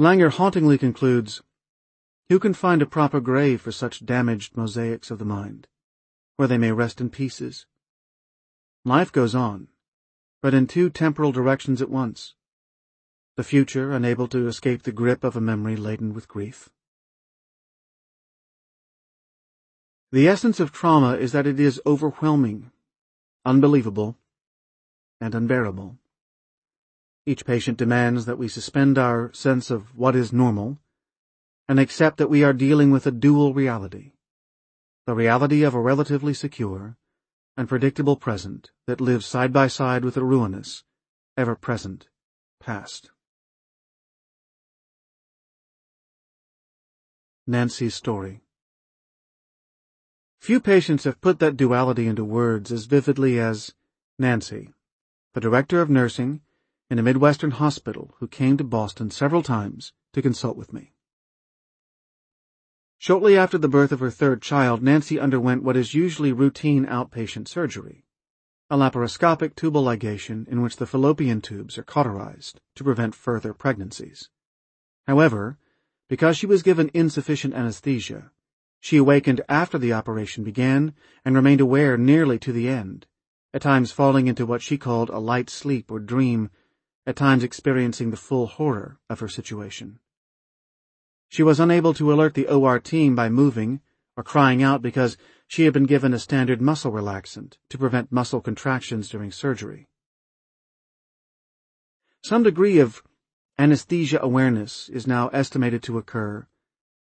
Langer 0.00 0.30
hauntingly 0.30 0.78
concludes, 0.78 1.42
Who 2.30 2.38
can 2.38 2.54
find 2.54 2.80
a 2.80 2.86
proper 2.86 3.20
grave 3.20 3.60
for 3.60 3.72
such 3.72 4.06
damaged 4.06 4.56
mosaics 4.56 5.10
of 5.10 5.18
the 5.18 5.26
mind, 5.26 5.68
where 6.36 6.48
they 6.48 6.56
may 6.56 6.72
rest 6.72 6.98
in 6.98 7.10
pieces? 7.10 7.66
Life 8.86 9.10
goes 9.12 9.34
on, 9.34 9.68
but 10.42 10.52
in 10.52 10.66
two 10.66 10.90
temporal 10.90 11.32
directions 11.32 11.80
at 11.80 11.88
once. 11.88 12.34
The 13.38 13.42
future 13.42 13.92
unable 13.92 14.28
to 14.28 14.46
escape 14.46 14.82
the 14.82 14.92
grip 14.92 15.24
of 15.24 15.36
a 15.36 15.40
memory 15.40 15.74
laden 15.74 16.12
with 16.12 16.28
grief. 16.28 16.68
The 20.12 20.28
essence 20.28 20.60
of 20.60 20.70
trauma 20.70 21.14
is 21.14 21.32
that 21.32 21.46
it 21.46 21.58
is 21.58 21.80
overwhelming, 21.86 22.72
unbelievable, 23.46 24.18
and 25.18 25.34
unbearable. 25.34 25.96
Each 27.24 27.46
patient 27.46 27.78
demands 27.78 28.26
that 28.26 28.36
we 28.36 28.48
suspend 28.48 28.98
our 28.98 29.32
sense 29.32 29.70
of 29.70 29.96
what 29.96 30.14
is 30.14 30.30
normal 30.30 30.76
and 31.66 31.80
accept 31.80 32.18
that 32.18 32.28
we 32.28 32.44
are 32.44 32.52
dealing 32.52 32.90
with 32.90 33.06
a 33.06 33.10
dual 33.10 33.54
reality. 33.54 34.12
The 35.06 35.14
reality 35.14 35.62
of 35.62 35.74
a 35.74 35.80
relatively 35.80 36.34
secure 36.34 36.98
and 37.56 37.68
predictable 37.68 38.16
present 38.16 38.70
that 38.86 39.00
lives 39.00 39.26
side 39.26 39.52
by 39.52 39.66
side 39.66 40.04
with 40.04 40.16
a 40.16 40.24
ruinous, 40.24 40.84
ever-present 41.36 42.08
past. 42.60 43.10
Nancy's 47.46 47.94
story 47.94 48.40
Few 50.40 50.60
patients 50.60 51.04
have 51.04 51.20
put 51.20 51.38
that 51.38 51.56
duality 51.56 52.06
into 52.06 52.24
words 52.24 52.72
as 52.72 52.86
vividly 52.86 53.38
as 53.38 53.74
Nancy, 54.18 54.72
the 55.34 55.40
director 55.40 55.80
of 55.80 55.90
nursing 55.90 56.40
in 56.90 56.98
a 56.98 57.02
Midwestern 57.02 57.52
hospital 57.52 58.14
who 58.18 58.28
came 58.28 58.56
to 58.56 58.64
Boston 58.64 59.10
several 59.10 59.42
times 59.42 59.92
to 60.12 60.22
consult 60.22 60.56
with 60.56 60.72
me. 60.72 60.93
Shortly 62.98 63.36
after 63.36 63.58
the 63.58 63.68
birth 63.68 63.92
of 63.92 64.00
her 64.00 64.10
third 64.10 64.40
child, 64.40 64.82
Nancy 64.82 65.18
underwent 65.18 65.62
what 65.62 65.76
is 65.76 65.94
usually 65.94 66.32
routine 66.32 66.86
outpatient 66.86 67.48
surgery, 67.48 68.04
a 68.70 68.76
laparoscopic 68.76 69.54
tubal 69.54 69.84
ligation 69.84 70.48
in 70.48 70.62
which 70.62 70.76
the 70.76 70.86
fallopian 70.86 71.40
tubes 71.40 71.76
are 71.76 71.82
cauterized 71.82 72.60
to 72.76 72.84
prevent 72.84 73.14
further 73.14 73.52
pregnancies. 73.52 74.30
However, 75.06 75.58
because 76.08 76.36
she 76.36 76.46
was 76.46 76.62
given 76.62 76.90
insufficient 76.94 77.54
anesthesia, 77.54 78.30
she 78.80 78.96
awakened 78.96 79.40
after 79.48 79.78
the 79.78 79.92
operation 79.92 80.44
began 80.44 80.94
and 81.24 81.34
remained 81.34 81.60
aware 81.60 81.96
nearly 81.96 82.38
to 82.38 82.52
the 82.52 82.68
end, 82.68 83.06
at 83.52 83.62
times 83.62 83.92
falling 83.92 84.26
into 84.26 84.46
what 84.46 84.62
she 84.62 84.76
called 84.76 85.08
a 85.10 85.18
light 85.18 85.48
sleep 85.48 85.90
or 85.90 85.98
dream 85.98 86.50
at 87.06 87.16
times 87.16 87.42
experiencing 87.42 88.10
the 88.10 88.16
full 88.16 88.46
horror 88.46 88.98
of 89.08 89.20
her 89.20 89.28
situation. 89.28 89.98
She 91.34 91.42
was 91.42 91.58
unable 91.58 91.92
to 91.94 92.12
alert 92.12 92.34
the 92.34 92.46
OR 92.46 92.78
team 92.78 93.16
by 93.16 93.28
moving 93.28 93.80
or 94.16 94.22
crying 94.22 94.62
out 94.62 94.82
because 94.82 95.16
she 95.48 95.64
had 95.64 95.72
been 95.72 95.82
given 95.82 96.14
a 96.14 96.18
standard 96.20 96.62
muscle 96.62 96.92
relaxant 96.92 97.58
to 97.70 97.76
prevent 97.76 98.12
muscle 98.12 98.40
contractions 98.40 99.08
during 99.08 99.32
surgery. 99.32 99.88
Some 102.22 102.44
degree 102.44 102.78
of 102.78 103.02
anesthesia 103.58 104.20
awareness 104.22 104.88
is 104.88 105.08
now 105.08 105.26
estimated 105.30 105.82
to 105.82 105.98
occur 105.98 106.46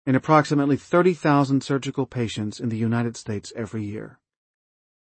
in 0.08 0.16
approximately 0.16 0.78
30,000 0.78 1.62
surgical 1.62 2.08
patients 2.08 2.60
in 2.60 2.70
the 2.70 2.76
United 2.76 3.16
States 3.16 3.54
every 3.56 3.84
year. 3.84 4.20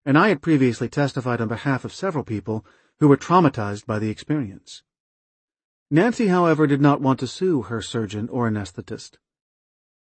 And 0.06 0.20
I 0.20 0.28
had 0.28 0.44
previously 0.44 0.88
testified 0.88 1.42
on 1.42 1.48
behalf 1.48 1.84
of 1.84 1.96
several 1.96 2.24
people 2.24 2.64
who 3.00 3.08
were 3.08 3.18
traumatized 3.18 3.88
by 3.88 3.98
the 3.98 4.12
experience. 4.12 4.84
Nancy, 5.92 6.28
however, 6.28 6.68
did 6.68 6.82
not 6.82 7.02
want 7.02 7.20
to 7.20 7.28
sue 7.28 7.64
her 7.64 7.82
surgeon 7.82 8.30
or 8.30 8.48
anesthetist. 8.48 9.18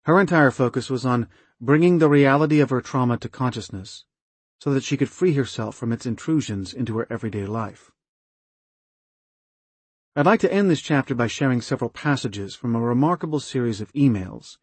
Her 0.05 0.21
entire 0.21 0.51
focus 0.51 0.91
was 0.91 1.07
on 1.07 1.29
bringing 1.61 1.99
the 1.99 2.09
reality 2.09 2.61
of 2.61 2.71
her 2.71 2.81
trauma 2.81 3.17
to 3.19 3.29
consciousness 3.29 4.05
so 4.61 4.75
that 4.75 4.83
she 4.83 4.97
could 4.97 5.09
free 5.09 5.33
herself 5.33 5.77
from 5.77 5.93
its 5.93 6.05
intrusions 6.05 6.75
into 6.75 6.99
her 6.99 7.07
everyday 7.11 7.47
life. 7.47 7.91
I'd 10.15 10.27
like 10.27 10.41
to 10.41 10.53
end 10.53 10.69
this 10.69 10.81
chapter 10.81 11.15
by 11.15 11.29
sharing 11.29 11.61
several 11.61 11.91
passages 11.91 12.55
from 12.55 12.75
a 12.75 12.81
remarkable 12.81 13.41
series 13.41 13.81
of 13.81 13.93
emails 13.93 14.59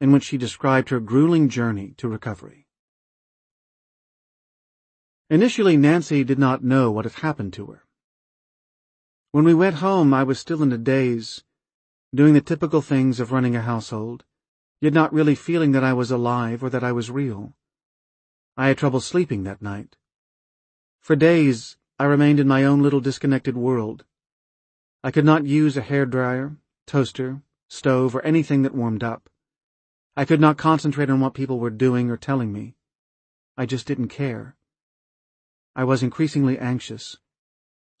in 0.00 0.12
which 0.12 0.24
she 0.24 0.38
described 0.38 0.90
her 0.90 1.00
grueling 1.00 1.48
journey 1.48 1.94
to 1.96 2.08
recovery. 2.08 2.66
Initially, 5.30 5.76
Nancy 5.76 6.24
did 6.24 6.38
not 6.38 6.62
know 6.62 6.90
what 6.90 7.04
had 7.04 7.14
happened 7.14 7.52
to 7.54 7.66
her. 7.66 7.84
When 9.30 9.44
we 9.44 9.52
went 9.52 9.76
home, 9.76 10.14
I 10.14 10.22
was 10.22 10.38
still 10.38 10.62
in 10.62 10.72
a 10.72 10.78
daze, 10.78 11.44
doing 12.14 12.32
the 12.32 12.40
typical 12.40 12.80
things 12.80 13.20
of 13.20 13.30
running 13.30 13.54
a 13.54 13.60
household, 13.60 14.24
yet 14.80 14.94
not 14.94 15.12
really 15.12 15.34
feeling 15.34 15.72
that 15.72 15.84
I 15.84 15.92
was 15.92 16.10
alive 16.10 16.64
or 16.64 16.70
that 16.70 16.82
I 16.82 16.92
was 16.92 17.10
real. 17.10 17.52
I 18.56 18.68
had 18.68 18.78
trouble 18.78 19.00
sleeping 19.00 19.44
that 19.44 19.60
night. 19.60 19.96
For 21.00 21.14
days, 21.14 21.76
I 21.98 22.04
remained 22.04 22.40
in 22.40 22.48
my 22.48 22.64
own 22.64 22.82
little 22.82 23.00
disconnected 23.00 23.54
world. 23.54 24.06
I 25.04 25.10
could 25.10 25.26
not 25.26 25.44
use 25.44 25.76
a 25.76 25.82
hair 25.82 26.06
dryer, 26.06 26.56
toaster, 26.86 27.42
stove, 27.68 28.14
or 28.14 28.22
anything 28.22 28.62
that 28.62 28.74
warmed 28.74 29.04
up. 29.04 29.28
I 30.16 30.24
could 30.24 30.40
not 30.40 30.56
concentrate 30.56 31.10
on 31.10 31.20
what 31.20 31.34
people 31.34 31.60
were 31.60 31.70
doing 31.70 32.10
or 32.10 32.16
telling 32.16 32.50
me. 32.50 32.76
I 33.58 33.66
just 33.66 33.86
didn't 33.86 34.08
care. 34.08 34.56
I 35.76 35.84
was 35.84 36.02
increasingly 36.02 36.58
anxious. 36.58 37.18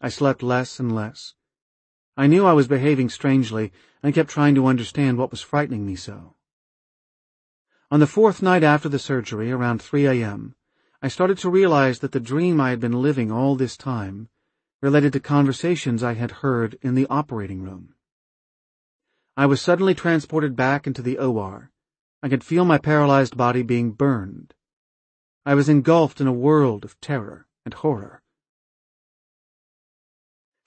I 0.00 0.08
slept 0.08 0.42
less 0.42 0.78
and 0.78 0.94
less. 0.94 1.34
I 2.16 2.26
knew 2.26 2.46
I 2.46 2.52
was 2.52 2.68
behaving 2.68 3.08
strangely 3.08 3.72
and 4.02 4.14
kept 4.14 4.30
trying 4.30 4.54
to 4.54 4.66
understand 4.66 5.18
what 5.18 5.30
was 5.30 5.40
frightening 5.40 5.84
me 5.86 5.96
so. 5.96 6.34
On 7.90 8.00
the 8.00 8.06
fourth 8.06 8.42
night 8.42 8.62
after 8.62 8.88
the 8.88 8.98
surgery, 8.98 9.50
around 9.50 9.82
3 9.82 10.06
a.m., 10.06 10.54
I 11.00 11.08
started 11.08 11.38
to 11.38 11.50
realize 11.50 12.00
that 12.00 12.12
the 12.12 12.20
dream 12.20 12.60
I 12.60 12.70
had 12.70 12.80
been 12.80 13.02
living 13.02 13.32
all 13.32 13.56
this 13.56 13.76
time 13.76 14.28
related 14.82 15.12
to 15.14 15.20
conversations 15.20 16.02
I 16.02 16.14
had 16.14 16.42
heard 16.42 16.78
in 16.82 16.94
the 16.94 17.06
operating 17.08 17.62
room. 17.62 17.94
I 19.36 19.46
was 19.46 19.60
suddenly 19.60 19.94
transported 19.94 20.54
back 20.54 20.86
into 20.86 21.02
the 21.02 21.18
OR. 21.18 21.70
I 22.22 22.28
could 22.28 22.44
feel 22.44 22.64
my 22.64 22.78
paralyzed 22.78 23.36
body 23.36 23.62
being 23.62 23.92
burned. 23.92 24.54
I 25.46 25.54
was 25.54 25.68
engulfed 25.68 26.20
in 26.20 26.26
a 26.26 26.32
world 26.32 26.84
of 26.84 27.00
terror 27.00 27.46
and 27.64 27.74
horror. 27.74 28.22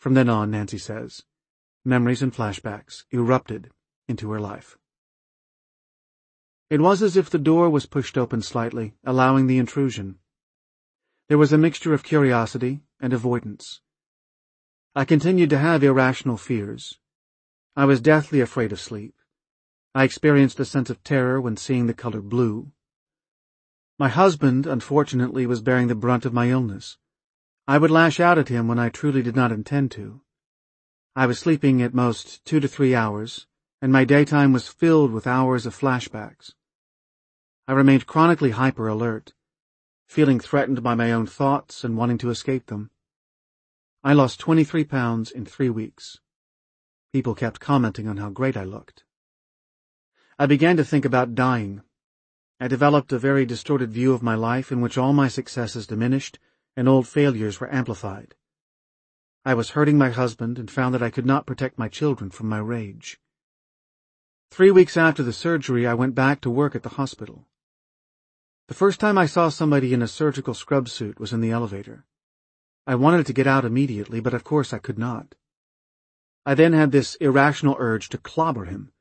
From 0.02 0.16
then 0.16 0.30
on, 0.30 0.50
Nancy 0.50 0.80
says, 0.80 1.26
memories 1.86 2.24
and 2.24 2.34
flashbacks 2.34 3.06
erupted 3.12 3.70
into 4.08 4.32
her 4.32 4.40
life. 4.40 4.76
It 6.72 6.82
was 6.82 7.04
as 7.04 7.16
if 7.16 7.30
the 7.30 7.38
door 7.38 7.70
was 7.70 7.86
pushed 7.86 8.18
open 8.18 8.42
slightly, 8.42 8.96
allowing 9.04 9.46
the 9.46 9.60
intrusion. 9.60 10.18
There 11.30 11.38
was 11.38 11.54
a 11.54 11.58
mixture 11.60 11.94
of 11.94 12.02
curiosity 12.02 12.82
and 13.00 13.14
avoidance. 13.14 13.82
I 14.96 15.06
continued 15.06 15.52
to 15.52 15.60
have 15.60 15.84
irrational 15.84 16.36
fears. 16.38 16.98
I 17.76 17.86
was 17.86 18.02
deathly 18.02 18.42
afraid 18.42 18.72
of 18.72 18.80
sleep. 18.80 19.14
I 19.94 20.04
experienced 20.04 20.60
a 20.60 20.66
sense 20.66 20.90
of 20.90 21.04
terror 21.04 21.40
when 21.40 21.58
seeing 21.58 21.86
the 21.86 21.94
color 21.94 22.22
blue. 22.22 22.72
My 24.00 24.10
husband, 24.10 24.66
unfortunately, 24.66 25.46
was 25.46 25.62
bearing 25.62 25.90
the 25.90 25.94
brunt 25.94 26.26
of 26.26 26.34
my 26.34 26.50
illness. 26.50 26.98
I 27.68 27.78
would 27.78 27.92
lash 27.92 28.20
out 28.20 28.38
at 28.38 28.50
him 28.50 28.68
when 28.68 28.80
I 28.80 28.90
truly 28.90 29.22
did 29.22 29.36
not 29.36 29.52
intend 29.52 29.92
to. 29.92 30.22
I 31.16 31.26
was 31.26 31.40
sleeping 31.40 31.82
at 31.82 31.94
most 31.94 32.44
two 32.44 32.60
to 32.60 32.68
three 32.68 32.96
hours, 32.96 33.48
and 33.82 33.92
my 33.92 34.04
daytime 34.04 34.54
was 34.54 34.68
filled 34.68 35.12
with 35.12 35.28
hours 35.28 35.66
of 35.66 35.78
flashbacks. 35.78 36.54
I 37.68 37.74
remained 37.74 38.08
chronically 38.08 38.52
hyper-alert, 38.52 39.34
feeling 40.08 40.40
threatened 40.40 40.82
by 40.82 40.96
my 40.96 41.12
own 41.12 41.28
thoughts 41.28 41.84
and 41.84 41.96
wanting 41.96 42.18
to 42.20 42.30
escape 42.30 42.66
them. 42.66 42.90
I 44.04 44.14
lost 44.14 44.40
23 44.40 44.84
pounds 44.86 45.32
in 45.32 45.46
three 45.46 45.70
weeks. 45.70 46.20
People 47.14 47.36
kept 47.36 47.60
commenting 47.60 48.08
on 48.08 48.18
how 48.18 48.30
great 48.30 48.58
I 48.58 48.64
looked. 48.64 49.04
I 50.40 50.48
began 50.48 50.78
to 50.78 50.84
think 50.84 51.06
about 51.06 51.36
dying. 51.36 51.84
I 52.60 52.68
developed 52.68 53.12
a 53.12 53.20
very 53.20 53.46
distorted 53.46 53.92
view 53.92 54.14
of 54.14 54.24
my 54.24 54.36
life 54.36 54.72
in 54.72 54.82
which 54.82 54.98
all 54.98 55.14
my 55.14 55.28
successes 55.28 55.86
diminished 55.86 56.40
and 56.76 56.88
old 56.88 57.08
failures 57.08 57.60
were 57.60 57.74
amplified. 57.74 58.36
I 59.44 59.54
was 59.54 59.72
hurting 59.72 59.98
my 59.98 60.10
husband 60.10 60.60
and 60.60 60.70
found 60.70 60.94
that 60.94 61.02
I 61.02 61.10
could 61.10 61.26
not 61.26 61.46
protect 61.46 61.80
my 61.80 61.88
children 61.88 62.30
from 62.30 62.48
my 62.48 62.60
rage. 62.60 63.20
Three 64.52 64.72
weeks 64.72 64.98
after 64.98 65.24
the 65.24 65.34
surgery, 65.34 65.88
I 65.88 65.94
went 65.94 66.14
back 66.14 66.42
to 66.42 66.50
work 66.50 66.76
at 66.76 66.84
the 66.84 66.90
hospital. 66.90 67.48
The 68.68 68.74
first 68.74 69.00
time 69.00 69.18
I 69.18 69.26
saw 69.26 69.50
somebody 69.50 69.94
in 69.94 70.02
a 70.02 70.08
surgical 70.08 70.54
scrub 70.54 70.90
suit 70.90 71.20
was 71.20 71.34
in 71.34 71.42
the 71.42 71.52
elevator. 71.52 72.06
I 72.86 72.96
wanted 72.96 73.26
to 73.28 73.34
get 73.34 73.48
out 73.48 73.66
immediately, 73.66 74.20
but 74.20 74.34
of 74.34 74.44
course 74.44 74.74
I 74.74 74.78
could 74.78 75.00
not. 75.00 75.36
I 76.46 76.56
then 76.56 76.74
had 76.74 76.92
this 76.92 77.16
irrational 77.16 77.76
urge 77.80 78.10
to 78.10 78.18
clobber 78.18 78.66
him, 78.66 78.92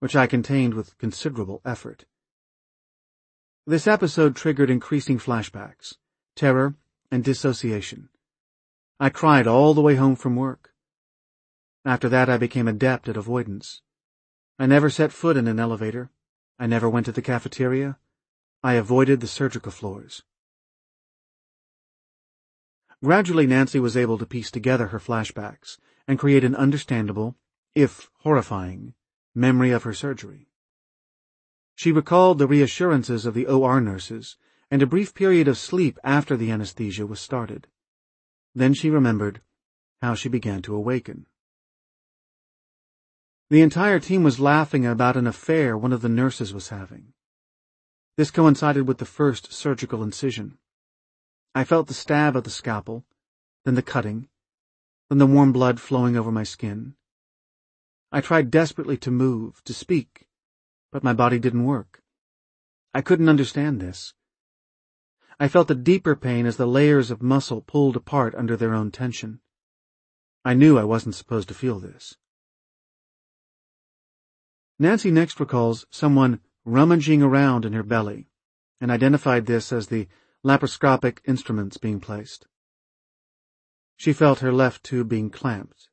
which 0.00 0.14
I 0.16 0.26
contained 0.26 0.74
with 0.74 0.98
considerable 0.98 1.60
effort. 1.64 2.04
This 3.66 3.86
episode 3.86 4.36
triggered 4.36 4.68
increasing 4.68 5.18
flashbacks, 5.18 5.94
terror, 6.36 6.74
and 7.10 7.24
dissociation. 7.24 8.08
I 8.98 9.08
cried 9.10 9.46
all 9.46 9.74
the 9.74 9.80
way 9.80 9.96
home 9.96 10.16
from 10.16 10.36
work. 10.36 10.72
After 11.84 12.08
that 12.08 12.28
I 12.28 12.38
became 12.38 12.68
adept 12.68 13.08
at 13.08 13.16
avoidance. 13.16 13.82
I 14.58 14.66
never 14.66 14.88
set 14.88 15.12
foot 15.12 15.36
in 15.36 15.48
an 15.48 15.58
elevator. 15.58 16.10
I 16.58 16.66
never 16.66 16.88
went 16.88 17.06
to 17.06 17.12
the 17.12 17.22
cafeteria. 17.22 17.98
I 18.62 18.74
avoided 18.74 19.20
the 19.20 19.26
surgical 19.26 19.72
floors. 19.72 20.22
Gradually 23.02 23.46
Nancy 23.46 23.78
was 23.78 23.96
able 23.96 24.16
to 24.16 24.24
piece 24.24 24.50
together 24.50 24.86
her 24.86 24.98
flashbacks 24.98 25.78
and 26.08 26.18
create 26.18 26.44
an 26.44 26.54
understandable, 26.54 27.36
if 27.74 28.08
horrifying, 28.20 28.94
memory 29.34 29.72
of 29.72 29.82
her 29.82 29.92
surgery. 29.92 30.48
She 31.74 31.92
recalled 31.92 32.38
the 32.38 32.46
reassurances 32.46 33.26
of 33.26 33.34
the 33.34 33.46
OR 33.46 33.80
nurses 33.80 34.36
and 34.74 34.82
a 34.82 34.88
brief 34.88 35.14
period 35.14 35.46
of 35.46 35.56
sleep 35.56 36.00
after 36.02 36.36
the 36.36 36.50
anesthesia 36.50 37.06
was 37.06 37.20
started. 37.20 37.68
Then 38.56 38.74
she 38.74 38.90
remembered 38.90 39.40
how 40.02 40.16
she 40.16 40.28
began 40.28 40.62
to 40.62 40.74
awaken. 40.74 41.26
The 43.50 43.62
entire 43.62 44.00
team 44.00 44.24
was 44.24 44.40
laughing 44.40 44.84
about 44.84 45.16
an 45.16 45.28
affair 45.28 45.78
one 45.78 45.92
of 45.92 46.02
the 46.02 46.08
nurses 46.08 46.52
was 46.52 46.70
having. 46.70 47.12
This 48.16 48.32
coincided 48.32 48.88
with 48.88 48.98
the 48.98 49.04
first 49.04 49.52
surgical 49.52 50.02
incision. 50.02 50.58
I 51.54 51.62
felt 51.62 51.86
the 51.86 51.94
stab 51.94 52.34
of 52.34 52.42
the 52.42 52.50
scalpel, 52.50 53.04
then 53.64 53.76
the 53.76 53.80
cutting, 53.80 54.26
then 55.08 55.18
the 55.18 55.26
warm 55.34 55.52
blood 55.52 55.78
flowing 55.78 56.16
over 56.16 56.32
my 56.32 56.42
skin. 56.42 56.96
I 58.10 58.20
tried 58.20 58.50
desperately 58.50 58.96
to 58.96 59.12
move, 59.12 59.62
to 59.66 59.72
speak, 59.72 60.26
but 60.90 61.04
my 61.04 61.12
body 61.12 61.38
didn't 61.38 61.62
work. 61.62 62.02
I 62.92 63.02
couldn't 63.02 63.28
understand 63.28 63.80
this. 63.80 64.14
I 65.38 65.48
felt 65.48 65.70
a 65.70 65.74
deeper 65.74 66.14
pain 66.14 66.46
as 66.46 66.56
the 66.56 66.66
layers 66.66 67.10
of 67.10 67.22
muscle 67.22 67.60
pulled 67.60 67.96
apart 67.96 68.34
under 68.34 68.56
their 68.56 68.74
own 68.74 68.90
tension. 68.90 69.40
I 70.44 70.54
knew 70.54 70.78
I 70.78 70.84
wasn't 70.84 71.14
supposed 71.14 71.48
to 71.48 71.54
feel 71.54 71.80
this. 71.80 72.16
Nancy 74.78 75.10
next 75.10 75.40
recalls 75.40 75.86
someone 75.90 76.40
rummaging 76.64 77.22
around 77.22 77.64
in 77.64 77.72
her 77.72 77.82
belly 77.82 78.28
and 78.80 78.90
identified 78.90 79.46
this 79.46 79.72
as 79.72 79.88
the 79.88 80.08
laparoscopic 80.44 81.18
instruments 81.24 81.78
being 81.78 82.00
placed. 82.00 82.46
She 83.96 84.12
felt 84.12 84.40
her 84.40 84.52
left 84.52 84.84
tube 84.84 85.08
being 85.08 85.30
clamped. 85.30 85.88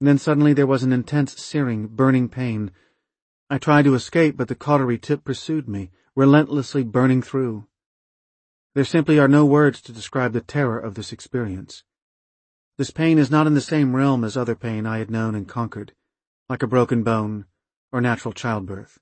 Then 0.00 0.18
suddenly 0.18 0.52
there 0.52 0.66
was 0.66 0.82
an 0.82 0.92
intense 0.92 1.40
searing, 1.40 1.88
burning 1.88 2.28
pain. 2.28 2.70
I 3.50 3.58
tried 3.58 3.84
to 3.84 3.94
escape, 3.94 4.36
but 4.36 4.48
the 4.48 4.54
cautery 4.54 4.98
tip 4.98 5.24
pursued 5.24 5.68
me, 5.68 5.90
relentlessly 6.14 6.84
burning 6.84 7.22
through. 7.22 7.66
There 8.74 8.84
simply 8.84 9.20
are 9.20 9.28
no 9.28 9.46
words 9.46 9.80
to 9.82 9.92
describe 9.92 10.32
the 10.32 10.40
terror 10.40 10.80
of 10.80 10.94
this 10.94 11.12
experience. 11.12 11.84
This 12.76 12.90
pain 12.90 13.18
is 13.18 13.30
not 13.30 13.46
in 13.46 13.54
the 13.54 13.60
same 13.60 13.94
realm 13.94 14.24
as 14.24 14.36
other 14.36 14.56
pain 14.56 14.84
I 14.84 14.98
had 14.98 15.12
known 15.12 15.36
and 15.36 15.48
conquered, 15.48 15.92
like 16.48 16.62
a 16.62 16.66
broken 16.66 17.04
bone 17.04 17.46
or 17.92 18.00
natural 18.00 18.34
childbirth. 18.34 18.98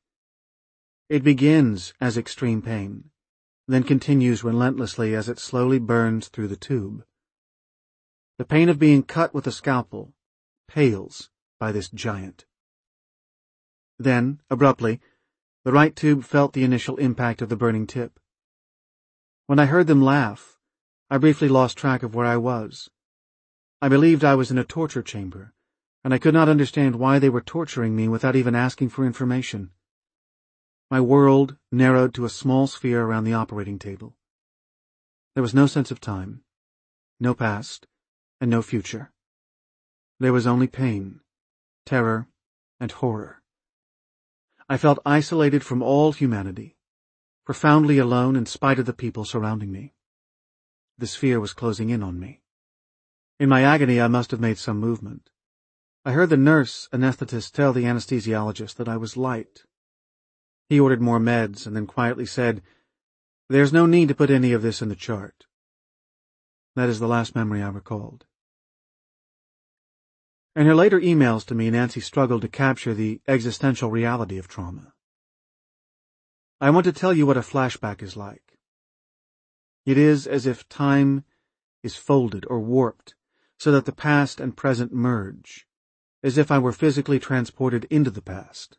It 1.09 1.25
begins 1.25 1.95
as 2.03 2.18
extreme 2.18 2.61
pain, 2.61 3.11
then 3.66 3.83
continues 3.83 4.45
relentlessly 4.45 5.14
as 5.14 5.31
it 5.31 5.39
slowly 5.39 5.79
burns 5.79 6.29
through 6.29 6.49
the 6.49 6.57
tube. 6.57 7.05
The 8.37 8.45
pain 8.45 8.68
of 8.68 8.79
being 8.79 9.03
cut 9.03 9.33
with 9.33 9.47
a 9.47 9.53
scalpel 9.53 10.12
pales 10.68 11.31
by 11.59 11.73
this 11.73 11.89
giant. 11.89 12.45
Then, 13.99 14.41
abruptly, 14.51 15.01
the 15.64 15.73
right 15.73 15.97
tube 15.97 16.25
felt 16.25 16.53
the 16.53 16.64
initial 16.64 16.97
impact 16.97 17.41
of 17.41 17.49
the 17.49 17.57
burning 17.57 17.87
tip. 17.87 18.18
When 19.47 19.59
I 19.59 19.66
heard 19.66 19.86
them 19.86 20.03
laugh, 20.03 20.59
I 21.11 21.18
briefly 21.18 21.49
lost 21.49 21.76
track 21.76 22.03
of 22.03 22.14
where 22.14 22.26
I 22.26 22.36
was. 22.36 22.88
I 23.80 23.88
believed 23.88 24.24
I 24.24 24.36
was 24.36 24.51
in 24.51 24.59
a 24.59 24.64
torture 24.64 25.03
chamber, 25.03 25.53
and 26.05 26.14
I 26.14 26.18
could 26.18 26.34
not 26.34 26.49
understand 26.49 26.97
why 26.97 27.18
they 27.18 27.28
were 27.28 27.40
torturing 27.40 27.97
me 27.97 28.09
without 28.09 28.36
even 28.36 28.55
asking 28.55 28.90
for 28.90 29.05
information. 29.05 29.70
My 30.90 31.01
world 31.01 31.57
narrowed 31.70 32.14
to 32.14 32.24
a 32.24 32.30
small 32.30 32.66
sphere 32.66 33.03
around 33.03 33.24
the 33.24 33.34
operating 33.34 33.78
table. 33.78 34.16
There 35.34 35.43
was 35.43 35.55
no 35.55 35.66
sense 35.66 35.90
of 35.90 36.01
time, 36.01 36.45
no 37.18 37.34
past, 37.34 37.86
and 38.40 38.51
no 38.51 38.62
future. 38.62 39.11
There 40.20 40.32
was 40.32 40.47
only 40.47 40.68
pain, 40.68 41.20
terror, 41.84 42.28
and 42.78 42.93
horror. 42.93 43.43
I 44.68 44.76
felt 44.76 44.99
isolated 45.05 45.64
from 45.64 45.82
all 45.82 46.12
humanity, 46.12 46.76
profoundly 47.45 47.99
alone 47.99 48.36
in 48.36 48.47
spite 48.47 48.78
of 48.78 48.86
the 48.86 48.93
people 48.93 49.24
surrounding 49.24 49.70
me. 49.70 49.95
The 50.99 51.07
sphere 51.07 51.40
was 51.40 51.53
closing 51.53 51.90
in 51.90 52.03
on 52.03 52.18
me. 52.20 52.43
In 53.38 53.49
my 53.49 53.62
agony, 53.62 54.01
I 54.01 54.09
must 54.09 54.30
have 54.30 54.40
made 54.40 54.59
some 54.59 54.78
movement. 54.78 55.30
I 56.05 56.12
heard 56.12 56.30
the 56.30 56.36
nurse 56.36 56.88
anesthetist 56.93 57.53
tell 57.53 57.72
the 57.72 57.84
anesthesiologist 57.84 58.76
that 58.76 58.88
I 58.88 58.97
was 58.97 59.16
light, 59.16 59.64
he 60.72 60.80
ordered 60.80 61.03
more 61.03 61.20
meds 61.20 61.66
and 61.66 61.76
then 61.76 61.86
quietly 61.86 62.24
said, 62.24 62.62
There's 63.51 63.74
no 63.74 63.84
need 63.84 64.09
to 64.09 64.14
put 64.14 64.30
any 64.30 64.55
of 64.55 64.62
this 64.62 64.80
in 64.80 64.88
the 64.88 64.97
chart. 64.97 65.45
That 66.76 66.88
is 66.88 66.99
the 66.99 67.07
last 67.07 67.34
memory 67.34 67.62
I 67.62 67.68
recalled. 67.68 68.24
In 70.57 70.64
her 70.64 70.74
later 70.74 70.99
emails 70.99 71.45
to 71.49 71.55
me, 71.55 71.68
Nancy 71.68 72.01
struggled 72.01 72.40
to 72.40 72.49
capture 72.49 72.95
the 72.95 73.20
existential 73.28 73.90
reality 73.90 74.38
of 74.38 74.49
trauma. 74.49 74.95
I 76.63 76.71
want 76.71 76.85
to 76.85 76.93
tell 76.93 77.13
you 77.13 77.27
what 77.27 77.37
a 77.37 77.41
flashback 77.41 78.05
is 78.05 78.17
like. 78.17 78.57
It 79.85 79.99
is 79.99 80.29
as 80.29 80.47
if 80.47 80.69
time 80.69 81.25
is 81.83 81.97
folded 81.97 82.47
or 82.49 82.61
warped 82.61 83.17
so 83.59 83.73
that 83.73 83.85
the 83.85 83.91
past 83.91 84.39
and 84.39 84.57
present 84.57 84.93
merge, 84.93 85.67
as 86.23 86.39
if 86.39 86.53
I 86.53 86.61
were 86.61 86.71
physically 86.71 87.19
transported 87.19 87.87
into 87.87 88.13
the 88.13 88.23
past. 88.23 88.79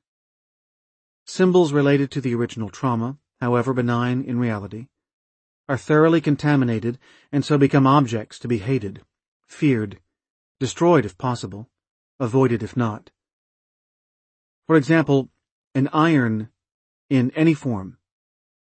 Symbols 1.26 1.74
related 1.74 2.10
to 2.12 2.22
the 2.22 2.34
original 2.34 2.70
trauma, 2.70 3.18
however 3.42 3.74
benign 3.74 4.22
in 4.22 4.40
reality, 4.40 4.88
are 5.68 5.78
thoroughly 5.78 6.22
contaminated 6.22 6.98
and 7.34 7.44
so 7.44 7.58
become 7.58 7.86
objects 7.86 8.40
to 8.40 8.48
be 8.48 8.60
hated, 8.60 9.02
feared, 9.46 10.00
destroyed 10.58 11.04
if 11.04 11.18
possible, 11.18 11.70
avoided 12.18 12.64
if 12.64 12.78
not. 12.78 13.12
For 14.68 14.78
example, 14.78 15.32
an 15.76 15.90
iron 15.92 16.48
in 17.10 17.32
any 17.32 17.54
form, 17.54 17.98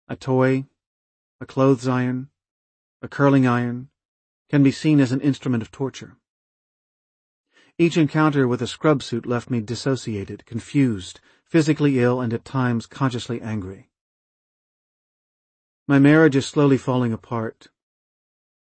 a 0.08 0.16
toy, 0.16 0.66
a 1.40 1.46
clothes 1.46 1.88
iron, 1.88 2.30
a 3.02 3.08
curling 3.08 3.48
iron, 3.48 3.90
can 4.50 4.64
be 4.64 4.72
seen 4.72 5.00
as 5.00 5.12
an 5.12 5.22
instrument 5.22 5.62
of 5.64 5.72
torture. 5.72 6.18
Each 7.78 7.98
encounter 7.98 8.48
with 8.48 8.62
a 8.62 8.68
scrub 8.68 9.02
suit 9.02 9.26
left 9.26 9.50
me 9.50 9.62
dissociated, 9.62 10.46
confused, 10.46 11.20
physically 11.46 12.00
ill 12.00 12.22
and 12.22 12.34
at 12.34 12.46
times 12.46 12.86
consciously 12.86 13.42
angry. 13.42 13.90
My 15.88 16.00
marriage 16.00 16.36
is 16.36 16.46
slowly 16.46 16.78
falling 16.78 17.12
apart. 17.12 17.70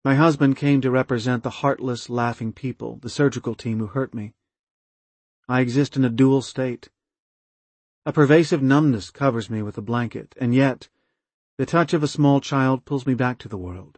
My 0.03 0.15
husband 0.15 0.57
came 0.57 0.81
to 0.81 0.91
represent 0.91 1.43
the 1.43 1.61
heartless, 1.61 2.09
laughing 2.09 2.51
people, 2.51 2.99
the 3.01 3.09
surgical 3.09 3.55
team 3.55 3.79
who 3.79 3.87
hurt 3.87 4.13
me. 4.13 4.33
I 5.47 5.61
exist 5.61 5.95
in 5.95 6.03
a 6.03 6.09
dual 6.09 6.41
state. 6.41 6.89
A 8.07 8.13
pervasive 8.13 8.61
numbness 8.61 9.09
covers 9.09 9.49
me 9.49 9.63
with 9.63 9.77
a 9.79 9.81
blanket, 9.81 10.35
and 10.39 10.53
yet 10.53 10.89
the 11.57 11.65
touch 11.65 11.93
of 11.93 12.03
a 12.03 12.07
small 12.07 12.39
child 12.39 12.85
pulls 12.85 13.07
me 13.07 13.15
back 13.15 13.39
to 13.39 13.49
the 13.49 13.57
world. 13.57 13.97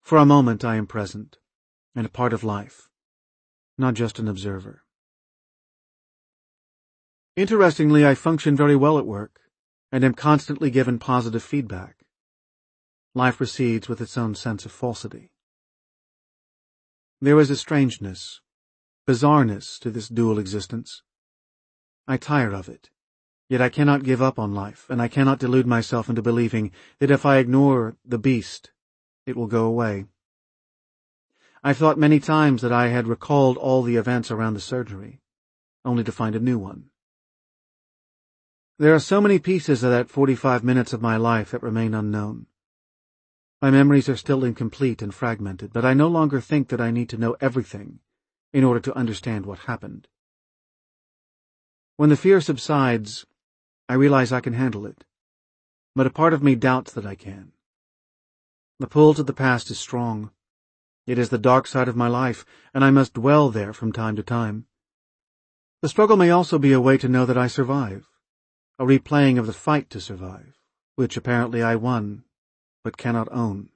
For 0.00 0.16
a 0.16 0.24
moment 0.24 0.64
I 0.64 0.76
am 0.76 0.86
present, 0.86 1.36
and 1.94 2.06
a 2.06 2.10
part 2.10 2.32
of 2.32 2.42
life. 2.42 2.88
not 3.76 3.94
just 3.94 4.18
an 4.18 4.28
observer. 4.28 4.84
Interestingly, 7.34 8.06
I 8.06 8.14
function 8.14 8.54
very 8.54 8.76
well 8.76 8.98
at 8.98 9.06
work 9.06 9.40
and 9.90 10.04
am 10.04 10.14
constantly 10.14 10.70
given 10.70 10.98
positive 10.98 11.42
feedback. 11.42 11.96
Life 13.14 13.38
proceeds 13.38 13.88
with 13.88 14.00
its 14.00 14.18
own 14.18 14.34
sense 14.34 14.66
of 14.66 14.72
falsity. 14.72 15.32
There 17.20 17.40
is 17.40 17.50
a 17.50 17.56
strangeness, 17.56 18.40
bizarreness 19.06 19.78
to 19.80 19.90
this 19.90 20.08
dual 20.08 20.38
existence. 20.38 21.02
I 22.10 22.16
tire 22.16 22.50
of 22.50 22.68
it, 22.68 22.90
yet 23.48 23.62
I 23.62 23.68
cannot 23.68 24.02
give 24.02 24.20
up 24.20 24.36
on 24.36 24.52
life, 24.52 24.84
and 24.90 25.00
I 25.00 25.06
cannot 25.06 25.38
delude 25.38 25.68
myself 25.68 26.08
into 26.08 26.22
believing 26.22 26.72
that 26.98 27.12
if 27.12 27.24
I 27.24 27.36
ignore 27.36 27.94
the 28.04 28.18
beast, 28.18 28.72
it 29.26 29.36
will 29.36 29.46
go 29.46 29.64
away. 29.64 30.06
I've 31.62 31.76
thought 31.76 31.98
many 31.98 32.18
times 32.18 32.62
that 32.62 32.72
I 32.72 32.88
had 32.88 33.06
recalled 33.06 33.56
all 33.56 33.84
the 33.84 33.94
events 33.94 34.32
around 34.32 34.54
the 34.54 34.60
surgery, 34.60 35.20
only 35.84 36.02
to 36.02 36.10
find 36.10 36.34
a 36.34 36.40
new 36.40 36.58
one. 36.58 36.86
There 38.76 38.92
are 38.92 38.98
so 38.98 39.20
many 39.20 39.38
pieces 39.38 39.84
of 39.84 39.92
that 39.92 40.10
forty-five 40.10 40.64
minutes 40.64 40.92
of 40.92 41.00
my 41.00 41.16
life 41.16 41.52
that 41.52 41.62
remain 41.62 41.94
unknown. 41.94 42.46
My 43.62 43.70
memories 43.70 44.08
are 44.08 44.16
still 44.16 44.42
incomplete 44.42 45.00
and 45.00 45.14
fragmented, 45.14 45.72
but 45.72 45.84
I 45.84 45.94
no 45.94 46.08
longer 46.08 46.40
think 46.40 46.70
that 46.70 46.80
I 46.80 46.90
need 46.90 47.08
to 47.10 47.18
know 47.18 47.36
everything 47.40 48.00
in 48.52 48.64
order 48.64 48.80
to 48.80 48.96
understand 48.96 49.46
what 49.46 49.60
happened. 49.60 50.08
When 52.00 52.08
the 52.08 52.16
fear 52.16 52.40
subsides, 52.40 53.26
I 53.86 53.92
realize 53.92 54.32
I 54.32 54.40
can 54.40 54.54
handle 54.54 54.86
it, 54.86 55.04
but 55.94 56.06
a 56.06 56.16
part 56.18 56.32
of 56.32 56.42
me 56.42 56.54
doubts 56.54 56.94
that 56.94 57.04
I 57.04 57.14
can. 57.14 57.52
The 58.78 58.86
pull 58.86 59.12
to 59.12 59.22
the 59.22 59.34
past 59.34 59.70
is 59.70 59.78
strong. 59.78 60.30
It 61.06 61.18
is 61.18 61.28
the 61.28 61.36
dark 61.36 61.66
side 61.66 61.88
of 61.88 61.96
my 61.96 62.08
life, 62.08 62.46
and 62.72 62.82
I 62.82 62.90
must 62.90 63.12
dwell 63.12 63.50
there 63.50 63.74
from 63.74 63.92
time 63.92 64.16
to 64.16 64.22
time. 64.22 64.64
The 65.82 65.90
struggle 65.90 66.16
may 66.16 66.30
also 66.30 66.58
be 66.58 66.72
a 66.72 66.80
way 66.80 66.96
to 66.96 67.06
know 67.06 67.26
that 67.26 67.36
I 67.36 67.48
survive, 67.48 68.08
a 68.78 68.86
replaying 68.86 69.38
of 69.38 69.46
the 69.46 69.52
fight 69.52 69.90
to 69.90 70.00
survive, 70.00 70.56
which 70.96 71.18
apparently 71.18 71.62
I 71.62 71.76
won 71.76 72.24
but 72.82 72.96
cannot 72.96 73.28
own. 73.30 73.68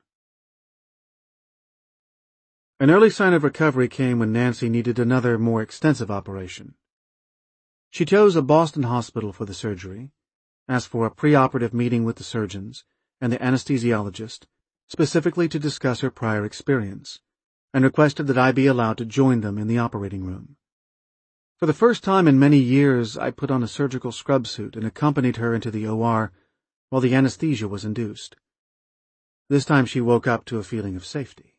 An 2.80 2.90
early 2.90 3.10
sign 3.10 3.34
of 3.34 3.44
recovery 3.44 3.88
came 3.88 4.18
when 4.18 4.32
Nancy 4.32 4.70
needed 4.70 4.98
another, 4.98 5.38
more 5.38 5.60
extensive 5.60 6.10
operation. 6.10 6.76
She 7.94 8.04
chose 8.04 8.34
a 8.34 8.42
Boston 8.42 8.82
hospital 8.82 9.32
for 9.32 9.44
the 9.44 9.54
surgery, 9.54 10.10
asked 10.66 10.88
for 10.88 11.06
a 11.06 11.14
preoperative 11.14 11.72
meeting 11.72 12.02
with 12.02 12.16
the 12.16 12.24
surgeons 12.24 12.84
and 13.20 13.32
the 13.32 13.38
anesthesiologist, 13.38 14.48
specifically 14.88 15.48
to 15.48 15.60
discuss 15.60 16.00
her 16.00 16.10
prior 16.10 16.44
experience, 16.44 17.20
and 17.72 17.84
requested 17.84 18.26
that 18.26 18.36
I 18.36 18.50
be 18.50 18.66
allowed 18.66 18.98
to 18.98 19.04
join 19.04 19.42
them 19.42 19.58
in 19.58 19.68
the 19.68 19.78
operating 19.78 20.24
room. 20.24 20.56
For 21.56 21.66
the 21.66 21.72
first 21.72 22.02
time 22.02 22.26
in 22.26 22.36
many 22.36 22.58
years, 22.58 23.16
I 23.16 23.30
put 23.30 23.52
on 23.52 23.62
a 23.62 23.68
surgical 23.68 24.10
scrub 24.10 24.48
suit 24.48 24.74
and 24.74 24.84
accompanied 24.84 25.36
her 25.36 25.54
into 25.54 25.70
the 25.70 25.86
OR 25.86 26.32
while 26.88 27.00
the 27.00 27.14
anesthesia 27.14 27.68
was 27.68 27.84
induced. 27.84 28.34
This 29.48 29.64
time 29.64 29.86
she 29.86 30.00
woke 30.00 30.26
up 30.26 30.44
to 30.46 30.58
a 30.58 30.64
feeling 30.64 30.96
of 30.96 31.06
safety. 31.06 31.53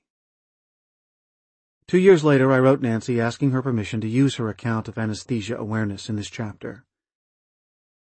Two 1.87 1.99
years 1.99 2.23
later, 2.23 2.51
I 2.51 2.59
wrote 2.59 2.81
Nancy 2.81 3.21
asking 3.21 3.51
her 3.51 3.61
permission 3.61 4.01
to 4.01 4.07
use 4.07 4.35
her 4.35 4.49
account 4.49 4.87
of 4.87 4.97
anesthesia 4.97 5.55
awareness 5.55 6.09
in 6.09 6.15
this 6.15 6.29
chapter. 6.29 6.83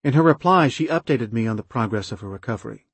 In 0.03 0.13
her 0.13 0.23
reply, 0.23 0.67
she 0.67 0.87
updated 0.87 1.31
me 1.31 1.47
on 1.47 1.55
the 1.55 1.63
progress 1.63 2.11
of 2.11 2.19
her 2.19 2.29
recovery. 2.29 2.87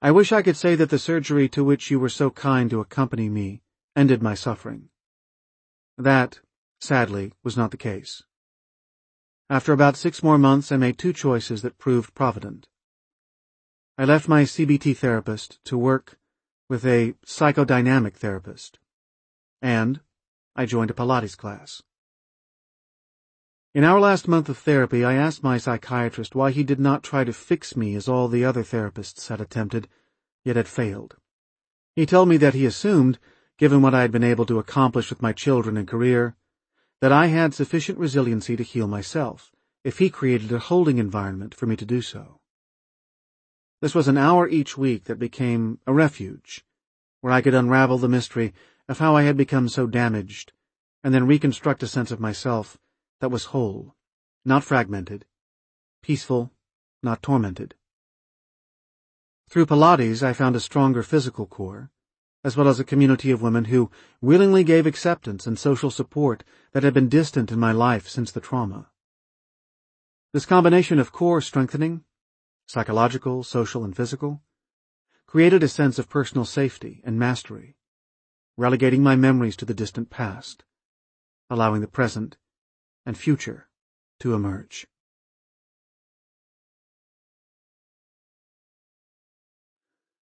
I 0.00 0.12
wish 0.12 0.30
I 0.32 0.42
could 0.42 0.56
say 0.56 0.74
that 0.76 0.90
the 0.90 0.98
surgery 0.98 1.48
to 1.48 1.64
which 1.64 1.90
you 1.90 1.98
were 1.98 2.08
so 2.08 2.30
kind 2.30 2.70
to 2.70 2.80
accompany 2.80 3.28
me 3.28 3.62
ended 3.96 4.22
my 4.22 4.34
suffering. 4.34 4.90
That, 5.98 6.40
sadly, 6.78 7.32
was 7.42 7.56
not 7.56 7.72
the 7.72 7.76
case. 7.76 8.22
After 9.50 9.72
about 9.72 9.96
six 9.96 10.22
more 10.22 10.38
months, 10.38 10.70
I 10.70 10.76
made 10.76 10.98
two 10.98 11.12
choices 11.12 11.62
that 11.62 11.78
proved 11.78 12.14
provident. 12.14 12.68
I 13.98 14.04
left 14.04 14.28
my 14.28 14.42
CBT 14.42 14.96
therapist 14.96 15.64
to 15.64 15.78
work 15.78 16.18
with 16.68 16.84
a 16.84 17.14
psychodynamic 17.26 18.14
therapist, 18.14 18.78
and 19.64 19.98
I 20.54 20.66
joined 20.66 20.90
a 20.90 20.94
Pilates 20.94 21.34
class. 21.34 21.82
In 23.74 23.82
our 23.82 23.98
last 23.98 24.28
month 24.28 24.50
of 24.50 24.58
therapy, 24.58 25.02
I 25.02 25.14
asked 25.14 25.42
my 25.42 25.56
psychiatrist 25.56 26.34
why 26.34 26.50
he 26.50 26.62
did 26.62 26.78
not 26.78 27.02
try 27.02 27.24
to 27.24 27.32
fix 27.32 27.74
me 27.74 27.94
as 27.94 28.06
all 28.06 28.28
the 28.28 28.44
other 28.44 28.62
therapists 28.62 29.28
had 29.28 29.40
attempted, 29.40 29.88
yet 30.44 30.56
had 30.56 30.68
failed. 30.68 31.16
He 31.96 32.04
told 32.04 32.28
me 32.28 32.36
that 32.36 32.52
he 32.52 32.66
assumed, 32.66 33.18
given 33.56 33.80
what 33.80 33.94
I 33.94 34.02
had 34.02 34.12
been 34.12 34.22
able 34.22 34.44
to 34.46 34.58
accomplish 34.58 35.08
with 35.08 35.22
my 35.22 35.32
children 35.32 35.78
and 35.78 35.88
career, 35.88 36.36
that 37.00 37.10
I 37.10 37.28
had 37.28 37.54
sufficient 37.54 37.98
resiliency 37.98 38.56
to 38.56 38.62
heal 38.62 38.86
myself, 38.86 39.50
if 39.82 39.98
he 39.98 40.10
created 40.10 40.52
a 40.52 40.58
holding 40.58 40.98
environment 40.98 41.54
for 41.54 41.64
me 41.64 41.74
to 41.76 41.86
do 41.86 42.02
so. 42.02 42.38
This 43.80 43.94
was 43.94 44.08
an 44.08 44.18
hour 44.18 44.46
each 44.46 44.76
week 44.76 45.04
that 45.04 45.18
became 45.18 45.78
a 45.86 45.94
refuge, 45.94 46.66
where 47.22 47.32
I 47.32 47.40
could 47.40 47.54
unravel 47.54 47.96
the 47.96 48.10
mystery 48.10 48.52
of 48.88 48.98
how 48.98 49.16
I 49.16 49.22
had 49.22 49.36
become 49.36 49.68
so 49.68 49.86
damaged, 49.86 50.52
and 51.02 51.14
then 51.14 51.26
reconstruct 51.26 51.82
a 51.82 51.86
sense 51.86 52.10
of 52.10 52.20
myself 52.20 52.78
that 53.20 53.30
was 53.30 53.46
whole, 53.46 53.94
not 54.44 54.64
fragmented, 54.64 55.26
peaceful, 56.02 56.52
not 57.02 57.22
tormented. 57.22 57.74
Through 59.48 59.66
Pilates, 59.66 60.22
I 60.22 60.32
found 60.32 60.56
a 60.56 60.60
stronger 60.60 61.02
physical 61.02 61.46
core, 61.46 61.90
as 62.42 62.56
well 62.56 62.68
as 62.68 62.80
a 62.80 62.84
community 62.84 63.30
of 63.30 63.42
women 63.42 63.66
who 63.66 63.90
willingly 64.20 64.64
gave 64.64 64.86
acceptance 64.86 65.46
and 65.46 65.58
social 65.58 65.90
support 65.90 66.44
that 66.72 66.82
had 66.82 66.92
been 66.92 67.08
distant 67.08 67.50
in 67.50 67.58
my 67.58 67.72
life 67.72 68.08
since 68.08 68.30
the 68.30 68.40
trauma. 68.40 68.90
This 70.32 70.46
combination 70.46 70.98
of 70.98 71.12
core 71.12 71.40
strengthening 71.40 72.04
psychological, 72.66 73.42
social, 73.42 73.84
and 73.84 73.94
physical, 73.94 74.42
created 75.26 75.62
a 75.62 75.68
sense 75.68 75.98
of 75.98 76.08
personal 76.08 76.44
safety 76.44 77.02
and 77.04 77.18
mastery, 77.18 77.76
relegating 78.56 79.02
my 79.02 79.16
memories 79.16 79.56
to 79.56 79.64
the 79.64 79.74
distant 79.74 80.10
past, 80.10 80.64
allowing 81.50 81.80
the 81.80 81.88
present 81.88 82.36
and 83.04 83.18
future 83.18 83.68
to 84.20 84.34
emerge. 84.34 84.86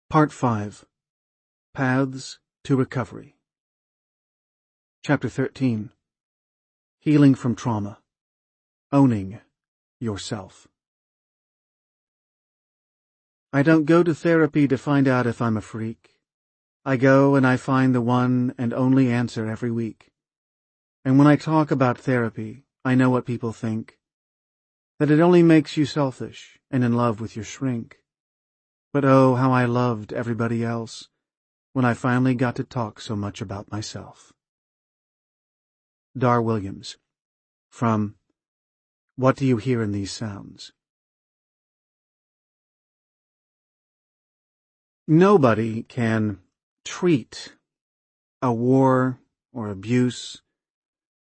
Part 0.09 0.31
5 0.31 0.85
Paths 1.73 2.39
to 2.63 2.75
Recovery 2.75 3.35
Chapter 5.03 5.27
13 5.27 5.91
Healing 6.99 7.35
from 7.35 7.53
Trauma 7.53 7.99
Owning 8.91 9.41
Yourself 9.99 10.67
I 13.51 13.63
don't 13.63 13.85
go 13.85 14.03
to 14.03 14.13
therapy 14.13 14.67
to 14.67 14.77
find 14.77 15.07
out 15.07 15.25
if 15.25 15.41
I'm 15.41 15.55
a 15.55 15.61
freak. 15.61 16.14
I 16.87 16.97
go 16.97 17.33
and 17.33 17.47
I 17.47 17.57
find 17.57 17.95
the 17.95 18.01
one 18.01 18.53
and 18.59 18.71
only 18.71 19.11
answer 19.11 19.47
every 19.47 19.71
week. 19.71 20.11
And 21.03 21.17
when 21.17 21.25
I 21.25 21.35
talk 21.35 21.71
about 21.71 21.97
therapy, 21.97 22.65
I 22.83 22.93
know 22.93 23.09
what 23.09 23.25
people 23.25 23.51
think. 23.51 23.97
That 24.99 25.09
it 25.09 25.19
only 25.19 25.41
makes 25.41 25.77
you 25.77 25.87
selfish 25.87 26.59
and 26.69 26.83
in 26.83 26.93
love 26.93 27.19
with 27.19 27.35
your 27.35 27.43
shrink. 27.43 27.97
But 28.93 29.03
oh, 29.03 29.33
how 29.33 29.51
I 29.51 29.65
loved 29.65 30.13
everybody 30.13 30.63
else 30.63 31.09
when 31.73 31.85
I 31.85 31.95
finally 31.95 32.35
got 32.35 32.55
to 32.57 32.63
talk 32.63 33.01
so 33.01 33.15
much 33.15 33.41
about 33.41 33.71
myself. 33.71 34.31
Dar 36.15 36.39
Williams 36.39 36.97
From 37.69 38.15
What 39.15 39.37
Do 39.37 39.45
You 39.45 39.57
Hear 39.57 39.81
in 39.81 39.91
These 39.91 40.11
Sounds? 40.11 40.71
Nobody 45.07 45.83
can 45.83 46.39
treat 46.85 47.53
a 48.41 48.53
war 48.53 49.19
or 49.51 49.69
abuse, 49.69 50.41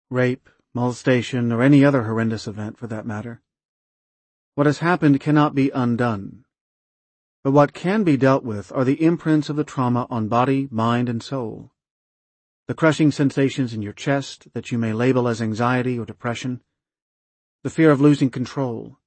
rape, 0.09 0.49
molestation, 0.73 1.51
or 1.51 1.61
any 1.61 1.83
other 1.83 2.03
horrendous 2.03 2.47
event 2.47 2.77
for 2.77 2.87
that 2.87 3.05
matter. 3.05 3.41
What 4.55 4.67
has 4.67 4.79
happened 4.79 5.19
cannot 5.19 5.55
be 5.55 5.71
undone. 5.71 6.45
But 7.43 7.51
what 7.51 7.73
can 7.73 8.03
be 8.03 8.15
dealt 8.15 8.43
with 8.43 8.71
are 8.71 8.85
the 8.85 9.03
imprints 9.03 9.49
of 9.49 9.55
the 9.55 9.63
trauma 9.63 10.07
on 10.09 10.27
body, 10.27 10.67
mind, 10.71 11.09
and 11.09 11.21
soul. 11.21 11.71
The 12.67 12.73
crushing 12.73 13.11
sensations 13.11 13.73
in 13.73 13.81
your 13.81 13.93
chest 13.93 14.53
that 14.53 14.71
you 14.71 14.77
may 14.77 14.93
label 14.93 15.27
as 15.27 15.41
anxiety 15.41 15.97
or 15.97 16.05
depression. 16.05 16.61
The 17.63 17.69
fear 17.69 17.91
of 17.91 17.99
losing 17.99 18.29
control. 18.29 18.97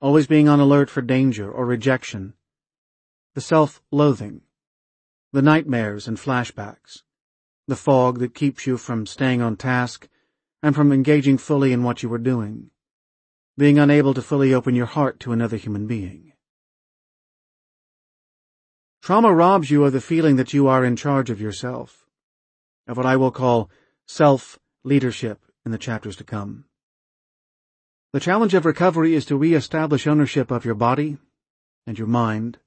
Always 0.00 0.26
being 0.26 0.48
on 0.48 0.60
alert 0.60 0.90
for 0.90 1.00
danger 1.00 1.50
or 1.50 1.64
rejection 1.64 2.34
the 3.36 3.42
self-loathing, 3.42 4.40
the 5.32 5.42
nightmares 5.42 6.08
and 6.08 6.16
flashbacks, 6.16 7.02
the 7.66 7.76
fog 7.76 8.18
that 8.20 8.34
keeps 8.34 8.66
you 8.66 8.78
from 8.78 9.06
staying 9.06 9.42
on 9.42 9.56
task 9.56 10.08
and 10.62 10.74
from 10.74 10.92
engaging 10.92 11.38
fully 11.38 11.72
in 11.72 11.82
what 11.82 12.02
you 12.02 12.12
are 12.12 12.18
doing, 12.18 12.70
being 13.58 13.78
unable 13.78 14.14
to 14.14 14.22
fully 14.22 14.54
open 14.54 14.74
your 14.74 14.86
heart 14.86 15.20
to 15.20 15.32
another 15.32 15.56
human 15.56 15.86
being. 15.86 16.32
Trauma 19.02 19.32
robs 19.32 19.70
you 19.70 19.84
of 19.84 19.92
the 19.92 20.00
feeling 20.00 20.36
that 20.36 20.52
you 20.52 20.66
are 20.66 20.84
in 20.84 20.96
charge 20.96 21.30
of 21.30 21.40
yourself, 21.40 22.06
of 22.88 22.96
what 22.96 23.06
I 23.06 23.16
will 23.16 23.30
call 23.30 23.70
self-leadership 24.06 25.40
in 25.64 25.72
the 25.72 25.78
chapters 25.78 26.16
to 26.16 26.24
come. 26.24 26.64
The 28.12 28.20
challenge 28.20 28.54
of 28.54 28.64
recovery 28.64 29.14
is 29.14 29.24
to 29.26 29.36
re-establish 29.36 30.06
ownership 30.06 30.50
of 30.50 30.64
your 30.64 30.74
body 30.74 31.18
and 31.86 31.98
your 31.98 32.08
mind, 32.08 32.58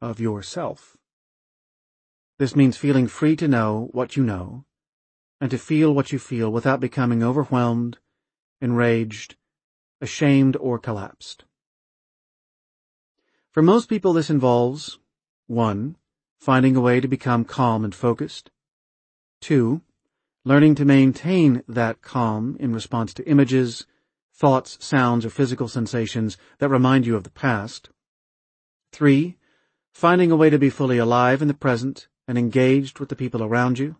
of 0.00 0.20
yourself. 0.20 0.96
This 2.36 2.56
means 2.56 2.76
feeling 2.76 3.06
free 3.06 3.36
to 3.36 3.46
know 3.46 3.88
what 3.92 4.16
you 4.16 4.24
know 4.24 4.64
and 5.40 5.50
to 5.50 5.58
feel 5.58 5.94
what 5.94 6.10
you 6.10 6.18
feel 6.18 6.50
without 6.50 6.80
becoming 6.80 7.22
overwhelmed, 7.22 7.98
enraged, 8.60 9.36
ashamed, 10.00 10.56
or 10.56 10.78
collapsed. 10.78 11.44
For 13.52 13.62
most 13.62 13.88
people 13.88 14.12
this 14.12 14.30
involves 14.30 14.98
1. 15.46 15.96
Finding 16.40 16.74
a 16.74 16.80
way 16.80 17.00
to 17.00 17.06
become 17.06 17.44
calm 17.44 17.84
and 17.84 17.94
focused. 17.94 18.50
2. 19.42 19.80
Learning 20.44 20.74
to 20.74 20.84
maintain 20.84 21.62
that 21.68 22.02
calm 22.02 22.56
in 22.58 22.72
response 22.72 23.14
to 23.14 23.28
images, 23.28 23.86
thoughts, 24.32 24.76
sounds, 24.84 25.24
or 25.24 25.30
physical 25.30 25.68
sensations 25.68 26.36
that 26.58 26.68
remind 26.68 27.06
you 27.06 27.14
of 27.14 27.22
the 27.22 27.30
past. 27.30 27.90
3. 28.92 29.36
Finding 29.92 30.32
a 30.32 30.36
way 30.36 30.50
to 30.50 30.58
be 30.58 30.68
fully 30.68 30.98
alive 30.98 31.40
in 31.40 31.48
the 31.48 31.54
present 31.54 32.08
and 32.26 32.38
engaged 32.38 32.98
with 32.98 33.08
the 33.08 33.16
people 33.16 33.42
around 33.42 33.78
you. 33.78 33.96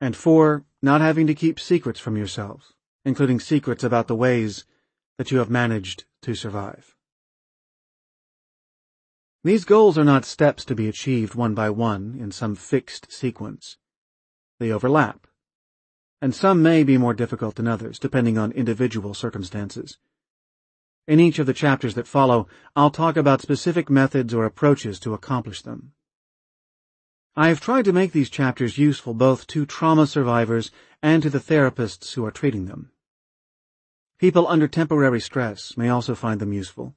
And 0.00 0.16
4. 0.16 0.64
Not 0.82 1.00
having 1.00 1.26
to 1.26 1.34
keep 1.34 1.58
secrets 1.58 1.98
from 1.98 2.16
yourselves, 2.16 2.72
including 3.04 3.40
secrets 3.40 3.82
about 3.82 4.08
the 4.08 4.14
ways 4.14 4.64
that 5.18 5.30
you 5.30 5.38
have 5.38 5.50
managed 5.50 6.04
to 6.22 6.34
survive. 6.34 6.94
These 9.42 9.64
goals 9.64 9.96
are 9.96 10.04
not 10.04 10.24
steps 10.24 10.64
to 10.64 10.74
be 10.74 10.88
achieved 10.88 11.34
one 11.34 11.54
by 11.54 11.70
one 11.70 12.16
in 12.18 12.32
some 12.32 12.54
fixed 12.54 13.12
sequence. 13.12 13.78
They 14.58 14.72
overlap, 14.72 15.26
and 16.20 16.34
some 16.34 16.62
may 16.62 16.82
be 16.82 16.98
more 16.98 17.14
difficult 17.14 17.56
than 17.56 17.68
others, 17.68 17.98
depending 17.98 18.38
on 18.38 18.52
individual 18.52 19.14
circumstances. 19.14 19.98
In 21.06 21.20
each 21.20 21.38
of 21.38 21.46
the 21.46 21.54
chapters 21.54 21.94
that 21.94 22.08
follow, 22.08 22.48
I'll 22.74 22.90
talk 22.90 23.16
about 23.16 23.40
specific 23.40 23.88
methods 23.88 24.34
or 24.34 24.44
approaches 24.44 24.98
to 25.00 25.14
accomplish 25.14 25.62
them. 25.62 25.92
I 27.38 27.48
have 27.48 27.60
tried 27.60 27.84
to 27.84 27.92
make 27.92 28.12
these 28.12 28.30
chapters 28.30 28.78
useful 28.78 29.12
both 29.12 29.46
to 29.48 29.66
trauma 29.66 30.06
survivors 30.06 30.70
and 31.02 31.22
to 31.22 31.28
the 31.28 31.38
therapists 31.38 32.14
who 32.14 32.24
are 32.24 32.30
treating 32.30 32.64
them. 32.64 32.92
People 34.18 34.48
under 34.48 34.66
temporary 34.66 35.20
stress 35.20 35.76
may 35.76 35.90
also 35.90 36.14
find 36.14 36.40
them 36.40 36.54
useful. 36.54 36.94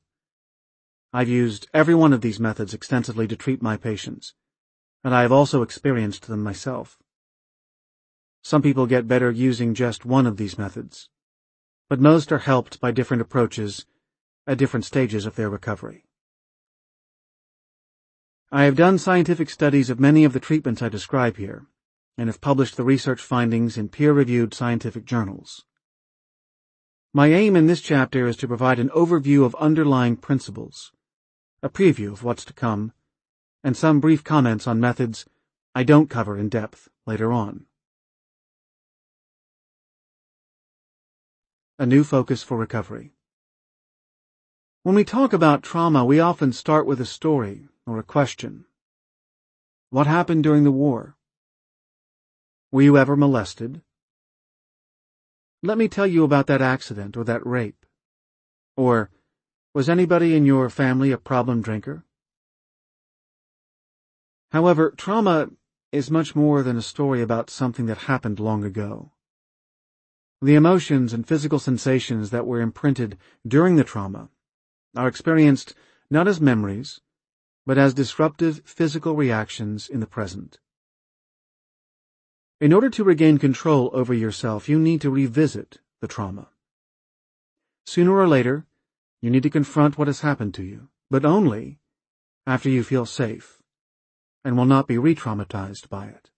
I've 1.12 1.28
used 1.28 1.68
every 1.74 1.94
one 1.94 2.14
of 2.14 2.22
these 2.22 2.40
methods 2.40 2.74
extensively 2.74 3.28
to 3.28 3.36
treat 3.36 3.62
my 3.62 3.76
patients, 3.76 4.34
and 5.04 5.14
I 5.14 5.24
have 5.24 5.32
also 5.34 5.62
experienced 5.62 6.28
them 6.28 6.42
myself. 6.42 6.98
Some 8.42 8.62
people 8.62 8.86
get 8.86 9.10
better 9.10 9.30
using 9.30 9.74
just 9.74 10.06
one 10.06 10.26
of 10.26 10.38
these 10.38 10.58
methods, 10.58 11.10
but 11.90 12.00
most 12.00 12.32
are 12.32 12.40
helped 12.40 12.80
by 12.80 12.92
different 12.92 13.20
approaches 13.20 13.86
at 14.48 14.58
different 14.58 14.86
stages 14.86 15.26
of 15.26 15.36
their 15.36 15.50
recovery. 15.50 16.06
I 18.52 18.64
have 18.64 18.76
done 18.76 18.98
scientific 18.98 19.48
studies 19.48 19.92
of 19.92 20.00
many 20.00 20.24
of 20.24 20.34
the 20.34 20.40
treatments 20.40 20.82
I 20.82 20.90
describe 20.90 21.38
here, 21.38 21.68
and 22.18 22.28
have 22.28 22.42
published 22.42 22.78
the 22.78 22.84
research 22.84 23.22
findings 23.22 23.78
in 23.78 23.90
peer-reviewed 23.90 24.56
scientific 24.56 25.06
journals. 25.06 25.66
My 27.14 27.28
aim 27.28 27.56
in 27.56 27.68
this 27.68 27.80
chapter 27.80 28.28
is 28.28 28.38
to 28.38 28.48
provide 28.48 28.80
an 28.80 28.90
overview 28.90 29.46
of 29.46 29.54
underlying 29.56 30.16
principles 30.16 30.92
a 31.62 31.70
preview 31.70 32.12
of 32.12 32.24
what's 32.24 32.46
to 32.46 32.54
come, 32.54 32.94
and 33.64 33.76
some 33.76 34.00
brief 34.00 34.24
comments 34.24 34.66
on 34.66 34.80
methods 34.80 35.26
I 35.76 35.84
don't 35.84 36.10
cover 36.10 36.38
in 36.38 36.48
depth 36.48 36.88
later 37.06 37.34
on. 37.34 37.66
A 41.78 41.86
new 41.86 42.04
focus 42.04 42.44
for 42.44 42.58
recovery. 42.58 43.12
When 44.84 44.96
we 44.96 45.04
talk 45.04 45.34
about 45.34 45.62
trauma, 45.62 46.06
we 46.06 46.20
often 46.20 46.54
start 46.54 46.86
with 46.86 47.02
a 47.02 47.06
story 47.06 47.68
or 47.90 47.98
a 47.98 48.04
question. 48.04 48.66
What 49.90 50.06
happened 50.06 50.44
during 50.44 50.64
the 50.64 50.72
war? 50.72 51.16
Were 52.72 52.84
you 52.84 52.98
ever 52.98 53.16
molested? 53.16 53.82
Let 55.64 55.78
me 55.78 55.88
tell 55.88 56.06
you 56.06 56.24
about 56.24 56.48
that 56.48 56.62
accident 56.62 57.18
or 57.18 57.24
that 57.24 57.46
rape. 57.46 57.86
Or, 58.78 59.10
was 59.74 59.90
anybody 59.90 60.36
in 60.36 60.46
your 60.46 60.70
family 60.70 61.12
a 61.12 61.18
problem 61.18 61.62
drinker? 61.62 62.04
However, 64.52 64.92
trauma 64.96 65.50
is 65.92 66.12
much 66.12 66.36
more 66.36 66.62
than 66.62 66.78
a 66.78 66.82
story 66.84 67.22
about 67.22 67.50
something 67.50 67.88
that 67.88 68.10
happened 68.10 68.40
long 68.40 68.64
ago. 68.64 69.12
The 70.42 70.56
emotions 70.56 71.12
and 71.12 71.28
physical 71.28 71.60
sensations 71.60 72.30
that 72.30 72.46
were 72.46 72.62
imprinted 72.62 73.18
during 73.46 73.76
the 73.76 73.84
trauma 73.84 74.30
are 74.96 75.08
experienced 75.08 75.74
not 76.10 76.28
as 76.28 76.40
memories, 76.40 77.02
but 77.66 77.78
as 77.78 77.94
disruptive 77.94 78.62
physical 78.66 79.16
reactions 79.16 79.88
in 79.88 80.00
the 80.00 80.08
present. 80.08 80.60
In 82.62 82.74
order 82.74 82.90
to 82.90 83.04
regain 83.04 83.38
control 83.38 83.90
over 83.94 84.14
yourself, 84.14 84.68
you 84.68 84.78
need 84.78 85.02
to 85.02 85.10
revisit 85.10 85.80
the 86.02 86.08
trauma. 86.08 86.50
Sooner 87.86 88.12
or 88.12 88.28
later, 88.28 88.66
you 89.22 89.30
need 89.30 89.44
to 89.44 89.50
confront 89.50 89.98
what 89.98 90.08
has 90.08 90.22
happened 90.22 90.54
to 90.56 90.64
you, 90.64 90.90
but 91.10 91.26
only 91.26 91.80
after 92.46 92.70
you 92.70 92.84
feel 92.84 93.06
safe 93.06 93.62
and 94.44 94.58
will 94.58 94.66
not 94.66 94.88
be 94.88 94.98
re-traumatized 94.98 95.90
by 95.90 96.08
it. 96.08 96.30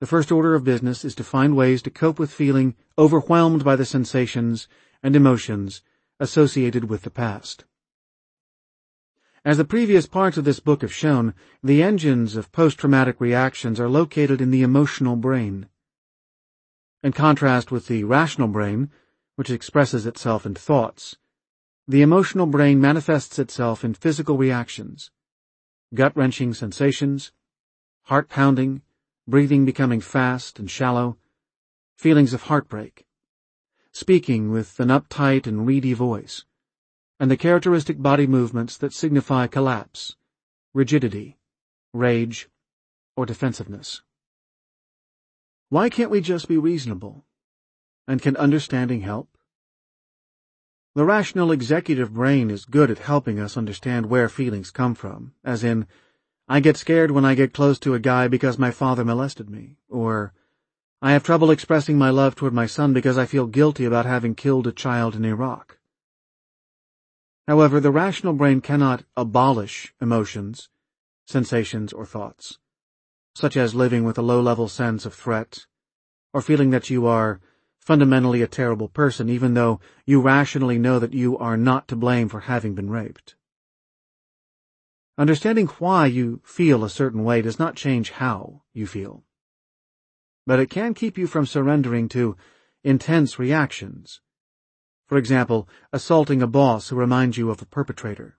The 0.00 0.06
first 0.06 0.30
order 0.30 0.54
of 0.54 0.64
business 0.64 1.04
is 1.04 1.14
to 1.14 1.24
find 1.24 1.56
ways 1.56 1.80
to 1.82 1.90
cope 1.90 2.18
with 2.18 2.32
feeling 2.32 2.76
overwhelmed 2.98 3.64
by 3.64 3.76
the 3.76 3.86
sensations 3.86 4.68
and 5.02 5.16
emotions 5.16 5.82
associated 6.20 6.84
with 6.84 7.02
the 7.02 7.10
past. 7.10 7.64
As 9.46 9.58
the 9.58 9.64
previous 9.64 10.08
parts 10.08 10.36
of 10.36 10.44
this 10.44 10.58
book 10.58 10.82
have 10.82 10.92
shown, 10.92 11.32
the 11.62 11.80
engines 11.80 12.34
of 12.34 12.50
post-traumatic 12.50 13.20
reactions 13.20 13.78
are 13.78 13.88
located 13.88 14.40
in 14.40 14.50
the 14.50 14.62
emotional 14.62 15.14
brain. 15.14 15.68
In 17.04 17.12
contrast 17.12 17.70
with 17.70 17.86
the 17.86 18.02
rational 18.02 18.48
brain, 18.48 18.90
which 19.36 19.48
expresses 19.48 20.04
itself 20.04 20.46
in 20.46 20.56
thoughts. 20.56 21.16
The 21.86 22.02
emotional 22.02 22.46
brain 22.46 22.80
manifests 22.80 23.38
itself 23.38 23.84
in 23.84 23.94
physical 23.94 24.36
reactions, 24.36 25.12
gut-wrenching 25.94 26.52
sensations, 26.52 27.30
heart 28.06 28.28
pounding, 28.28 28.82
breathing 29.28 29.64
becoming 29.64 30.00
fast 30.00 30.58
and 30.58 30.68
shallow, 30.68 31.18
feelings 31.96 32.34
of 32.34 32.42
heartbreak, 32.42 33.06
speaking 33.92 34.50
with 34.50 34.80
an 34.80 34.88
uptight 34.88 35.46
and 35.46 35.68
reedy 35.68 35.92
voice, 35.92 36.44
and 37.18 37.30
the 37.30 37.36
characteristic 37.36 38.00
body 38.00 38.26
movements 38.26 38.76
that 38.76 38.92
signify 38.92 39.46
collapse, 39.46 40.16
rigidity, 40.74 41.38
rage, 41.94 42.48
or 43.16 43.24
defensiveness. 43.24 44.02
Why 45.68 45.88
can't 45.88 46.10
we 46.10 46.20
just 46.20 46.46
be 46.46 46.58
reasonable? 46.58 47.24
And 48.06 48.22
can 48.22 48.36
understanding 48.36 49.00
help? 49.00 49.28
The 50.94 51.04
rational 51.04 51.52
executive 51.52 52.14
brain 52.14 52.50
is 52.50 52.64
good 52.64 52.90
at 52.90 53.00
helping 53.00 53.38
us 53.38 53.56
understand 53.56 54.06
where 54.06 54.28
feelings 54.28 54.70
come 54.70 54.94
from, 54.94 55.32
as 55.44 55.64
in, 55.64 55.86
I 56.48 56.60
get 56.60 56.76
scared 56.76 57.10
when 57.10 57.24
I 57.24 57.34
get 57.34 57.52
close 57.52 57.78
to 57.80 57.94
a 57.94 57.98
guy 57.98 58.28
because 58.28 58.58
my 58.58 58.70
father 58.70 59.04
molested 59.04 59.50
me, 59.50 59.76
or 59.88 60.32
I 61.02 61.12
have 61.12 61.24
trouble 61.24 61.50
expressing 61.50 61.98
my 61.98 62.10
love 62.10 62.34
toward 62.36 62.54
my 62.54 62.66
son 62.66 62.92
because 62.92 63.18
I 63.18 63.26
feel 63.26 63.46
guilty 63.46 63.84
about 63.84 64.06
having 64.06 64.34
killed 64.34 64.66
a 64.66 64.72
child 64.72 65.16
in 65.16 65.24
Iraq. 65.24 65.78
However, 67.46 67.78
the 67.78 67.92
rational 67.92 68.32
brain 68.32 68.60
cannot 68.60 69.04
abolish 69.16 69.94
emotions, 70.00 70.68
sensations, 71.26 71.92
or 71.92 72.04
thoughts, 72.04 72.58
such 73.34 73.56
as 73.56 73.74
living 73.74 74.04
with 74.04 74.18
a 74.18 74.22
low-level 74.22 74.68
sense 74.68 75.06
of 75.06 75.14
threat, 75.14 75.66
or 76.32 76.42
feeling 76.42 76.70
that 76.70 76.90
you 76.90 77.06
are 77.06 77.40
fundamentally 77.78 78.42
a 78.42 78.48
terrible 78.48 78.88
person 78.88 79.28
even 79.28 79.54
though 79.54 79.78
you 80.04 80.20
rationally 80.20 80.76
know 80.76 80.98
that 80.98 81.14
you 81.14 81.38
are 81.38 81.56
not 81.56 81.86
to 81.86 81.94
blame 81.94 82.28
for 82.28 82.40
having 82.40 82.74
been 82.74 82.90
raped. 82.90 83.36
Understanding 85.16 85.68
why 85.78 86.06
you 86.06 86.40
feel 86.44 86.82
a 86.82 86.90
certain 86.90 87.22
way 87.22 87.42
does 87.42 87.60
not 87.60 87.76
change 87.76 88.10
how 88.10 88.62
you 88.74 88.88
feel. 88.88 89.22
But 90.46 90.58
it 90.58 90.68
can 90.68 90.94
keep 90.94 91.16
you 91.16 91.28
from 91.28 91.46
surrendering 91.46 92.08
to 92.10 92.36
intense 92.82 93.38
reactions. 93.38 94.20
For 95.06 95.18
example, 95.18 95.68
assaulting 95.92 96.42
a 96.42 96.46
boss 96.46 96.88
who 96.88 96.96
reminds 96.96 97.38
you 97.38 97.50
of 97.50 97.62
a 97.62 97.66
perpetrator, 97.66 98.38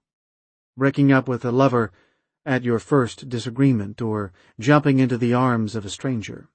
breaking 0.76 1.12
up 1.12 1.28
with 1.28 1.46
a 1.46 1.52
lover 1.52 1.92
at 2.46 2.64
your 2.64 2.80
first 2.80 3.30
disagreement, 3.30 4.02
or 4.02 4.32
jumping 4.60 5.00
into 5.00 5.18
the 5.18 5.34
arms 5.34 5.76
of 5.76 5.86
a 5.86 5.90
stranger. 5.90 6.50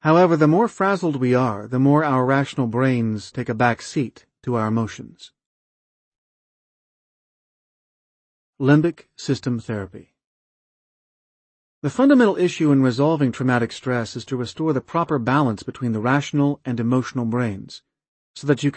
However, 0.00 0.36
the 0.36 0.46
more 0.46 0.68
frazzled 0.68 1.16
we 1.16 1.34
are, 1.34 1.66
the 1.66 1.78
more 1.78 2.04
our 2.04 2.24
rational 2.24 2.66
brains 2.66 3.32
take 3.32 3.48
a 3.48 3.54
back 3.54 3.82
seat 3.82 4.26
to 4.44 4.54
our 4.54 4.68
emotions. 4.68 5.32
Limbic 8.60 9.06
System 9.16 9.60
Therapy 9.60 10.14
The 11.82 11.90
fundamental 11.90 12.36
issue 12.36 12.72
in 12.72 12.82
resolving 12.82 13.30
traumatic 13.30 13.72
stress 13.72 14.16
is 14.16 14.24
to 14.24 14.36
restore 14.36 14.72
the 14.72 14.80
proper 14.80 15.18
balance 15.18 15.62
between 15.62 15.92
the 15.92 16.00
rational 16.00 16.60
and 16.64 16.80
emotional 16.80 17.24
brains, 17.24 17.82
so 18.34 18.46
that 18.46 18.62
you 18.62 18.70
can 18.70 18.76